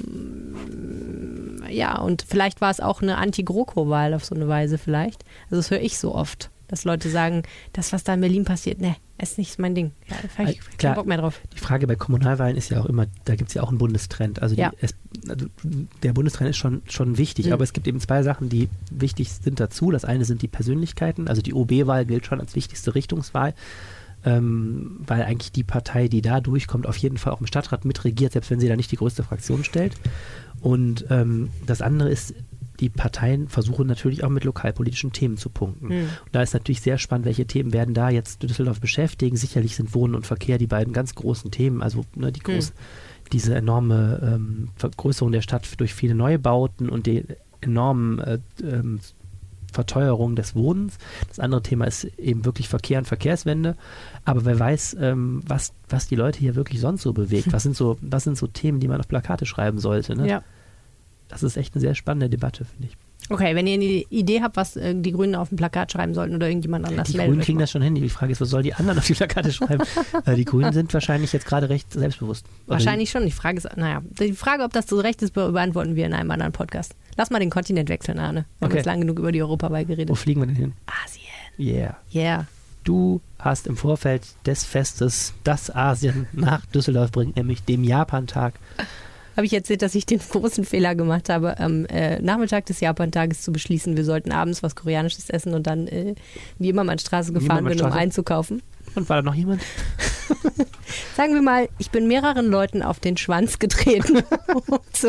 ja, 1.70 1.98
und 1.98 2.24
vielleicht 2.28 2.60
war 2.60 2.70
es 2.70 2.80
auch 2.80 3.02
eine 3.02 3.16
Anti-GroKo-Wahl 3.18 4.14
auf 4.14 4.24
so 4.24 4.34
eine 4.34 4.48
Weise 4.48 4.78
vielleicht. 4.78 5.24
Also 5.44 5.56
das 5.56 5.70
höre 5.70 5.80
ich 5.80 5.98
so 5.98 6.14
oft, 6.14 6.50
dass 6.68 6.84
Leute 6.84 7.10
sagen, 7.10 7.42
das, 7.72 7.92
was 7.92 8.04
da 8.04 8.14
in 8.14 8.20
Berlin 8.20 8.44
passiert, 8.44 8.80
ne, 8.80 8.94
ist 9.18 9.38
nicht 9.38 9.58
mein 9.58 9.74
Ding. 9.74 9.90
Ja, 10.08 10.16
da 10.22 10.28
hab 10.44 10.48
ich 10.50 10.56
Äh, 10.56 10.60
keinen 10.60 10.76
klar. 10.78 10.94
Bock 10.94 11.06
mehr 11.06 11.18
drauf. 11.18 11.40
Die 11.54 11.58
Frage 11.58 11.86
bei 11.86 11.96
Kommunalwahlen 11.96 12.56
ist 12.56 12.70
ja 12.70 12.80
auch 12.80 12.86
immer, 12.86 13.06
da 13.24 13.34
gibt 13.34 13.48
es 13.48 13.54
ja 13.54 13.62
auch 13.62 13.68
einen 13.70 13.78
Bundestrend. 13.78 14.40
Also, 14.40 14.54
die, 14.54 14.60
Ja. 14.62 14.72
es, 14.80 14.94
also 15.28 15.46
der 16.02 16.12
Bundestrend 16.12 16.50
ist 16.50 16.56
schon, 16.58 16.82
schon 16.88 17.18
wichtig, 17.18 17.46
Mhm. 17.46 17.52
aber 17.54 17.64
es 17.64 17.72
gibt 17.72 17.86
eben 17.88 18.00
zwei 18.00 18.22
Sachen, 18.22 18.48
die 18.48 18.68
wichtig 18.90 19.30
sind 19.32 19.58
dazu. 19.60 19.90
Das 19.90 20.04
eine 20.04 20.24
sind 20.24 20.42
die 20.42 20.48
Persönlichkeiten, 20.48 21.26
also 21.28 21.42
die 21.42 21.54
OB-Wahl 21.54 22.06
gilt 22.06 22.26
schon 22.26 22.40
als 22.40 22.54
wichtigste 22.54 22.94
Richtungswahl, 22.94 23.54
ähm, 24.24 25.00
weil 25.06 25.22
eigentlich 25.22 25.52
die 25.52 25.64
Partei, 25.64 26.08
die 26.08 26.22
da 26.22 26.40
durchkommt, 26.40 26.86
auf 26.86 26.96
jeden 26.96 27.16
Fall 27.16 27.32
auch 27.32 27.40
im 27.40 27.46
Stadtrat 27.46 27.84
mitregiert, 27.84 28.32
selbst 28.32 28.50
wenn 28.50 28.60
sie 28.60 28.68
da 28.68 28.76
nicht 28.76 28.92
die 28.92 28.96
größte 28.96 29.22
Fraktion 29.22 29.64
stellt. 29.64 29.94
Und 30.60 31.06
ähm, 31.10 31.50
das 31.66 31.80
andere 31.80 32.10
ist, 32.10 32.34
die 32.80 32.88
Parteien 32.88 33.48
versuchen 33.48 33.86
natürlich 33.86 34.24
auch 34.24 34.30
mit 34.30 34.44
lokalpolitischen 34.44 35.12
Themen 35.12 35.36
zu 35.36 35.50
punkten. 35.50 35.88
Mhm. 35.88 36.02
Und 36.02 36.32
da 36.32 36.42
ist 36.42 36.54
natürlich 36.54 36.80
sehr 36.80 36.98
spannend, 36.98 37.26
welche 37.26 37.46
Themen 37.46 37.72
werden 37.72 37.94
da 37.94 38.10
jetzt 38.10 38.42
Düsseldorf 38.42 38.80
beschäftigen. 38.80 39.36
Sicherlich 39.36 39.76
sind 39.76 39.94
Wohnen 39.94 40.14
und 40.14 40.26
Verkehr 40.26 40.58
die 40.58 40.66
beiden 40.66 40.92
ganz 40.92 41.14
großen 41.14 41.50
Themen. 41.50 41.82
Also 41.82 42.04
ne, 42.14 42.32
die 42.32 42.40
groß, 42.40 42.72
diese 43.32 43.54
enorme 43.54 44.20
ähm, 44.34 44.68
Vergrößerung 44.76 45.32
der 45.32 45.42
Stadt 45.42 45.66
durch 45.78 45.94
viele 45.94 46.14
Neubauten 46.14 46.88
und 46.88 47.06
die 47.06 47.24
enormen 47.60 48.18
äh, 48.18 48.38
ähm, 48.62 49.00
Verteuerung 49.70 50.36
des 50.36 50.54
Wohnens. 50.54 50.98
Das 51.28 51.38
andere 51.38 51.62
Thema 51.62 51.86
ist 51.86 52.04
eben 52.18 52.44
wirklich 52.44 52.68
Verkehr 52.68 52.98
und 52.98 53.06
Verkehrswende. 53.06 53.76
Aber 54.24 54.44
wer 54.44 54.58
weiß, 54.58 54.96
ähm, 55.00 55.42
was, 55.46 55.72
was 55.88 56.08
die 56.08 56.16
Leute 56.16 56.38
hier 56.38 56.54
wirklich 56.54 56.80
sonst 56.80 57.02
so 57.02 57.12
bewegt. 57.12 57.52
Was 57.52 57.62
sind 57.62 57.76
so, 57.76 57.96
was 58.00 58.24
sind 58.24 58.36
so 58.36 58.46
Themen, 58.46 58.80
die 58.80 58.88
man 58.88 59.00
auf 59.00 59.08
Plakate 59.08 59.46
schreiben 59.46 59.78
sollte. 59.78 60.14
Ne? 60.16 60.28
Ja. 60.28 60.42
Das 61.28 61.42
ist 61.42 61.56
echt 61.56 61.74
eine 61.74 61.80
sehr 61.80 61.94
spannende 61.94 62.28
Debatte, 62.28 62.64
finde 62.64 62.88
ich. 62.88 62.96
Okay, 63.28 63.54
wenn 63.54 63.66
ihr 63.66 63.74
eine 63.74 63.84
Idee 63.84 64.40
habt, 64.40 64.56
was 64.56 64.76
äh, 64.76 64.94
die 64.96 65.12
Grünen 65.12 65.34
auf 65.36 65.50
dem 65.50 65.56
Plakat 65.56 65.92
schreiben 65.92 66.14
sollten 66.14 66.34
oder 66.34 66.48
irgendjemand 66.48 66.86
anders, 66.86 67.08
Die 67.08 67.18
Grünen 67.18 67.38
kriegen 67.40 67.58
mal. 67.58 67.62
das 67.64 67.70
schon 67.70 67.82
hin. 67.82 67.94
Die 67.94 68.08
Frage 68.08 68.32
ist, 68.32 68.40
was 68.40 68.48
sollen 68.50 68.64
die 68.64 68.74
anderen 68.74 68.98
auf 68.98 69.06
die 69.06 69.12
Plakate 69.14 69.52
schreiben? 69.52 69.84
äh, 70.24 70.34
die 70.34 70.44
Grünen 70.46 70.72
sind 70.72 70.92
wahrscheinlich 70.94 71.32
jetzt 71.32 71.46
gerade 71.46 71.68
recht 71.68 71.92
selbstbewusst. 71.92 72.46
Wahrscheinlich 72.66 73.10
schon. 73.10 73.24
Die 73.26 73.30
Frage 73.30 73.58
ist, 73.58 73.68
naja, 73.76 74.02
die 74.18 74.32
Frage, 74.32 74.64
ob 74.64 74.72
das 74.72 74.88
so 74.88 74.98
recht 74.98 75.22
ist, 75.22 75.32
be- 75.34 75.52
beantworten 75.52 75.94
wir 75.94 76.06
in 76.06 76.14
einem 76.14 76.30
anderen 76.30 76.52
Podcast. 76.52 76.96
Lass 77.20 77.28
mal 77.28 77.38
den 77.38 77.50
Kontinent 77.50 77.90
wechseln, 77.90 78.18
Arne. 78.18 78.46
Wir 78.60 78.64
haben 78.64 78.70
Okay. 78.70 78.76
jetzt 78.78 78.86
lang 78.86 79.00
genug 79.00 79.18
über 79.18 79.30
die 79.30 79.42
Europawahl 79.42 79.82
Wo 79.82 79.88
geredet. 79.88 80.16
fliegen 80.16 80.40
wir 80.40 80.46
denn 80.46 80.56
hin? 80.56 80.72
Asien. 80.86 81.26
Yeah. 81.58 81.98
Yeah. 82.14 82.46
Du 82.82 83.20
hast 83.38 83.66
im 83.66 83.76
Vorfeld 83.76 84.22
des 84.46 84.64
Festes 84.64 85.34
das 85.44 85.68
Asien 85.68 86.28
nach 86.32 86.64
Düsseldorf 86.64 87.12
bringt, 87.12 87.36
nämlich 87.36 87.62
dem 87.62 87.84
Japantag. 87.84 88.54
Habe 89.36 89.44
ich 89.44 89.52
erzählt, 89.52 89.82
dass 89.82 89.94
ich 89.94 90.06
den 90.06 90.18
großen 90.18 90.64
Fehler 90.64 90.94
gemacht 90.94 91.28
habe, 91.28 91.58
am 91.60 91.84
äh, 91.84 92.18
Nachmittag 92.22 92.64
des 92.64 92.80
Japan-Tages 92.80 93.42
zu 93.42 93.52
beschließen, 93.52 93.98
wir 93.98 94.06
sollten 94.06 94.32
abends 94.32 94.62
was 94.62 94.74
Koreanisches 94.74 95.28
essen 95.28 95.52
und 95.52 95.66
dann 95.66 95.88
in 95.88 96.16
die 96.58 96.70
Immermannstraße 96.70 97.34
gefahren 97.34 97.66
bin, 97.66 97.82
um 97.82 97.92
einzukaufen. 97.92 98.62
Und 98.94 99.08
war 99.08 99.16
da 99.16 99.22
noch 99.22 99.34
jemand? 99.34 99.62
Sagen 101.16 101.34
wir 101.34 101.42
mal, 101.42 101.68
ich 101.78 101.90
bin 101.90 102.08
mehreren 102.08 102.46
Leuten 102.46 102.82
auf 102.82 103.00
den 103.00 103.16
Schwanz 103.16 103.58
getreten, 103.58 104.18
um 104.68 104.78
zu 104.92 105.08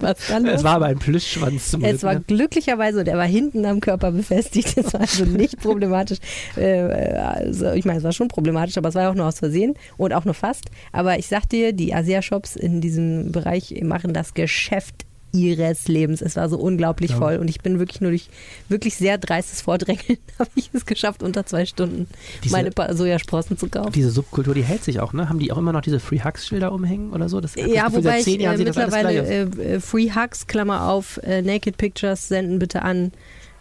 was 0.00 0.26
da 0.28 0.38
los 0.38 0.54
Es 0.56 0.64
war 0.64 0.74
aber 0.76 0.86
ein 0.86 0.98
Plüschschwanz 0.98 1.70
zum 1.70 1.82
Es 1.82 1.90
Glück. 1.90 2.02
war 2.02 2.14
ne? 2.14 2.24
glücklicherweise, 2.26 3.04
der 3.04 3.16
war 3.16 3.26
hinten 3.26 3.64
am 3.66 3.80
Körper 3.80 4.12
befestigt. 4.12 4.76
Das 4.76 4.92
war 4.92 5.00
also 5.02 5.24
nicht 5.24 5.58
problematisch. 5.60 6.18
Äh, 6.56 6.80
also, 6.80 7.72
ich 7.72 7.84
meine, 7.84 7.98
es 7.98 8.04
war 8.04 8.12
schon 8.12 8.28
problematisch, 8.28 8.76
aber 8.78 8.88
es 8.88 8.94
war 8.94 9.10
auch 9.10 9.14
nur 9.14 9.26
aus 9.26 9.38
Versehen 9.38 9.74
und 9.96 10.12
auch 10.12 10.24
nur 10.24 10.34
fast. 10.34 10.66
Aber 10.92 11.18
ich 11.18 11.26
sag 11.28 11.48
dir, 11.48 11.72
die 11.72 11.94
Asia-Shops 11.94 12.56
in 12.56 12.80
diesem 12.80 13.32
Bereich 13.32 13.78
machen 13.82 14.12
das 14.12 14.34
Geschäft 14.34 15.06
ihres 15.32 15.88
Lebens. 15.88 16.22
Es 16.22 16.36
war 16.36 16.48
so 16.48 16.58
unglaublich 16.58 17.10
Glaube 17.10 17.24
voll 17.24 17.36
und 17.38 17.48
ich 17.48 17.60
bin 17.60 17.78
wirklich 17.78 18.00
nur 18.00 18.10
durch 18.10 18.28
wirklich 18.68 18.96
sehr 18.96 19.18
dreistes 19.18 19.60
Vordrängeln 19.60 20.18
habe 20.38 20.50
ich 20.54 20.70
es 20.72 20.86
geschafft, 20.86 21.22
unter 21.22 21.46
zwei 21.46 21.66
Stunden 21.66 22.08
Diese- 22.42 22.52
meine 22.56 22.70
Pa- 22.70 22.94
Sojasprossen 22.94 23.56
zu 23.58 23.68
kaufen. 23.68 23.92
Diese 23.92 24.10
Subkultur, 24.10 24.54
die 24.54 24.64
hält 24.64 24.82
sich 24.84 25.00
auch, 25.00 25.12
ne? 25.12 25.28
Haben 25.28 25.38
die 25.38 25.52
auch 25.52 25.58
immer 25.58 25.72
noch 25.72 25.82
diese 25.82 26.00
Free 26.00 26.20
Hugs 26.24 26.46
Schilder 26.46 26.72
umhängen 26.72 27.12
oder 27.12 27.28
so? 27.28 27.40
Das, 27.40 27.54
Ja, 27.54 27.84
Gefühl, 27.86 28.04
wobei 28.04 28.22
seit 28.22 28.26
ich 28.34 28.40
Jahren 28.40 28.60
äh, 28.60 28.64
mittlerweile 28.64 29.12
äh, 29.26 29.74
äh, 29.74 29.80
Free 29.80 30.10
Hugs, 30.10 30.46
Klammer 30.46 30.88
auf, 30.88 31.18
äh, 31.22 31.42
Naked 31.42 31.76
Pictures 31.76 32.28
senden 32.28 32.58
bitte 32.58 32.82
an. 32.82 33.12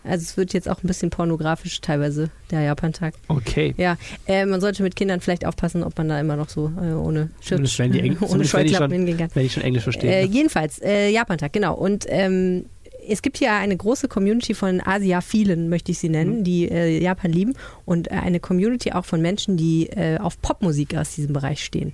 Also 0.10 0.24
es 0.24 0.36
wird 0.38 0.53
jetzt 0.53 0.68
auch 0.68 0.84
ein 0.84 0.88
bisschen 0.88 1.10
pornografisch 1.10 1.80
teilweise, 1.82 2.30
der 2.51 2.62
Japan-Tag. 2.62 3.14
Okay. 3.28 3.74
Ja, 3.78 3.97
äh, 4.28 4.45
man 4.45 4.60
sollte 4.62 4.84
mit 4.84 4.95
Kindern 4.95 5.22
vielleicht 5.22 5.45
aufpassen, 5.45 5.84
ob 5.84 5.97
man 5.97 6.10
da 6.10 6.20
immer 6.20 6.36
noch 6.36 6.49
so 6.49 6.72
äh, 6.82 6.91
ohne 6.93 7.30
Schutz, 7.41 7.80
wenn 7.80 7.91
die 7.91 7.99
Eng- 8.01 8.18
ohne 8.22 8.43
Scheuklappen 8.45 8.91
hingehen 8.91 9.18
kann. 9.18 9.30
Wenn 9.34 9.45
ich 9.45 9.53
schon 9.53 9.64
Englisch 9.64 9.84
verstehe. 9.84 10.12
Äh, 10.12 10.26
jedenfalls, 10.26 10.82
äh, 10.82 11.10
Japan-Tag, 11.10 11.53
genau. 11.53 11.76
Und 11.76 12.05
ähm, 12.10 12.66
es 13.07 13.22
gibt 13.22 13.38
hier 13.38 13.53
eine 13.53 13.76
große 13.76 14.07
Community 14.07 14.53
von 14.53 14.82
Asiaphilen, 14.86 15.70
möchte 15.70 15.91
ich 15.91 15.99
sie 15.99 16.10
nennen, 16.10 16.39
Mhm. 16.39 16.43
die 16.43 16.70
äh, 16.70 17.01
Japan 17.01 17.32
lieben. 17.32 17.53
Und 17.86 18.10
äh, 18.12 18.16
eine 18.16 18.39
Community 18.39 18.91
auch 18.91 19.05
von 19.05 19.22
Menschen, 19.22 19.57
die 19.57 19.88
äh, 19.89 20.18
auf 20.20 20.39
Popmusik 20.41 20.95
aus 20.95 21.16
diesem 21.16 21.34
Bereich 21.34 21.64
stehen. 21.64 21.93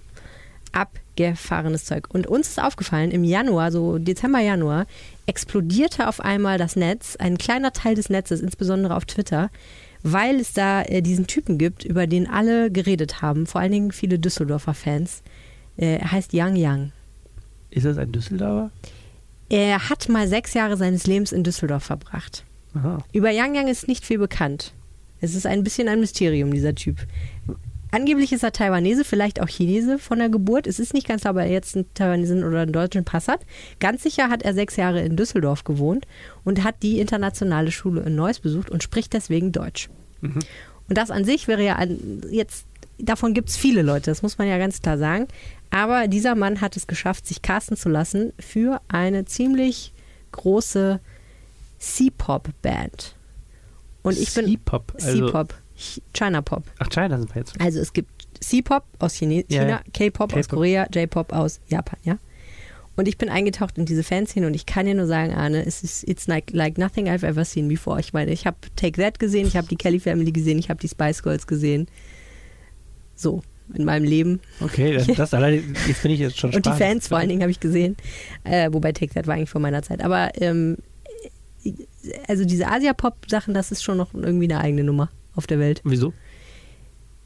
Abgefahrenes 0.75 1.85
Zeug. 1.85 2.07
Und 2.13 2.27
uns 2.27 2.49
ist 2.49 2.61
aufgefallen, 2.61 3.11
im 3.11 3.23
Januar, 3.23 3.71
so 3.71 3.97
Dezember, 3.97 4.39
Januar, 4.39 4.85
explodierte 5.25 6.07
auf 6.07 6.19
einmal 6.19 6.57
das 6.57 6.75
Netz, 6.75 7.15
ein 7.15 7.37
kleiner 7.37 7.71
Teil 7.71 7.95
des 7.95 8.09
Netzes, 8.09 8.41
insbesondere 8.41 8.95
auf 8.95 9.05
Twitter, 9.05 9.49
weil 10.03 10.35
es 10.35 10.53
da 10.53 10.83
äh, 10.83 11.01
diesen 11.01 11.27
Typen 11.27 11.57
gibt, 11.57 11.83
über 11.83 12.05
den 12.05 12.29
alle 12.29 12.69
geredet 12.69 13.21
haben, 13.21 13.47
vor 13.47 13.61
allen 13.61 13.71
Dingen 13.71 13.91
viele 13.91 14.19
Düsseldorfer 14.19 14.73
Fans. 14.73 15.23
Äh, 15.77 15.97
er 15.97 16.11
heißt 16.11 16.33
Yang 16.33 16.55
Yang. 16.57 16.91
Ist 17.71 17.85
das 17.85 17.97
ein 17.97 18.11
Düsseldorfer? 18.11 18.69
Er 19.49 19.89
hat 19.89 20.09
mal 20.09 20.27
sechs 20.27 20.53
Jahre 20.53 20.75
seines 20.75 21.07
Lebens 21.07 21.31
in 21.31 21.43
Düsseldorf 21.43 21.83
verbracht. 21.83 22.43
Aha. 22.73 22.99
Über 23.13 23.31
Yang 23.31 23.55
Yang 23.55 23.67
ist 23.69 23.87
nicht 23.87 24.05
viel 24.05 24.19
bekannt. 24.19 24.73
Es 25.21 25.33
ist 25.33 25.45
ein 25.45 25.63
bisschen 25.63 25.87
ein 25.87 25.99
Mysterium, 25.99 26.51
dieser 26.51 26.75
Typ. 26.75 26.97
Angeblich 27.91 28.33
ist 28.33 28.43
er 28.43 28.51
Taiwanese, 28.51 29.03
vielleicht 29.05 29.41
auch 29.41 29.47
Chinese 29.47 29.99
von 29.99 30.19
der 30.19 30.29
Geburt. 30.29 30.67
Es 30.67 30.79
ist 30.79 30.93
nicht 30.93 31.07
ganz 31.07 31.21
klar, 31.21 31.33
ob 31.33 31.39
er 31.39 31.47
jetzt 31.47 31.75
einen 31.75 31.93
Taiwanesischen 31.93 32.43
oder 32.43 32.61
einen 32.61 32.73
deutschen 32.73 33.05
Pass 33.05 33.27
hat. 33.27 33.41
Ganz 33.79 34.03
sicher 34.03 34.29
hat 34.29 34.43
er 34.43 34.53
sechs 34.53 34.75
Jahre 34.75 35.01
in 35.01 35.15
Düsseldorf 35.15 35.63
gewohnt 35.63 36.05
und 36.43 36.63
hat 36.63 36.83
die 36.83 36.99
internationale 36.99 37.71
Schule 37.71 38.01
in 38.01 38.15
Neuss 38.15 38.39
besucht 38.39 38.69
und 38.69 38.83
spricht 38.83 39.13
deswegen 39.13 39.51
Deutsch. 39.51 39.89
Mhm. 40.21 40.39
Und 40.87 40.97
das 40.97 41.11
an 41.11 41.25
sich 41.25 41.47
wäre 41.47 41.63
ja 41.63 41.77
ein, 41.77 42.21
jetzt, 42.29 42.65
davon 42.97 43.33
gibt 43.33 43.49
es 43.49 43.57
viele 43.57 43.81
Leute, 43.81 44.11
das 44.11 44.21
muss 44.21 44.37
man 44.37 44.47
ja 44.47 44.57
ganz 44.57 44.81
klar 44.81 44.97
sagen. 44.97 45.27
Aber 45.69 46.07
dieser 46.07 46.35
Mann 46.35 46.61
hat 46.61 46.77
es 46.77 46.87
geschafft, 46.87 47.27
sich 47.27 47.41
casten 47.41 47.77
zu 47.77 47.89
lassen 47.89 48.33
für 48.39 48.81
eine 48.87 49.25
ziemlich 49.25 49.93
große 50.31 50.99
C-Pop-Band. 51.79 53.15
Und 54.03 54.17
ich 54.17 54.33
bin 54.33 54.45
C-Pop, 54.45 54.93
also- 54.95 55.27
C-Pop, 55.27 55.53
China 56.13 56.41
Pop. 56.41 56.63
Ach, 56.79 56.89
China 56.89 57.17
sind 57.17 57.33
wir 57.33 57.41
jetzt. 57.41 57.59
Also 57.59 57.79
es 57.79 57.93
gibt 57.93 58.09
C-Pop 58.39 58.83
aus 58.99 59.15
China, 59.15 59.43
ja. 59.49 59.81
K-Pop 59.93 60.35
aus. 60.35 60.47
Korea, 60.47 60.87
J-Pop 60.93 61.33
aus 61.33 61.59
Japan, 61.67 61.99
ja. 62.03 62.17
Und 62.95 63.09
ich 63.09 63.17
bin 63.17 63.27
eingetaucht 63.27 63.77
in 63.77 63.85
diese 63.85 64.03
Fanszene 64.03 64.47
und 64.47 64.53
ich 64.53 64.65
kann 64.65 64.85
dir 64.85 64.95
nur 64.95 65.07
sagen, 65.07 65.33
Arne, 65.33 65.65
es 65.65 65.83
ist 65.83 66.07
it's 66.07 66.27
like, 66.27 66.51
like 66.51 66.77
nothing 66.77 67.07
I've 67.09 67.25
ever 67.25 67.43
seen 67.43 67.67
before. 67.67 67.99
Ich 67.99 68.13
meine, 68.13 68.31
ich 68.31 68.47
habe 68.47 68.55
Take 68.77 69.01
That 69.01 69.19
gesehen, 69.19 69.47
ich 69.47 69.57
habe 69.57 69.67
die 69.67 69.75
Kelly 69.75 69.99
Family 69.99 70.31
gesehen, 70.31 70.57
ich 70.59 70.69
habe 70.69 70.79
die 70.79 70.87
Spice 70.87 71.21
Girls 71.21 71.45
gesehen. 71.45 71.87
So, 73.13 73.41
in 73.73 73.83
meinem 73.83 74.05
Leben. 74.05 74.39
Okay, 74.61 74.93
das, 74.93 75.07
das 75.07 75.33
allein, 75.33 75.75
jetzt 75.87 76.03
bin 76.03 76.11
ich 76.11 76.19
jetzt 76.19 76.37
schon 76.37 76.49
Und 76.53 76.65
die 76.65 76.69
spannend. 76.69 76.83
Fans 76.83 77.07
vor 77.09 77.17
allen 77.17 77.27
Dingen 77.27 77.41
habe 77.41 77.51
ich 77.51 77.59
gesehen. 77.59 77.97
Äh, 78.45 78.69
wobei 78.71 78.93
Take 78.93 79.13
That 79.13 79.27
war 79.27 79.35
eigentlich 79.35 79.49
vor 79.49 79.61
meiner 79.61 79.83
Zeit. 79.83 80.01
Aber 80.01 80.31
ähm, 80.41 80.77
also 82.29 82.45
diese 82.45 82.67
Asia-Pop-Sachen, 82.67 83.53
das 83.53 83.71
ist 83.71 83.83
schon 83.83 83.97
noch 83.97 84.13
irgendwie 84.13 84.45
eine 84.45 84.61
eigene 84.61 84.85
Nummer 84.85 85.09
auf 85.35 85.47
der 85.47 85.59
Welt. 85.59 85.81
Wieso? 85.83 86.13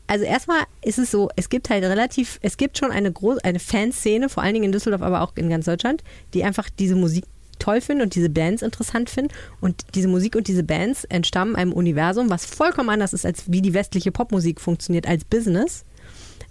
Also 0.07 0.25
erstmal 0.25 0.63
ist 0.83 0.97
es 0.97 1.11
so, 1.11 1.29
es 1.35 1.49
gibt 1.49 1.69
halt 1.69 1.83
relativ, 1.83 2.39
es 2.41 2.57
gibt 2.57 2.79
schon 2.79 2.91
eine 2.91 3.11
große, 3.11 3.43
eine 3.43 3.59
Fanszene, 3.59 4.27
vor 4.27 4.41
allen 4.41 4.53
Dingen 4.53 4.65
in 4.65 4.71
Düsseldorf, 4.71 5.03
aber 5.03 5.21
auch 5.21 5.33
in 5.35 5.49
ganz 5.49 5.65
Deutschland, 5.65 6.03
die 6.33 6.43
einfach 6.43 6.67
diese 6.69 6.95
Musik 6.95 7.25
toll 7.59 7.81
finden 7.81 8.01
und 8.01 8.15
diese 8.15 8.29
Bands 8.29 8.63
interessant 8.63 9.09
finden. 9.09 9.31
Und 9.61 9.75
diese 9.93 10.07
Musik 10.07 10.35
und 10.35 10.47
diese 10.47 10.63
Bands 10.63 11.03
entstammen 11.03 11.55
einem 11.55 11.73
Universum, 11.73 12.29
was 12.29 12.45
vollkommen 12.45 12.89
anders 12.89 13.13
ist, 13.13 13.25
als 13.25 13.51
wie 13.51 13.61
die 13.61 13.73
westliche 13.73 14.11
Popmusik 14.11 14.59
funktioniert 14.59 15.07
als 15.07 15.25
Business. 15.25 15.83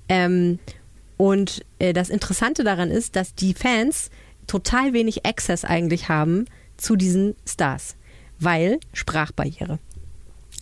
Ähm, 0.09 0.61
und 1.17 1.65
äh, 1.81 1.93
das 1.93 2.11
Interessante 2.11 2.63
daran 2.63 2.91
ist, 2.91 3.17
dass 3.17 3.35
die 3.35 3.55
Fans 3.55 4.11
total 4.47 4.93
wenig 4.93 5.27
Access 5.27 5.65
eigentlich 5.65 6.09
haben 6.09 6.45
zu 6.77 6.95
diesen 6.95 7.35
Stars, 7.45 7.97
weil 8.39 8.79
Sprachbarriere. 8.93 9.81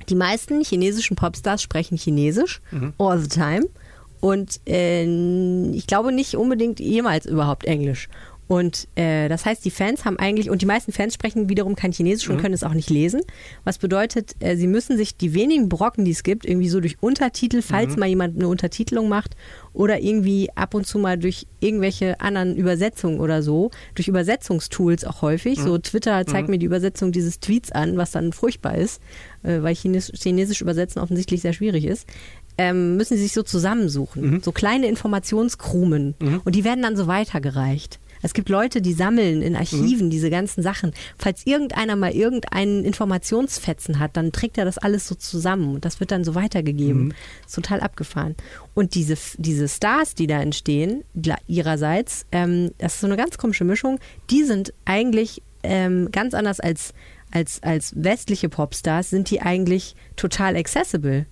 Die 0.09 0.15
meisten 0.15 0.63
chinesischen 0.63 1.17
Popstars 1.17 1.63
sprechen 1.63 1.97
Chinesisch 1.97 2.61
mhm. 2.71 2.93
all 2.99 3.19
the 3.19 3.29
time. 3.29 3.67
Und 4.21 4.61
äh, 4.67 5.05
ich 5.73 5.87
glaube 5.87 6.13
nicht 6.13 6.37
unbedingt 6.37 6.81
jemals 6.81 7.27
überhaupt 7.27 7.65
Englisch. 7.65 8.09
Und 8.49 8.87
äh, 8.95 9.29
das 9.29 9.45
heißt, 9.45 9.65
die 9.65 9.71
Fans 9.71 10.05
haben 10.05 10.19
eigentlich, 10.19 10.51
und 10.51 10.63
die 10.63 10.67
meisten 10.67 10.93
Fans 10.93 11.15
sprechen 11.15 11.49
wiederum 11.49 11.75
kein 11.75 11.93
Chinesisch 11.93 12.29
und 12.29 12.37
mhm. 12.37 12.41
können 12.41 12.55
es 12.55 12.63
auch 12.63 12.75
nicht 12.75 12.91
lesen. 12.91 13.23
Was 13.65 13.79
bedeutet, 13.79 14.37
äh, 14.41 14.57
sie 14.57 14.69
müssen 14.69 14.97
sich 14.97 15.17
die 15.17 15.35
wenigen 15.35 15.69
Brocken, 15.69 16.05
die 16.05 16.13
es 16.13 16.23
gibt, 16.23 16.47
irgendwie 16.47 16.69
so 16.69 16.81
durch 16.81 17.03
Untertitel, 17.03 17.61
falls 17.61 17.95
mhm. 17.95 18.01
mal 18.01 18.07
jemand 18.07 18.37
eine 18.37 18.49
Untertitelung 18.49 19.09
macht, 19.09 19.37
oder 19.73 20.01
irgendwie 20.01 20.49
ab 20.55 20.75
und 20.75 20.87
zu 20.87 20.99
mal 20.99 21.19
durch 21.19 21.47
irgendwelche 21.61 22.21
anderen 22.21 22.57
Übersetzungen 22.57 23.21
oder 23.21 23.43
so, 23.43 23.71
durch 23.95 24.09
Übersetzungstools 24.09 25.05
auch 25.05 25.23
häufig. 25.23 25.59
Mhm. 25.59 25.65
So 25.65 25.79
Twitter 25.79 26.25
zeigt 26.27 26.49
mhm. 26.49 26.53
mir 26.53 26.59
die 26.59 26.67
Übersetzung 26.67 27.13
dieses 27.13 27.41
Tweets 27.41 27.73
an, 27.73 27.97
was 27.97 28.13
dann 28.13 28.33
furchtbar 28.33 28.77
ist, 28.77 29.03
äh, 29.43 29.61
weil 29.63 29.75
Chines 29.75 30.13
Chinesisch 30.15 30.61
übersetzen 30.61 31.03
offensichtlich 31.03 31.43
sehr 31.43 31.53
schwierig 31.53 31.85
ist. 31.85 32.07
Ähm, 32.59 32.97
müssen 32.97 33.17
sie 33.17 33.25
sich 33.25 33.33
so 33.33 33.43
zusammensuchen. 33.43 34.31
Mhm. 34.31 34.43
So 34.43 34.51
kleine 34.51 34.87
Informationskrumen. 34.87 36.15
Und 36.45 36.55
die 36.55 36.65
werden 36.65 36.83
dann 36.83 36.97
so 36.97 37.07
weitergereicht. 37.07 37.99
Es 38.27 38.35
gibt 38.35 38.49
Leute, 38.49 38.83
die 38.83 38.93
sammeln 38.93 39.41
in 39.41 39.55
Archiven 39.55 40.07
mhm. 40.07 40.11
diese 40.11 40.31
ganzen 40.31 40.61
Sachen. 40.61 40.91
Falls 41.17 41.47
irgendeiner 41.47 41.95
mal 41.95 42.11
irgendeinen 42.11 42.85
Informationsfetzen 42.85 44.01
hat, 44.01 44.17
dann 44.17 44.33
trägt 44.33 44.59
er 44.59 44.65
das 44.65 44.79
alles 44.79 45.07
so 45.07 45.15
zusammen 45.15 45.77
und 45.77 45.85
das 45.85 46.01
wird 46.01 46.11
dann 46.11 46.25
so 46.25 46.35
weitergegeben. 46.35 47.05
Mhm. 47.05 47.13
Ist 47.47 47.55
total 47.55 47.79
abgefahren. 47.79 48.35
Und 48.75 48.97
diese, 48.97 49.15
diese 49.39 49.69
Stars, 49.69 50.17
die 50.17 50.27
da 50.27 50.43
entstehen, 50.43 51.05
ihrerseits, 51.47 52.27
ähm, 52.33 52.73
das 52.79 52.95
ist 52.95 53.03
so 53.03 53.07
eine 53.07 53.17
ganz 53.17 53.39
komische 53.39 53.63
Mischung, 53.63 54.01
die 54.29 54.43
sind 54.43 54.75
eigentlich 54.85 55.41
ähm, 55.63 56.09
ganz 56.11 56.35
anders 56.35 56.59
als, 56.59 56.95
als, 57.31 57.63
als 57.63 57.93
westliche 57.95 58.49
Popstars, 58.49 59.09
sind 59.09 59.31
die 59.31 59.41
eigentlich 59.41 59.95
total 60.17 60.57
accessible. 60.57 61.27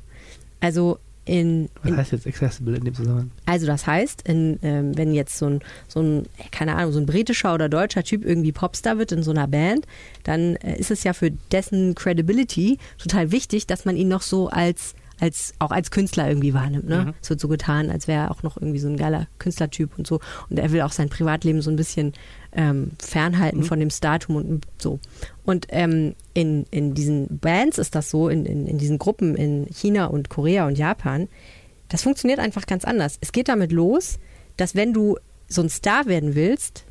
Also 0.61 1.01
in, 1.25 1.69
Was 1.83 1.97
heißt 1.97 2.13
jetzt 2.13 2.27
accessible 2.27 2.77
in 2.77 2.85
dem 2.85 2.95
Zusammenhang? 2.95 3.31
Also 3.47 3.67
das 3.67 3.87
heißt, 3.87 4.29
in, 4.29 4.59
ähm, 4.63 4.97
wenn 4.97 5.15
jetzt 5.15 5.39
so 5.39 5.47
ein, 5.47 5.61
so 5.89 6.01
ein, 6.01 6.25
keine 6.51 6.77
Ahnung, 6.77 6.93
so 6.93 7.01
ein 7.01 7.07
britischer 7.07 7.55
oder 7.55 7.69
deutscher 7.69 8.03
Typ 8.03 8.25
irgendwie 8.25 8.53
Popstar 8.53 8.99
wird 8.99 9.13
in 9.13 9.23
so 9.23 9.31
einer 9.31 9.49
Band, 9.49 9.87
dann 10.25 10.57
äh, 10.57 10.79
ist 10.79 10.91
es 10.91 11.03
ja 11.05 11.13
für 11.13 11.31
dessen 11.31 11.95
Credibility 11.95 12.79
total 12.99 13.33
wichtig, 13.33 13.67
dass 13.67 13.85
man 13.85 13.97
ihn 13.97 14.09
noch 14.09 14.23
so 14.23 14.49
als 14.49 14.95
als 15.21 15.55
auch 15.59 15.71
als 15.71 15.91
Künstler 15.91 16.29
irgendwie 16.29 16.55
wahrnimmt. 16.55 16.89
Ne? 16.89 17.05
Mhm. 17.07 17.15
Es 17.23 17.31
wird 17.31 17.41
so 17.41 17.49
getan, 17.49 17.91
als 17.91 18.09
wäre 18.09 18.25
er 18.25 18.31
auch 18.31 18.43
noch 18.43 18.57
irgendwie 18.57 18.81
so 18.81 18.89
ein 18.89 18.97
geiler 18.97 19.29
Künstlertyp 19.39 19.97
und 19.97 20.07
so. 20.07 20.21
Und 20.51 20.59
er 20.59 20.73
will 20.73 20.83
auch 20.83 20.93
sein 20.93 21.09
Privatleben 21.09 21.63
so 21.63 21.71
ein 21.71 21.77
bisschen 21.77 22.13
ähm, 22.55 22.93
fernhalten 22.99 23.61
mhm. 23.61 23.65
von 23.65 23.81
dem 23.81 23.91
Statum 23.91 24.37
und 24.37 24.67
so. 24.79 24.99
Und 25.45 25.67
ähm, 25.71 26.15
in, 26.33 26.67
in 26.71 26.95
diesen 26.95 27.39
Bands 27.39 27.79
ist 27.79 27.95
das 27.95 28.11
so, 28.11 28.29
in, 28.29 28.47
in, 28.47 28.67
in 28.67 28.79
diesen 28.79 28.99
Gruppen 28.99 29.35
in 29.35 29.67
China 29.67 30.07
und 30.07 30.29
Korea 30.29 30.67
und 30.67 30.79
Japan, 30.79 31.29
das 31.89 32.03
funktioniert 32.03 32.39
einfach 32.39 32.67
ganz 32.67 32.85
anders. 32.85 33.19
Es 33.21 33.33
geht 33.33 33.49
damit 33.49 33.73
los, 33.73 34.19
dass 34.57 34.75
wenn 34.75 34.93
du 34.93 35.19
so 35.49 35.63
ein 35.63 35.69
Star 35.69 36.07
werden 36.07 36.35
willst, 36.35 36.85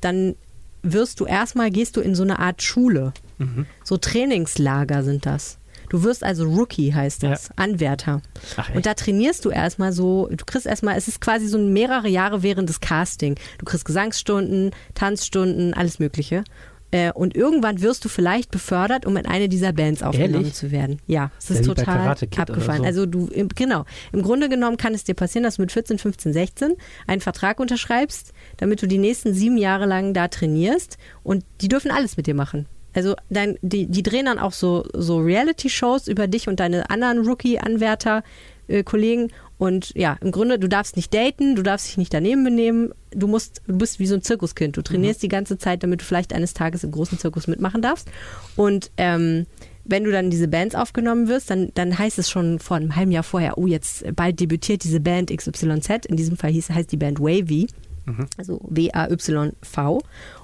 dann 0.00 0.34
wirst 0.82 1.20
du 1.20 1.26
erstmal, 1.26 1.70
gehst 1.70 1.96
du 1.96 2.00
in 2.00 2.14
so 2.14 2.22
eine 2.22 2.38
Art 2.38 2.62
Schule. 2.62 3.12
Mhm. 3.38 3.66
So 3.84 3.96
Trainingslager 3.96 5.02
sind 5.02 5.26
das. 5.26 5.58
Du 5.90 6.04
wirst 6.04 6.24
also 6.24 6.44
Rookie, 6.44 6.94
heißt 6.94 7.22
das, 7.22 7.48
ja. 7.48 7.54
Anwärter. 7.56 8.22
Ach, 8.56 8.74
und 8.74 8.86
da 8.86 8.94
trainierst 8.94 9.44
du 9.44 9.50
erstmal 9.50 9.92
so, 9.92 10.28
du 10.30 10.44
kriegst 10.46 10.66
erstmal, 10.66 10.96
es 10.96 11.08
ist 11.08 11.20
quasi 11.20 11.46
so 11.46 11.58
mehrere 11.58 12.08
Jahre 12.08 12.42
während 12.42 12.68
des 12.68 12.80
Casting. 12.80 13.34
Du 13.58 13.64
kriegst 13.66 13.84
Gesangsstunden, 13.84 14.70
Tanzstunden, 14.94 15.74
alles 15.74 15.98
Mögliche. 15.98 16.44
Äh, 16.92 17.12
und 17.12 17.36
irgendwann 17.36 17.80
wirst 17.82 18.04
du 18.04 18.08
vielleicht 18.08 18.50
befördert, 18.50 19.04
um 19.04 19.16
in 19.16 19.26
eine 19.26 19.48
dieser 19.48 19.72
Bands 19.72 20.02
aufgenommen 20.02 20.34
Ehrlich? 20.34 20.54
zu 20.54 20.70
werden. 20.70 21.00
Ja, 21.06 21.30
es 21.38 21.50
ist 21.50 21.66
ja, 21.66 21.74
total 21.74 22.08
abgefahren. 22.08 22.78
So. 22.78 22.84
Also 22.84 23.06
du, 23.06 23.28
genau, 23.54 23.84
im 24.12 24.22
Grunde 24.22 24.48
genommen 24.48 24.76
kann 24.76 24.94
es 24.94 25.04
dir 25.04 25.14
passieren, 25.14 25.44
dass 25.44 25.56
du 25.56 25.62
mit 25.62 25.72
14, 25.72 25.98
15, 25.98 26.32
16 26.32 26.76
einen 27.06 27.20
Vertrag 27.20 27.60
unterschreibst, 27.60 28.32
damit 28.56 28.82
du 28.82 28.86
die 28.86 28.98
nächsten 28.98 29.34
sieben 29.34 29.56
Jahre 29.56 29.86
lang 29.86 30.14
da 30.14 30.28
trainierst 30.28 30.98
und 31.22 31.44
die 31.60 31.68
dürfen 31.68 31.90
alles 31.90 32.16
mit 32.16 32.26
dir 32.26 32.34
machen. 32.34 32.66
Also 32.94 33.14
dann, 33.28 33.56
die, 33.62 33.86
die 33.86 34.02
drehen 34.02 34.26
dann 34.26 34.38
auch 34.38 34.52
so, 34.52 34.84
so 34.92 35.18
Reality-Shows 35.18 36.08
über 36.08 36.26
dich 36.26 36.48
und 36.48 36.60
deine 36.60 36.90
anderen 36.90 37.26
Rookie-Anwärter, 37.26 38.22
äh, 38.68 38.82
Kollegen. 38.82 39.30
Und 39.58 39.92
ja, 39.94 40.16
im 40.20 40.30
Grunde, 40.30 40.58
du 40.58 40.68
darfst 40.68 40.96
nicht 40.96 41.12
daten, 41.12 41.54
du 41.54 41.62
darfst 41.62 41.88
dich 41.88 41.98
nicht 41.98 42.14
daneben 42.14 42.44
benehmen. 42.44 42.92
Du 43.10 43.26
musst, 43.26 43.62
du 43.66 43.76
bist 43.76 43.98
wie 43.98 44.06
so 44.06 44.14
ein 44.14 44.22
Zirkuskind. 44.22 44.76
Du 44.76 44.82
trainierst 44.82 45.20
mhm. 45.20 45.22
die 45.22 45.28
ganze 45.28 45.58
Zeit, 45.58 45.82
damit 45.82 46.00
du 46.00 46.04
vielleicht 46.04 46.32
eines 46.32 46.54
Tages 46.54 46.84
im 46.84 46.90
großen 46.90 47.18
Zirkus 47.18 47.46
mitmachen 47.46 47.82
darfst. 47.82 48.08
Und 48.56 48.90
ähm, 48.96 49.46
wenn 49.84 50.04
du 50.04 50.12
dann 50.12 50.30
diese 50.30 50.48
Bands 50.48 50.74
aufgenommen 50.74 51.28
wirst, 51.28 51.50
dann, 51.50 51.70
dann 51.74 51.98
heißt 51.98 52.18
es 52.18 52.30
schon 52.30 52.58
vor 52.58 52.76
einem 52.76 52.96
halben 52.96 53.12
Jahr 53.12 53.22
vorher, 53.22 53.58
oh, 53.58 53.66
jetzt 53.66 54.04
bald 54.14 54.40
debütiert 54.40 54.84
diese 54.84 55.00
Band 55.00 55.36
XYZ. 55.36 56.06
In 56.06 56.16
diesem 56.16 56.36
Fall 56.36 56.50
hieß, 56.50 56.70
heißt 56.70 56.92
die 56.92 56.96
Band 56.96 57.20
Wavy, 57.20 57.66
mhm. 58.06 58.26
also 58.38 58.60
W-A-Y-V. 58.68 60.02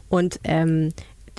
Und 0.09 0.41
ähm, 0.45 0.91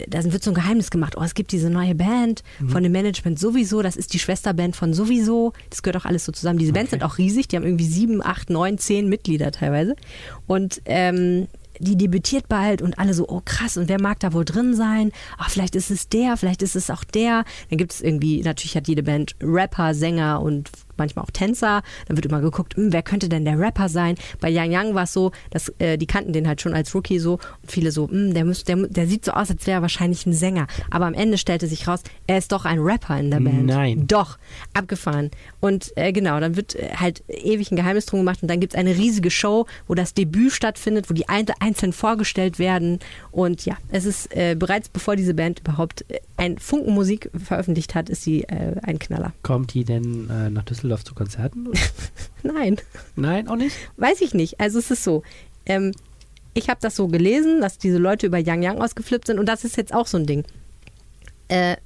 da 0.08 0.24
wird 0.24 0.44
so 0.44 0.52
ein 0.52 0.56
Geheimnis 0.56 0.90
gemacht. 0.90 1.16
Oh, 1.18 1.24
es 1.24 1.34
gibt 1.34 1.52
diese 1.52 1.70
neue 1.70 1.96
Band 1.96 2.44
mhm. 2.60 2.70
von 2.70 2.84
dem 2.84 2.92
Management 2.92 3.40
sowieso. 3.40 3.82
Das 3.82 3.96
ist 3.96 4.14
die 4.14 4.20
Schwesterband 4.20 4.76
von 4.76 4.94
sowieso. 4.94 5.54
Das 5.70 5.82
gehört 5.82 6.02
auch 6.04 6.06
alles 6.06 6.26
so 6.26 6.32
zusammen. 6.32 6.60
Diese 6.60 6.74
Bands 6.74 6.92
sind 6.92 7.04
auch 7.04 7.18
riesig. 7.18 7.48
Die 7.48 7.56
haben 7.56 7.64
irgendwie 7.64 7.86
sieben, 7.86 8.24
acht, 8.24 8.50
neun, 8.50 8.78
zehn 8.78 9.10
Mitglieder 9.10 9.52
teilweise. 9.52 9.96
Und 10.46 10.82
ähm, 10.86 11.48
die 11.80 11.98
debütiert 11.98 12.48
bald 12.48 12.82
und 12.82 12.98
alle 13.00 13.14
so, 13.14 13.28
oh 13.28 13.42
krass, 13.44 13.78
und 13.78 13.90
wer 13.90 14.02
mag 14.02 14.20
da 14.20 14.34
wohl 14.34 14.46
drin 14.46 14.76
sein? 14.76 15.12
Ach, 15.38 15.50
vielleicht 15.50 15.76
ist 15.76 15.92
es 15.92 16.10
der, 16.10 16.38
vielleicht 16.38 16.62
ist 16.62 16.76
es 16.76 16.90
auch 16.90 17.04
der. 17.04 17.46
Dann 17.70 17.78
gibt 17.78 17.94
es 17.94 18.02
irgendwie, 18.02 18.42
natürlich 18.42 18.76
hat 18.76 18.88
jede 18.88 19.04
Band 19.04 19.36
Rapper, 19.42 19.94
Sänger 19.94 20.42
und 20.42 20.72
manchmal 20.98 21.26
auch 21.26 21.32
Tänzer. 21.32 21.82
Dann 22.08 22.18
wird 22.18 22.26
immer 22.26 22.42
geguckt, 22.42 22.76
hm, 22.76 22.94
wer 22.94 23.04
könnte 23.04 23.30
denn 23.30 23.46
der 23.46 23.60
Rapper 23.60 23.90
sein? 23.90 24.16
Bei 24.40 24.50
Yang 24.50 24.72
Yang 24.72 24.96
war 24.96 25.04
es 25.04 25.14
so, 25.14 25.32
dass 25.52 25.70
äh, 25.80 25.98
die 25.98 26.08
kannten 26.08 26.34
den 26.34 26.48
halt 26.48 26.62
schon 26.62 26.74
als 26.74 26.94
Rookie 26.94 27.20
so 27.20 27.34
und 27.34 27.72
viele 27.72 27.92
so, 27.92 28.10
hm, 28.10 28.34
der, 28.34 28.46
müsst, 28.46 28.68
der, 28.68 28.76
der 28.88 29.08
sieht 29.08 29.26
so 29.26 29.32
aus, 29.32 29.50
als 29.50 29.66
wäre 29.68 29.80
er 29.80 29.82
wahrscheinlich 29.82 30.26
ein 30.26 30.34
Sänger. 30.34 30.68
Aber 30.90 31.06
am 31.06 31.14
Ende 31.14 31.38
stellte 31.38 31.68
sich 31.68 31.88
raus, 31.88 32.02
er 32.28 32.38
ist 32.38 32.52
doch 32.52 32.66
ein 32.66 32.80
Rapper 32.80 33.20
in 33.20 33.32
der 33.32 33.40
Band. 33.40 33.66
Nein. 33.66 34.08
Doch, 34.08 34.38
abgefahren. 34.74 35.32
Und 35.60 35.92
äh, 35.96 36.12
genau, 36.12 36.40
dann 36.40 36.56
wird 36.56 36.76
äh, 36.76 36.90
halt 36.96 37.24
ewig 37.28 37.72
ein 37.72 37.76
Geheimnis 37.76 38.06
drum 38.06 38.22
gemacht 38.22 38.42
und 38.42 38.50
dann 38.50 38.60
gibt 38.60 38.74
es 38.74 38.80
eine 38.80 38.96
riesige 38.96 39.32
Show, 39.32 39.66
wo 39.88 39.96
das 39.96 40.14
Debüt 40.14 40.52
stattfindet, 40.52 41.10
wo 41.10 41.14
die 41.14 41.28
einzeln 41.30 41.94
vorgestellt 41.94 42.60
werden. 42.60 43.00
Und 43.32 43.66
ja, 43.66 43.78
es 43.90 44.06
ist 44.06 44.36
äh, 44.36 44.56
bereits 44.58 44.90
bevor 44.90 45.16
diese 45.16 45.34
Band 45.34 45.60
überhaupt 45.60 46.06
äh, 46.10 46.20
ein 46.38 46.58
Funken 46.58 46.94
Musik 46.94 47.30
veröffentlicht 47.36 47.96
hat, 47.96 48.10
ist 48.10 48.24
sie 48.24 48.44
äh, 48.44 48.76
ein 48.84 49.00
Knaller. 49.00 49.34
Kommt 49.44 49.74
die 49.74 49.84
denn 49.84 50.30
äh, 50.30 50.50
nach 50.50 50.64
Düsseldorf 50.64 50.87
zu 51.04 51.16
Konzerten? 51.16 51.70
Nein. 52.44 52.78
Nein, 53.16 53.48
auch 53.48 53.56
nicht? 53.56 53.76
Weiß 53.98 54.22
ich 54.22 54.34
nicht. 54.34 54.60
Also 54.60 54.80
es 54.80 54.92
ist 54.92 55.04
so. 55.04 55.24
Ähm, 55.66 55.92
ich 56.54 56.70
habe 56.70 56.80
das 56.82 56.96
so 56.96 57.08
gelesen, 57.08 57.62
dass 57.62 57.78
diese 57.78 57.98
Leute 57.98 58.26
über 58.28 58.38
Yang 58.40 58.64
Yang 58.64 58.82
ausgeflippt 58.82 59.28
sind 59.28 59.40
und 59.40 59.48
das 59.48 59.64
ist 59.64 59.78
jetzt 59.78 59.94
auch 59.94 60.08
so 60.08 60.18
ein 60.18 60.26
Ding. 60.26 60.44
Äh, 61.50 61.78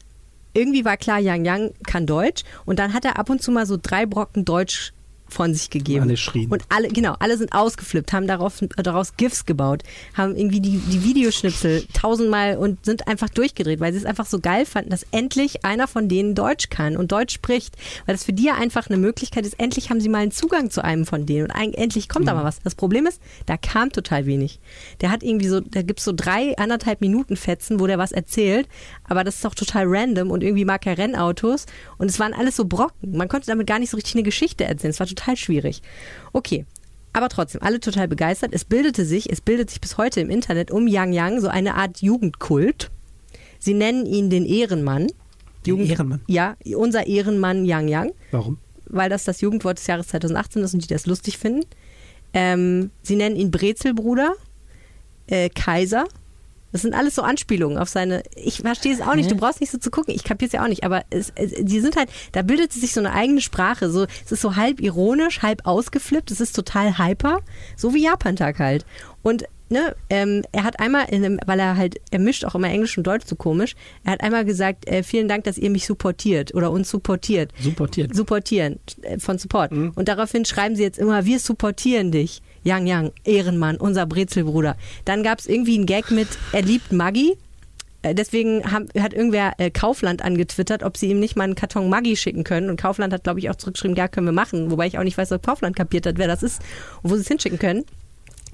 irgendwie 0.53 0.85
war 0.85 0.97
klar, 0.97 1.19
Yang 1.19 1.45
Yang 1.45 1.73
kann 1.85 2.05
Deutsch 2.05 2.43
und 2.65 2.79
dann 2.79 2.93
hat 2.93 3.05
er 3.05 3.19
ab 3.19 3.29
und 3.29 3.41
zu 3.41 3.51
mal 3.51 3.65
so 3.65 3.77
drei 3.81 4.05
Brocken 4.05 4.45
Deutsch 4.45 4.93
von 5.31 5.53
sich 5.53 5.69
gegeben. 5.69 6.03
Alle 6.03 6.17
schrien. 6.17 6.49
Und 6.49 6.63
alle, 6.69 6.89
genau, 6.89 7.15
alle 7.19 7.37
sind 7.37 7.53
ausgeflippt, 7.53 8.13
haben 8.13 8.27
darauf, 8.27 8.59
daraus 8.77 9.15
GIFs 9.17 9.45
gebaut, 9.45 9.83
haben 10.13 10.35
irgendwie 10.35 10.59
die, 10.59 10.77
die 10.77 11.03
Videoschnipsel 11.03 11.85
tausendmal 11.93 12.57
und 12.57 12.85
sind 12.85 13.07
einfach 13.07 13.29
durchgedreht, 13.29 13.79
weil 13.79 13.93
sie 13.93 13.99
es 13.99 14.05
einfach 14.05 14.25
so 14.25 14.39
geil 14.39 14.65
fanden, 14.65 14.89
dass 14.89 15.05
endlich 15.11 15.63
einer 15.65 15.87
von 15.87 16.09
denen 16.09 16.35
Deutsch 16.35 16.69
kann 16.69 16.97
und 16.97 17.11
Deutsch 17.11 17.33
spricht. 17.33 17.75
Weil 18.05 18.15
das 18.15 18.25
für 18.25 18.33
die 18.33 18.43
ja 18.43 18.55
einfach 18.55 18.87
eine 18.87 18.97
Möglichkeit 18.97 19.45
ist, 19.45 19.59
endlich 19.59 19.89
haben 19.89 20.01
sie 20.01 20.09
mal 20.09 20.19
einen 20.19 20.31
Zugang 20.31 20.69
zu 20.69 20.83
einem 20.83 21.05
von 21.05 21.25
denen 21.25 21.45
und 21.45 21.51
ein, 21.51 21.73
endlich 21.73 22.09
kommt 22.09 22.25
mhm. 22.25 22.29
da 22.29 22.33
mal 22.35 22.43
was. 22.43 22.59
Das 22.61 22.75
Problem 22.75 23.07
ist, 23.07 23.21
da 23.45 23.57
kam 23.57 23.91
total 23.91 24.25
wenig. 24.25 24.59
Der 24.99 25.11
hat 25.11 25.23
irgendwie 25.23 25.47
so, 25.47 25.61
da 25.61 25.81
gibt 25.81 25.99
es 25.99 26.05
so 26.05 26.13
drei, 26.15 26.57
anderthalb 26.57 27.01
Minuten 27.01 27.37
Fetzen, 27.37 27.79
wo 27.79 27.87
der 27.87 27.97
was 27.97 28.11
erzählt, 28.11 28.67
aber 29.07 29.23
das 29.23 29.35
ist 29.35 29.45
doch 29.45 29.55
total 29.55 29.85
random 29.87 30.29
und 30.31 30.43
irgendwie 30.43 30.65
mag 30.65 30.85
er 30.85 30.97
Rennautos 30.97 31.65
und 31.97 32.09
es 32.09 32.19
waren 32.19 32.33
alles 32.33 32.55
so 32.55 32.65
Brocken. 32.65 33.15
Man 33.15 33.27
konnte 33.27 33.47
damit 33.47 33.67
gar 33.67 33.79
nicht 33.79 33.89
so 33.89 33.97
richtig 33.97 34.15
eine 34.15 34.23
Geschichte 34.23 34.65
erzählen. 34.65 34.91
Es 34.91 34.99
war 34.99 35.07
total 35.07 35.20
total 35.21 35.37
schwierig. 35.37 35.81
Okay. 36.33 36.65
Aber 37.13 37.27
trotzdem, 37.27 37.61
alle 37.61 37.79
total 37.79 38.07
begeistert. 38.07 38.53
Es 38.53 38.63
bildete 38.63 39.05
sich, 39.05 39.29
es 39.29 39.41
bildet 39.41 39.69
sich 39.69 39.81
bis 39.81 39.97
heute 39.97 40.21
im 40.21 40.29
Internet 40.29 40.71
um 40.71 40.87
Yang 40.87 41.13
Yang 41.13 41.41
so 41.41 41.47
eine 41.49 41.75
Art 41.75 42.01
Jugendkult. 42.01 42.89
Sie 43.59 43.73
nennen 43.73 44.05
ihn 44.05 44.29
den 44.29 44.45
Ehrenmann. 44.45 45.07
Jugend 45.65 45.89
Ehrenmann? 45.89 46.21
Ja, 46.27 46.55
unser 46.75 47.07
Ehrenmann 47.07 47.65
Yang 47.65 47.87
Yang. 47.89 48.11
Warum? 48.31 48.57
Weil 48.85 49.09
das 49.09 49.25
das 49.25 49.41
Jugendwort 49.41 49.77
des 49.77 49.87
Jahres 49.87 50.07
2018 50.07 50.63
ist 50.63 50.73
und 50.73 50.83
die 50.83 50.87
das 50.87 51.05
lustig 51.05 51.37
finden. 51.37 51.65
Ähm, 52.33 52.91
sie 53.03 53.17
nennen 53.17 53.35
ihn 53.35 53.51
Brezelbruder, 53.51 54.33
äh, 55.27 55.49
Kaiser 55.49 56.05
das 56.71 56.81
sind 56.81 56.93
alles 56.93 57.15
so 57.15 57.21
Anspielungen 57.21 57.77
auf 57.77 57.89
seine. 57.89 58.23
Ich 58.35 58.61
verstehe 58.61 58.93
es 58.93 59.01
auch 59.01 59.15
nicht. 59.15 59.29
Du 59.29 59.35
brauchst 59.35 59.59
nicht 59.61 59.71
so 59.71 59.77
zu 59.77 59.91
gucken. 59.91 60.13
Ich 60.13 60.23
kapiere 60.23 60.47
es 60.47 60.53
ja 60.53 60.63
auch 60.63 60.67
nicht. 60.67 60.83
Aber 60.83 61.03
es, 61.09 61.33
die 61.35 61.79
sind 61.79 61.95
halt, 61.95 62.09
da 62.31 62.41
bildet 62.41 62.71
sich 62.73 62.93
so 62.93 62.99
eine 62.99 63.13
eigene 63.13 63.41
Sprache. 63.41 63.89
So, 63.89 64.05
es 64.25 64.31
ist 64.31 64.41
so 64.41 64.55
halb 64.55 64.79
ironisch, 64.79 65.41
halb 65.41 65.65
ausgeflippt. 65.65 66.31
Es 66.31 66.39
ist 66.39 66.55
total 66.55 66.97
hyper. 66.97 67.39
So 67.75 67.93
wie 67.93 68.03
Japantag 68.03 68.59
halt. 68.59 68.85
Und 69.21 69.45
ne, 69.71 69.95
ähm, 70.09 70.43
er 70.51 70.63
hat 70.63 70.79
einmal, 70.79 71.05
in 71.09 71.25
einem, 71.25 71.39
weil 71.45 71.59
er 71.59 71.77
halt, 71.77 71.99
er 72.11 72.19
mischt 72.19 72.45
auch 72.45 72.55
immer 72.55 72.69
Englisch 72.69 72.97
und 72.97 73.07
Deutsch 73.07 73.25
so 73.25 73.35
komisch, 73.35 73.75
er 74.03 74.13
hat 74.13 74.21
einmal 74.21 74.45
gesagt, 74.45 74.87
äh, 74.87 75.01
vielen 75.01 75.27
Dank, 75.27 75.45
dass 75.45 75.57
ihr 75.57 75.69
mich 75.69 75.85
supportiert 75.85 76.53
oder 76.53 76.71
uns 76.71 76.89
supportiert. 76.89 77.51
Supportiert. 77.59 78.15
Supportieren, 78.15 78.79
äh, 79.01 79.17
von 79.17 79.37
Support. 79.37 79.71
Mhm. 79.71 79.93
Und 79.95 80.07
daraufhin 80.07 80.45
schreiben 80.45 80.75
sie 80.75 80.83
jetzt 80.83 80.99
immer, 80.99 81.25
wir 81.25 81.39
supportieren 81.39 82.11
dich. 82.11 82.41
Yang 82.63 82.87
Yang, 82.87 83.11
Ehrenmann, 83.23 83.77
unser 83.77 84.05
Brezelbruder. 84.05 84.75
Dann 85.05 85.23
gab 85.23 85.39
es 85.39 85.47
irgendwie 85.47 85.75
einen 85.75 85.85
Gag 85.85 86.11
mit, 86.11 86.27
er 86.51 86.61
liebt 86.61 86.91
Maggi. 86.91 87.37
Äh, 88.03 88.15
deswegen 88.15 88.71
haben, 88.71 88.87
hat 88.99 89.13
irgendwer 89.13 89.53
äh, 89.57 89.69
Kaufland 89.69 90.23
angetwittert, 90.23 90.83
ob 90.83 90.97
sie 90.97 91.09
ihm 91.09 91.19
nicht 91.19 91.35
mal 91.35 91.43
einen 91.43 91.55
Karton 91.55 91.89
Maggi 91.89 92.15
schicken 92.15 92.43
können. 92.43 92.69
Und 92.69 92.79
Kaufland 92.79 93.13
hat, 93.13 93.23
glaube 93.23 93.39
ich, 93.39 93.49
auch 93.49 93.55
zurückgeschrieben, 93.55 93.95
ja, 93.95 94.07
können 94.07 94.27
wir 94.27 94.33
machen. 94.33 94.71
Wobei 94.71 94.87
ich 94.87 94.97
auch 94.97 95.03
nicht 95.03 95.17
weiß, 95.17 95.31
ob 95.31 95.43
Kaufland 95.43 95.75
kapiert 95.75 96.05
hat, 96.05 96.17
wer 96.17 96.27
das 96.27 96.43
ist 96.43 96.61
und 97.03 97.11
wo 97.11 97.15
sie 97.15 97.21
es 97.21 97.27
hinschicken 97.27 97.59
können. 97.59 97.83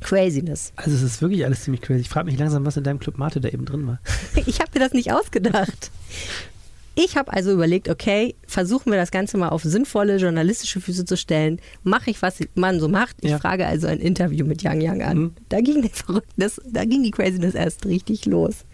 Craziness. 0.02 0.74
Also 0.76 0.96
es 0.96 1.02
ist 1.02 1.22
wirklich 1.22 1.44
alles 1.46 1.64
ziemlich 1.64 1.82
crazy. 1.82 2.02
Ich 2.02 2.10
frage 2.10 2.30
mich 2.30 2.38
langsam, 2.38 2.66
was 2.66 2.78
in 2.78 2.84
deinem 2.84 3.00
Club 3.00 3.18
Mate 3.18 3.42
da 3.42 3.50
eben 3.50 3.66
drin 3.66 3.88
war. 3.88 4.00
ich 4.46 4.60
habe 4.60 4.72
mir 4.74 4.80
das 4.80 4.94
nicht 4.94 5.12
ausgedacht. 5.12 5.92
Ich 7.00 7.16
habe 7.16 7.32
also 7.32 7.52
überlegt, 7.52 7.90
okay, 7.90 8.34
versuchen 8.48 8.92
wir 8.92 8.98
das 8.98 9.12
Ganze 9.12 9.38
mal 9.38 9.50
auf 9.50 9.62
sinnvolle 9.62 10.18
journalistische 10.18 10.82
Füße 10.82 11.06
zu 11.06 11.16
stellen. 11.16 11.62
Mache 11.84 12.10
ich, 12.10 12.24
was 12.24 12.40
man 12.56 12.80
so 12.80 12.88
macht. 12.88 13.18
Ich 13.22 13.30
ja. 13.30 13.38
frage 13.38 13.68
also 13.68 13.86
ein 13.86 14.00
Interview 14.00 14.48
mit 14.48 14.64
Yang 14.64 14.82
Yang 14.82 15.04
an. 15.04 15.18
Mhm. 15.18 15.34
Da 15.50 15.62
ging 15.62 15.84
die 15.84 15.90
Verrücktnis, 15.90 16.60
da 16.66 16.86
ging 16.86 17.04
die 17.04 17.12
Craziness 17.12 17.54
erst 17.54 17.86
richtig 17.86 18.26
los. 18.26 18.66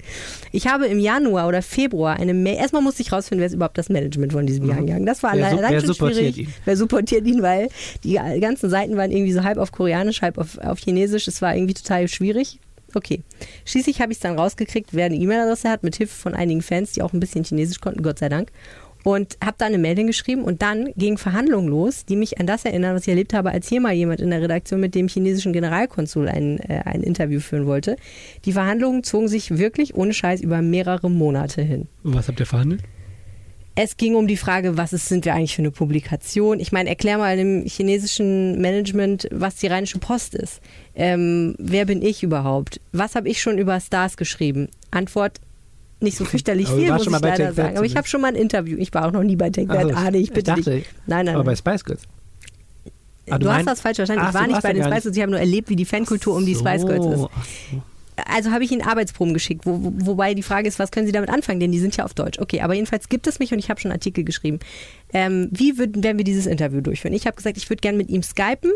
Ich 0.54 0.68
habe 0.68 0.88
im 0.88 1.00
Januar 1.00 1.50
oder 1.50 1.62
Februar 1.62 2.18
eine 2.18 2.34
Mail. 2.34 2.56
Erstmal 2.56 2.82
musste 2.82 3.02
ich 3.02 3.12
rausfinden, 3.12 3.42
wer 3.42 3.48
ist 3.48 3.56
überhaupt 3.56 3.78
das 3.78 3.90
Management 3.90 4.32
von 4.32 4.46
diesem 4.46 4.68
mhm. 4.68 4.72
Yang 4.72 4.88
Yang. 4.88 5.06
Das 5.06 5.22
war 5.22 5.36
wer, 5.36 5.48
allein 5.48 5.82
schon 5.82 5.94
schwierig. 5.94 6.38
Ihn? 6.38 6.54
Wer 6.64 6.78
supportiert 6.78 7.28
ihn, 7.28 7.42
weil 7.42 7.68
die 8.06 8.14
ganzen 8.40 8.70
Seiten 8.70 8.96
waren 8.96 9.12
irgendwie 9.12 9.34
so 9.34 9.44
halb 9.44 9.58
auf 9.58 9.74
Koreanisch, 9.74 10.22
halb 10.22 10.38
auf, 10.38 10.58
auf 10.60 10.80
Chinesisch. 10.80 11.28
Es 11.28 11.42
war 11.42 11.54
irgendwie 11.54 11.74
total 11.74 12.08
schwierig. 12.08 12.62
Okay. 12.96 13.22
Schließlich 13.66 14.02
habe 14.02 14.12
ich 14.12 14.18
es 14.18 14.22
dann 14.22 14.38
rausgekriegt, 14.38 14.90
wer 14.94 15.06
eine 15.06 15.16
E-Mail-Adresse 15.16 15.70
hat, 15.70 15.84
mit 15.84 15.96
Hilfe 15.96 16.16
von 16.16 16.34
einigen 16.34 16.62
Fans, 16.62 16.92
die 16.94 17.02
auch 17.02 17.14
ein 17.14 17.20
bisschen 17.20 17.44
Chinesisch 17.44 17.80
konnten, 17.80 18.04
Gott 18.04 18.20
sei 18.20 18.30
Dank. 18.30 18.52
Und 19.04 19.38
habe 19.44 19.56
da 19.58 19.66
eine 19.66 19.78
Meldung 19.78 20.08
geschrieben 20.08 20.44
und 20.44 20.62
dann 20.62 20.94
ging 20.96 21.18
Verhandlungen 21.18 21.68
los, 21.68 22.06
die 22.06 22.16
mich 22.16 22.40
an 22.40 22.48
das 22.48 22.64
erinnern, 22.64 22.96
was 22.96 23.02
ich 23.02 23.10
erlebt 23.10 23.34
habe, 23.34 23.52
als 23.52 23.68
hier 23.68 23.82
mal 23.82 23.92
jemand 23.92 24.22
in 24.22 24.30
der 24.30 24.42
Redaktion 24.42 24.80
mit 24.80 24.96
dem 24.96 25.10
chinesischen 25.10 25.52
Generalkonsul 25.52 26.30
ein, 26.30 26.60
äh, 26.60 26.84
ein 26.86 27.04
Interview 27.04 27.42
führen 27.42 27.66
wollte. 27.66 27.98
Die 28.46 28.54
Verhandlungen 28.54 29.04
zogen 29.04 29.28
sich 29.28 29.58
wirklich 29.58 29.94
ohne 29.94 30.14
Scheiß 30.14 30.40
über 30.40 30.62
mehrere 30.62 31.12
Monate 31.12 31.62
hin. 31.62 31.88
Und 32.04 32.16
was 32.16 32.30
habt 32.30 32.40
ihr 32.40 32.46
verhandelt? 32.46 32.82
Es 33.76 33.98
ging 33.98 34.16
um 34.16 34.28
die 34.28 34.38
Frage, 34.38 34.78
was 34.78 34.94
ist, 34.94 35.08
sind 35.08 35.26
wir 35.26 35.34
eigentlich 35.34 35.56
für 35.56 35.64
eine 35.64 35.72
Publikation? 35.72 36.60
Ich 36.60 36.72
meine, 36.72 36.90
erklär 36.90 37.18
mal 37.18 37.36
dem 37.36 37.66
chinesischen 37.66 38.62
Management, 38.62 39.28
was 39.32 39.56
die 39.56 39.68
Rheinische 39.68 39.98
Post 39.98 40.36
ist. 40.36 40.62
Ähm, 40.96 41.56
wer 41.58 41.86
bin 41.86 42.04
ich 42.04 42.22
überhaupt? 42.22 42.80
Was 42.92 43.16
habe 43.16 43.30
ich 43.30 43.42
schon 43.42 43.58
über 43.58 43.80
Stars 43.80 44.16
geschrieben? 44.16 44.70
Antwort, 44.92 45.40
nicht 46.00 46.18
so 46.18 46.26
fürchterlich 46.26 46.70
viel, 46.70 46.92
muss 46.92 47.08
ich 47.08 47.20
leider 47.20 47.54
sagen. 47.54 47.78
Aber 47.78 47.86
ich 47.86 47.96
habe 47.96 48.08
schon 48.08 48.22
mal 48.22 48.28
ein 48.28 48.36
Interview. 48.36 48.78
Ich 48.78 48.94
war 48.94 49.08
auch 49.08 49.12
noch 49.12 49.24
nie 49.24 49.36
bei 49.36 49.50
TechWert. 49.50 49.86
Also, 49.86 49.96
Ade, 49.96 50.18
ich 50.20 50.32
bitte 50.32 50.52
dachte, 50.52 50.70
dich. 50.70 50.86
Nein, 51.08 51.26
nein. 51.26 51.36
Aber 51.36 51.46
bei 51.46 51.56
Spice 51.56 51.84
Girls. 51.84 52.04
Ah, 53.30 53.40
du, 53.40 53.46
du 53.46 53.54
hast 53.54 53.66
das 53.66 53.82
falsch 53.82 53.96
verstanden. 53.96 54.26
ich 54.28 54.34
war 54.34 54.46
nicht 54.48 54.62
bei 54.62 54.74
den 54.74 54.84
Spice 54.84 55.04
Girls. 55.04 55.16
Ich 55.18 55.22
habe 55.22 55.32
nur 55.32 55.40
erlebt, 55.40 55.70
wie 55.70 55.76
die 55.76 55.86
Fankultur 55.86 56.36
um 56.36 56.46
die 56.46 56.56
Spice 56.56 56.86
Girls 56.86 57.06
ist. 57.06 57.28
Also 58.26 58.52
habe 58.52 58.64
ich 58.64 58.72
ihnen 58.72 58.82
Arbeitsproben 58.82 59.34
geschickt, 59.34 59.66
wo, 59.66 59.84
wo, 59.84 59.94
wobei 60.06 60.34
die 60.34 60.44
Frage 60.44 60.68
ist, 60.68 60.80
was 60.80 60.92
können 60.92 61.06
Sie 61.06 61.12
damit 61.12 61.30
anfangen, 61.30 61.60
denn 61.60 61.72
die 61.72 61.80
sind 61.80 61.98
ja 61.98 62.06
auf 62.06 62.14
Deutsch. 62.14 62.40
Okay, 62.40 62.62
aber 62.62 62.74
jedenfalls 62.74 63.10
gibt 63.10 63.28
es 63.28 63.40
mich 63.40 63.54
und 63.54 63.60
ich 63.60 63.70
habe 63.70 63.80
schon 63.80 63.92
Artikel 63.92 64.24
geschrieben. 64.24 64.60
Ähm, 65.14 65.50
wie 65.52 65.78
würden, 65.78 66.04
werden 66.04 66.18
wir 66.18 66.26
dieses 66.26 66.46
Interview 66.46 66.82
durchführen? 66.82 67.14
Ich 67.14 67.26
habe 67.26 67.36
gesagt, 67.36 67.58
ich 67.58 67.70
würde 67.70 67.82
gerne 67.82 67.98
mit 67.98 68.10
ihm 68.10 68.24
skypen, 68.24 68.72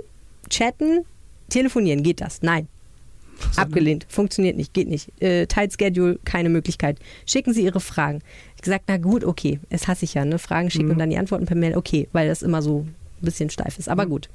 chatten, 0.49 1.05
telefonieren. 1.49 2.03
Geht 2.03 2.21
das? 2.21 2.41
Nein. 2.41 2.67
Abgelehnt. 3.55 4.05
Funktioniert 4.09 4.57
nicht. 4.57 4.73
Geht 4.73 4.88
nicht. 4.88 5.09
Äh, 5.21 5.45
Tight 5.45 5.73
Schedule, 5.73 6.19
keine 6.25 6.49
Möglichkeit. 6.49 6.97
Schicken 7.25 7.53
Sie 7.53 7.63
Ihre 7.63 7.79
Fragen. 7.79 8.21
Ich 8.55 8.63
gesagt, 8.63 8.85
na 8.88 8.97
gut, 8.97 9.23
okay. 9.23 9.59
Es 9.69 9.88
hasse 9.88 10.05
ich 10.05 10.15
ja, 10.15 10.25
ne? 10.25 10.39
Fragen 10.39 10.69
schicken 10.69 10.85
mhm. 10.85 10.91
und 10.93 10.99
dann 10.99 11.09
die 11.09 11.17
Antworten 11.17 11.45
per 11.45 11.55
Mail. 11.55 11.77
Okay, 11.77 12.07
weil 12.13 12.27
das 12.27 12.41
immer 12.41 12.61
so 12.61 12.79
ein 12.79 12.95
bisschen 13.21 13.49
steif 13.49 13.77
ist. 13.77 13.89
Aber 13.89 14.05
mhm. 14.05 14.09
gut. 14.09 14.29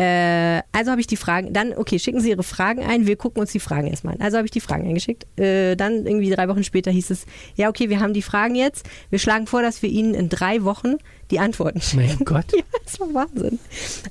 Äh, 0.00 0.62
also 0.72 0.92
habe 0.92 1.02
ich 1.02 1.06
die 1.06 1.16
Fragen, 1.16 1.52
dann, 1.52 1.74
okay, 1.74 1.98
schicken 1.98 2.20
Sie 2.20 2.30
Ihre 2.30 2.42
Fragen 2.42 2.82
ein, 2.82 3.06
wir 3.06 3.16
gucken 3.16 3.38
uns 3.38 3.52
die 3.52 3.60
Fragen 3.60 3.86
erstmal 3.86 4.14
an. 4.14 4.22
Also 4.22 4.38
habe 4.38 4.46
ich 4.46 4.50
die 4.50 4.62
Fragen 4.62 4.86
eingeschickt. 4.88 5.26
Äh, 5.38 5.76
dann 5.76 6.06
irgendwie 6.06 6.30
drei 6.30 6.48
Wochen 6.48 6.64
später 6.64 6.90
hieß 6.90 7.10
es, 7.10 7.26
ja, 7.54 7.68
okay, 7.68 7.90
wir 7.90 8.00
haben 8.00 8.14
die 8.14 8.22
Fragen 8.22 8.54
jetzt. 8.54 8.88
Wir 9.10 9.18
schlagen 9.18 9.46
vor, 9.46 9.60
dass 9.60 9.82
wir 9.82 9.90
Ihnen 9.90 10.14
in 10.14 10.30
drei 10.30 10.64
Wochen 10.64 10.94
die 11.30 11.38
Antworten 11.38 11.82
schicken. 11.82 12.06
Mein 12.06 12.24
Gott. 12.24 12.46
ja, 12.56 12.62
das 12.82 12.98
war 12.98 13.12
Wahnsinn. 13.12 13.58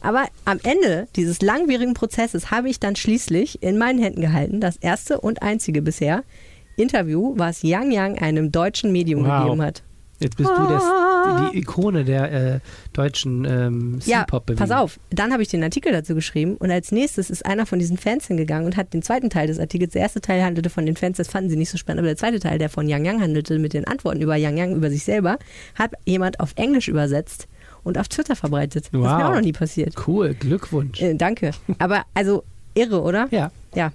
Aber 0.02 0.28
am 0.46 0.60
Ende 0.62 1.08
dieses 1.16 1.42
langwierigen 1.42 1.96
Prozesses 1.96 2.52
habe 2.52 2.70
ich 2.70 2.80
dann 2.80 2.96
schließlich 2.96 3.64
in 3.64 3.80
meinen 3.80 3.98
Händen 4.00 4.22
gehalten, 4.22 4.62
das 4.62 4.78
erste 4.78 5.20
und 5.20 5.42
einzige 5.42 5.82
bisher 5.82 6.24
Interview, 6.76 7.34
was 7.36 7.64
Yang 7.64 7.92
Yang 7.92 8.20
einem 8.20 8.52
deutschen 8.52 8.92
Medium 8.92 9.26
wow. 9.26 9.42
gegeben 9.42 9.64
hat. 9.64 9.82
Jetzt 10.20 10.36
bist 10.36 10.50
du 10.50 10.68
das, 10.68 10.84
die, 10.84 11.52
die 11.52 11.60
Ikone 11.60 12.04
der 12.04 12.32
äh, 12.56 12.60
deutschen 12.94 13.46
ähm, 13.46 14.02
C-Pop-Bewegung. 14.02 14.68
Ja, 14.68 14.76
pass 14.76 14.84
auf. 14.84 15.00
Dann 15.12 15.32
habe 15.32 15.42
ich 15.42 15.48
den 15.48 15.64
Artikel 15.64 15.92
dazu 15.92 16.14
geschrieben 16.14 16.56
und 16.58 16.72
als 16.72 16.92
nächstes 16.92 17.30
ist 17.30 17.46
einer 17.46 17.66
von 17.66 17.80
diesen 17.80 17.98
Fans 17.98 18.28
hingegangen 18.28 18.66
und 18.66 18.76
hat 18.76 18.94
den 18.94 19.02
zweiten 19.02 19.30
Teil 19.30 19.48
des 19.48 19.60
Artikels, 19.60 19.94
der 19.94 20.02
erste 20.02 20.20
Teil 20.20 20.44
handelte 20.44 20.70
von 20.70 20.86
den 20.86 20.98
Fans, 20.98 21.18
das 21.18 21.30
fanden 21.30 21.50
sie 21.50 21.56
nicht 21.56 21.70
so 21.70 21.78
spannend, 21.78 22.00
aber 22.00 22.08
der 22.08 22.18
zweite 22.18 22.40
Teil, 22.40 22.60
der 22.60 22.70
von 22.70 22.88
Yang 22.90 23.06
Yang 23.06 23.22
handelte, 23.22 23.60
mit 23.60 23.74
den 23.74 23.88
Antworten 23.88 24.22
über 24.22 24.36
Yang 24.36 24.58
Yang, 24.58 24.76
über 24.76 24.90
sich 24.90 25.04
selber, 25.04 25.40
hat 25.76 25.94
jemand 26.06 26.40
auf 26.40 26.54
Englisch 26.56 26.90
übersetzt 26.90 27.48
und 27.84 27.98
auf 27.98 28.10
Twitter 28.10 28.36
verbreitet. 28.36 28.90
Wow. 28.92 29.04
Das 29.04 29.12
ist 29.12 29.18
mir 29.18 29.28
auch 29.30 29.34
noch 29.36 29.42
nie 29.42 29.54
passiert. 29.54 29.96
Cool, 30.08 30.34
Glückwunsch. 30.34 31.02
Äh, 31.02 31.16
danke. 31.16 31.52
Aber 31.78 32.04
also 32.14 32.44
irre, 32.74 33.02
oder? 33.02 33.28
Ja. 33.32 33.52
Ja. 33.74 33.92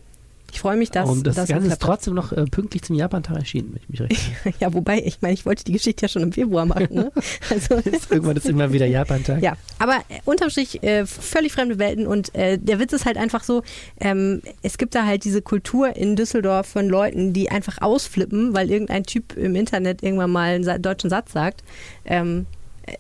Ich 0.53 0.61
freue 0.61 0.77
mich, 0.77 0.91
dass 0.91 1.09
Und 1.09 1.27
das, 1.27 1.35
das 1.35 1.49
Ganze 1.49 1.69
ist 1.69 1.81
trotzdem 1.81 2.15
noch 2.15 2.33
äh, 2.33 2.45
pünktlich 2.45 2.83
zum 2.83 2.95
Japan-Tag 2.95 3.37
erschienen, 3.37 3.71
wenn 3.73 3.83
ich 3.83 3.89
mich 3.89 4.01
recht 4.01 4.21
Ja, 4.61 4.73
wobei, 4.73 5.03
ich 5.05 5.21
meine, 5.21 5.35
ich 5.35 5.45
wollte 5.45 5.65
die 5.65 5.73
Geschichte 5.73 6.03
ja 6.03 6.09
schon 6.09 6.23
im 6.23 6.33
Februar 6.33 6.65
machen. 6.65 6.89
Ne? 6.91 7.13
Also, 7.51 7.75
irgendwann 8.11 8.37
ist 8.37 8.47
immer 8.47 8.73
wieder 8.73 8.87
Japan-Tag. 8.87 9.43
Ja, 9.43 9.57
aber 9.79 9.97
äh, 10.09 10.21
unterm 10.25 10.51
Strich 10.51 10.83
äh, 10.83 11.07
völlig 11.07 11.53
fremde 11.53 11.79
Welten 11.79 12.07
und 12.07 12.35
äh, 12.35 12.59
der 12.59 12.79
Witz 12.79 12.93
ist 12.93 13.05
halt 13.05 13.17
einfach 13.17 13.43
so, 13.43 13.63
ähm, 14.01 14.43
es 14.63 14.79
gibt 14.79 14.95
da 14.95 15.05
halt 15.05 15.25
diese 15.25 15.43
Kultur 15.43 15.97
in 15.97 16.17
Düsseldorf 16.17 16.67
von 16.69 16.89
Leuten, 16.89 17.33
die 17.33 17.51
einfach 17.51 17.83
ausflippen, 17.83 18.55
weil 18.55 18.71
irgendein 18.71 19.03
Typ 19.05 19.37
im 19.37 19.57
Internet 19.57 20.03
irgendwann 20.03 20.31
mal 20.31 20.55
einen 20.55 20.83
deutschen 20.83 21.11
Satz 21.11 21.33
sagt. 21.33 21.65
Ähm, 22.05 22.47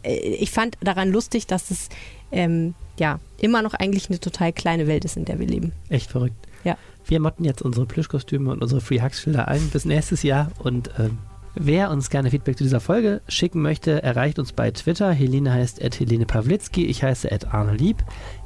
äh, 0.02 0.18
ich 0.18 0.50
fand 0.50 0.76
daran 0.82 1.10
lustig, 1.10 1.46
dass 1.46 1.70
es 1.70 1.88
ähm, 2.32 2.74
ja 2.98 3.20
immer 3.40 3.62
noch 3.62 3.74
eigentlich 3.74 4.08
eine 4.08 4.18
total 4.18 4.52
kleine 4.52 4.86
Welt 4.86 5.04
ist, 5.04 5.16
in 5.16 5.24
der 5.24 5.38
wir 5.38 5.46
leben. 5.46 5.72
Echt 5.88 6.10
verrückt. 6.10 6.34
Ja. 6.64 6.76
Wir 7.06 7.20
motten 7.20 7.44
jetzt 7.44 7.62
unsere 7.62 7.86
Plüschkostüme 7.86 8.50
und 8.50 8.62
unsere 8.62 8.80
Free 8.80 9.02
Hugs 9.02 9.20
Schilder 9.20 9.48
ein 9.48 9.68
bis 9.70 9.84
nächstes 9.84 10.22
Jahr 10.22 10.50
und 10.58 10.90
ähm, 10.98 11.18
Wer 11.56 11.90
uns 11.90 12.10
gerne 12.10 12.30
Feedback 12.30 12.58
zu 12.58 12.64
dieser 12.64 12.80
Folge 12.80 13.20
schicken 13.28 13.62
möchte, 13.62 14.02
erreicht 14.02 14.40
uns 14.40 14.52
bei 14.52 14.72
Twitter. 14.72 15.12
Helene 15.12 15.52
heißt 15.52 15.80
at 15.84 16.00
Helene 16.00 16.26
Pawlitzki, 16.26 16.84
ich 16.86 17.04
heiße 17.04 17.30
at 17.30 17.54
Arne 17.54 17.76
Lieb. 17.76 17.98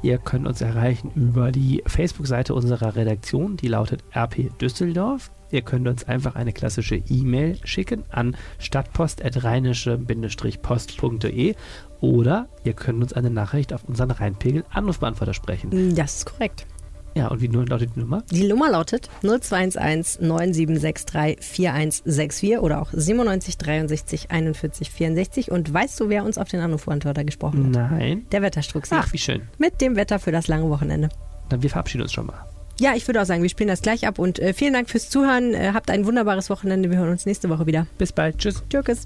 Ihr 0.03 0.19
könnt 0.19 0.47
uns 0.47 0.61
erreichen 0.61 1.09
über 1.15 1.51
die 1.51 1.81
Facebook-Seite 1.87 2.53
unserer 2.53 2.95
Redaktion, 2.95 3.57
die 3.57 3.67
lautet 3.67 4.03
RP 4.15 4.55
Düsseldorf. 4.59 5.31
Ihr 5.49 5.63
könnt 5.63 5.87
uns 5.87 6.07
einfach 6.07 6.35
eine 6.35 6.53
klassische 6.53 6.97
E-Mail 6.97 7.57
schicken 7.63 8.03
an 8.09 8.37
stadtpost.rheinische-post.de 8.59 11.55
oder 12.01 12.47
ihr 12.63 12.73
könnt 12.73 13.01
uns 13.01 13.13
eine 13.13 13.31
Nachricht 13.31 13.73
auf 13.73 13.85
unseren 13.85 14.11
Rheinpegel 14.11 14.65
Anrufbeantworter 14.69 15.33
sprechen. 15.33 15.95
Das 15.95 16.17
ist 16.17 16.27
korrekt. 16.27 16.67
Ja, 17.15 17.27
und 17.27 17.41
wie 17.41 17.47
lautet 17.47 17.91
die 17.95 17.99
Nummer? 17.99 18.23
Die 18.31 18.47
Nummer 18.47 18.69
lautet 18.69 19.09
0211 19.21 20.19
9763 20.19 21.37
4164 21.41 22.59
oder 22.59 22.81
auch 22.81 22.89
97 22.93 23.57
63 23.57 24.31
41 24.31 24.89
64. 24.89 25.51
Und 25.51 25.73
weißt 25.73 25.99
du, 25.99 26.09
wer 26.09 26.23
uns 26.23 26.37
auf 26.37 26.47
den 26.49 26.61
Anrufbeantworter 26.61 27.23
gesprochen 27.23 27.75
hat? 27.77 27.91
Nein. 27.91 28.25
Der 28.31 28.41
Wetterstruxi. 28.41 28.95
Ach, 28.97 29.11
wie 29.13 29.17
schön. 29.17 29.41
Mit 29.57 29.81
dem 29.81 29.95
Wetter 29.95 30.19
für 30.19 30.31
das 30.31 30.47
lange 30.47 30.69
Wochenende. 30.69 31.09
Dann 31.49 31.63
wir 31.63 31.69
verabschieden 31.69 32.03
uns 32.03 32.13
schon 32.13 32.27
mal. 32.27 32.45
Ja, 32.79 32.93
ich 32.95 33.05
würde 33.07 33.21
auch 33.21 33.25
sagen, 33.25 33.41
wir 33.41 33.49
spielen 33.49 33.67
das 33.67 33.81
gleich 33.81 34.07
ab 34.07 34.19
und 34.19 34.39
äh, 34.39 34.53
vielen 34.53 34.73
Dank 34.73 34.89
fürs 34.89 35.09
Zuhören. 35.09 35.53
Äh, 35.53 35.71
habt 35.73 35.91
ein 35.91 36.05
wunderbares 36.05 36.49
Wochenende. 36.49 36.89
Wir 36.89 36.97
hören 36.97 37.09
uns 37.09 37.25
nächste 37.25 37.49
Woche 37.49 37.65
wieder. 37.65 37.87
Bis 37.97 38.13
bald. 38.13 38.37
Tschüss. 38.37 38.63
Tschüss. 38.69 39.05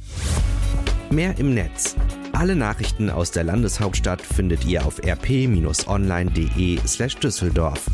Mehr 1.14 1.38
im 1.38 1.54
Netz 1.54 1.96
alle 2.34 2.56
Nachrichten 2.56 3.12
aus 3.12 3.32
der 3.32 3.44
Landeshauptstadt 3.44 4.20
findet 4.20 4.66
ihr 4.66 4.84
auf 4.84 4.98
rp-online.de/slash 4.98 7.18
Düsseldorf. 7.18 7.86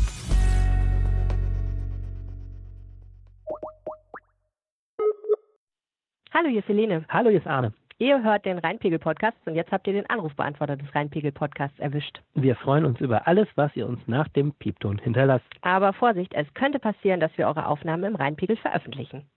Hallo, 6.32 6.48
hier 6.48 6.60
ist 6.60 6.68
Helene. 6.68 7.04
Hallo, 7.10 7.28
hier 7.28 7.40
ist 7.40 7.46
Arne. 7.46 7.74
Ihr 7.98 8.22
hört 8.22 8.46
den 8.46 8.58
Rheinpegel-Podcast 8.58 9.36
und 9.44 9.56
jetzt 9.56 9.72
habt 9.72 9.86
ihr 9.86 9.92
den 9.92 10.08
Anrufbeantworter 10.08 10.76
des 10.76 10.94
Rheinpegel-Podcasts 10.94 11.78
erwischt. 11.78 12.22
Wir 12.32 12.56
freuen 12.56 12.86
uns 12.86 12.98
über 13.00 13.26
alles, 13.26 13.48
was 13.56 13.76
ihr 13.76 13.86
uns 13.86 14.00
nach 14.06 14.28
dem 14.28 14.54
Piepton 14.54 14.96
hinterlasst. 14.96 15.44
Aber 15.60 15.92
Vorsicht, 15.92 16.32
es 16.32 16.46
könnte 16.54 16.78
passieren, 16.78 17.20
dass 17.20 17.36
wir 17.36 17.46
eure 17.46 17.66
Aufnahmen 17.66 18.04
im 18.04 18.16
Rheinpegel 18.16 18.56
veröffentlichen. 18.56 19.28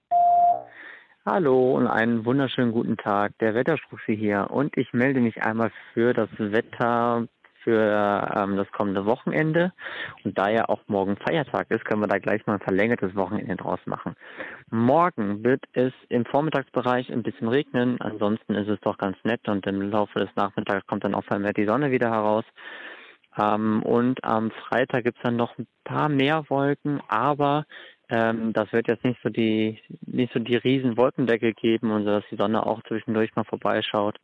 Hallo 1.26 1.78
und 1.78 1.88
einen 1.88 2.26
wunderschönen 2.26 2.74
guten 2.74 2.98
Tag. 2.98 3.32
Der 3.40 3.56
Wetterstruxi 3.56 4.18
hier 4.18 4.48
und 4.50 4.76
ich 4.76 4.92
melde 4.92 5.22
mich 5.22 5.42
einmal 5.42 5.72
für 5.94 6.14
das 6.14 6.28
Wetter 6.38 7.30
für 7.64 8.30
ähm, 8.36 8.58
das 8.58 8.70
kommende 8.74 9.06
Wochenende. 9.06 9.72
Und 10.26 10.38
da 10.38 10.50
ja 10.50 10.68
auch 10.68 10.82
morgen 10.88 11.16
Feiertag 11.16 11.72
ist, 11.72 11.86
können 11.86 12.02
wir 12.02 12.10
da 12.10 12.20
gleich 12.20 12.46
mal 12.46 12.56
ein 12.56 12.60
verlängertes 12.60 13.16
Wochenende 13.16 13.56
draus 13.56 13.80
machen. 13.86 14.18
Morgen 14.70 15.46
wird 15.46 15.64
es 15.72 15.94
im 16.10 16.26
Vormittagsbereich 16.26 17.10
ein 17.10 17.24
bisschen 17.24 17.48
regnen. 17.48 18.02
Ansonsten 18.02 18.56
ist 18.56 18.68
es 18.68 18.82
doch 18.82 18.98
ganz 18.98 19.16
nett 19.24 19.48
und 19.48 19.66
im 19.66 19.82
Laufe 19.82 20.20
des 20.20 20.36
Nachmittags 20.36 20.86
kommt 20.88 21.06
dann 21.06 21.16
auch 21.16 21.24
vermehrt 21.24 21.56
die 21.56 21.68
Sonne 21.68 21.90
wieder 21.92 22.12
heraus. 22.12 22.44
Ähm, 23.38 23.82
und 23.84 24.22
am 24.26 24.52
Freitag 24.52 25.06
gibt 25.06 25.18
es 25.20 25.24
dann 25.24 25.38
noch 25.38 25.58
ein 25.58 25.68
paar 25.86 26.10
mehr 26.10 26.44
Wolken, 26.50 27.02
aber 27.08 27.66
ähm, 28.10 28.54
das 28.54 28.72
wird 28.74 28.88
jetzt 28.88 29.04
nicht 29.04 29.20
so 29.24 29.30
die 29.30 29.80
nicht 30.06 30.34
so 30.34 30.40
die 30.40 30.56
riesen 30.56 30.98
Wolkendecke 30.98 31.54
geben 31.54 31.92
und 31.92 32.04
so, 32.04 32.12
dass 32.12 32.24
die 32.30 32.36
Sonne 32.36 32.66
auch 32.66 32.82
zwischendurch 32.84 33.36
mal 33.36 33.46
vorbeischaut. 33.46 34.18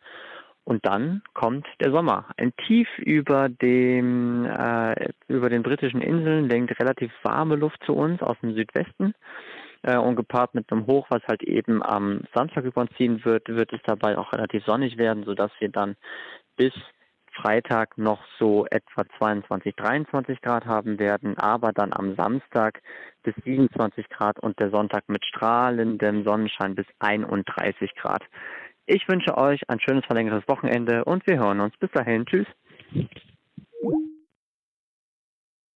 Und 0.66 0.86
dann 0.86 1.24
kommt 1.34 1.66
der 1.82 1.92
Sommer. 1.92 2.26
Ein 2.38 2.54
Tief 2.68 2.88
über 3.00 3.50
dem 3.50 4.46
äh, 4.46 5.10
über 5.28 5.50
den 5.50 5.64
britischen 5.64 6.02
Inseln 6.02 6.48
lenkt 6.48 6.80
relativ 6.80 7.12
warme 7.24 7.56
Luft 7.56 7.82
zu 7.86 7.96
uns 7.96 8.22
aus 8.22 8.38
dem 8.42 8.54
Südwesten. 8.54 9.14
Äh, 9.82 9.98
und 9.98 10.16
gepaart 10.16 10.56
mit 10.56 10.72
einem 10.72 10.86
Hoch, 10.88 11.08
was 11.10 11.24
halt 11.28 11.42
eben 11.44 11.82
am 11.82 12.22
Samstag 12.34 12.66
über 12.66 12.82
uns 12.82 12.92
ziehen 12.98 13.24
wird, 13.24 13.48
wird 13.48 13.72
es 13.72 13.80
dabei 13.86 14.18
auch 14.18 14.34
relativ 14.34 14.66
sonnig 14.66 14.98
werden, 14.98 15.24
sodass 15.24 15.52
wir 15.60 15.70
dann 15.70 15.96
bis 16.58 16.74
Freitag 17.42 17.98
noch 17.98 18.20
so 18.38 18.66
etwa 18.70 19.04
22, 19.18 19.76
23 19.76 20.42
Grad 20.42 20.66
haben 20.66 21.00
werden, 21.00 21.38
aber 21.38 21.72
dann 21.72 21.94
am 21.94 22.16
Samstag 22.16 22.82
bis 23.24 23.36
27 23.44 24.10
Grad 24.10 24.40
und 24.40 24.60
der 24.60 24.70
Sonntag 24.72 25.08
mit 25.08 25.26
strahlendem 25.26 26.24
Sonnenschein 26.24 26.76
bis 26.76 26.86
31 27.00 27.96
Grad. 27.96 28.24
Ich 28.86 29.08
wünsche 29.08 29.38
euch 29.38 29.62
ein 29.68 29.80
schönes 29.80 30.06
verlängertes 30.06 30.48
Wochenende 30.48 31.06
und 31.06 31.26
wir 31.28 31.38
hören 31.38 31.60
uns. 31.60 31.78
Bis 31.78 31.92
dahin. 31.92 32.26
Tschüss. 32.26 32.48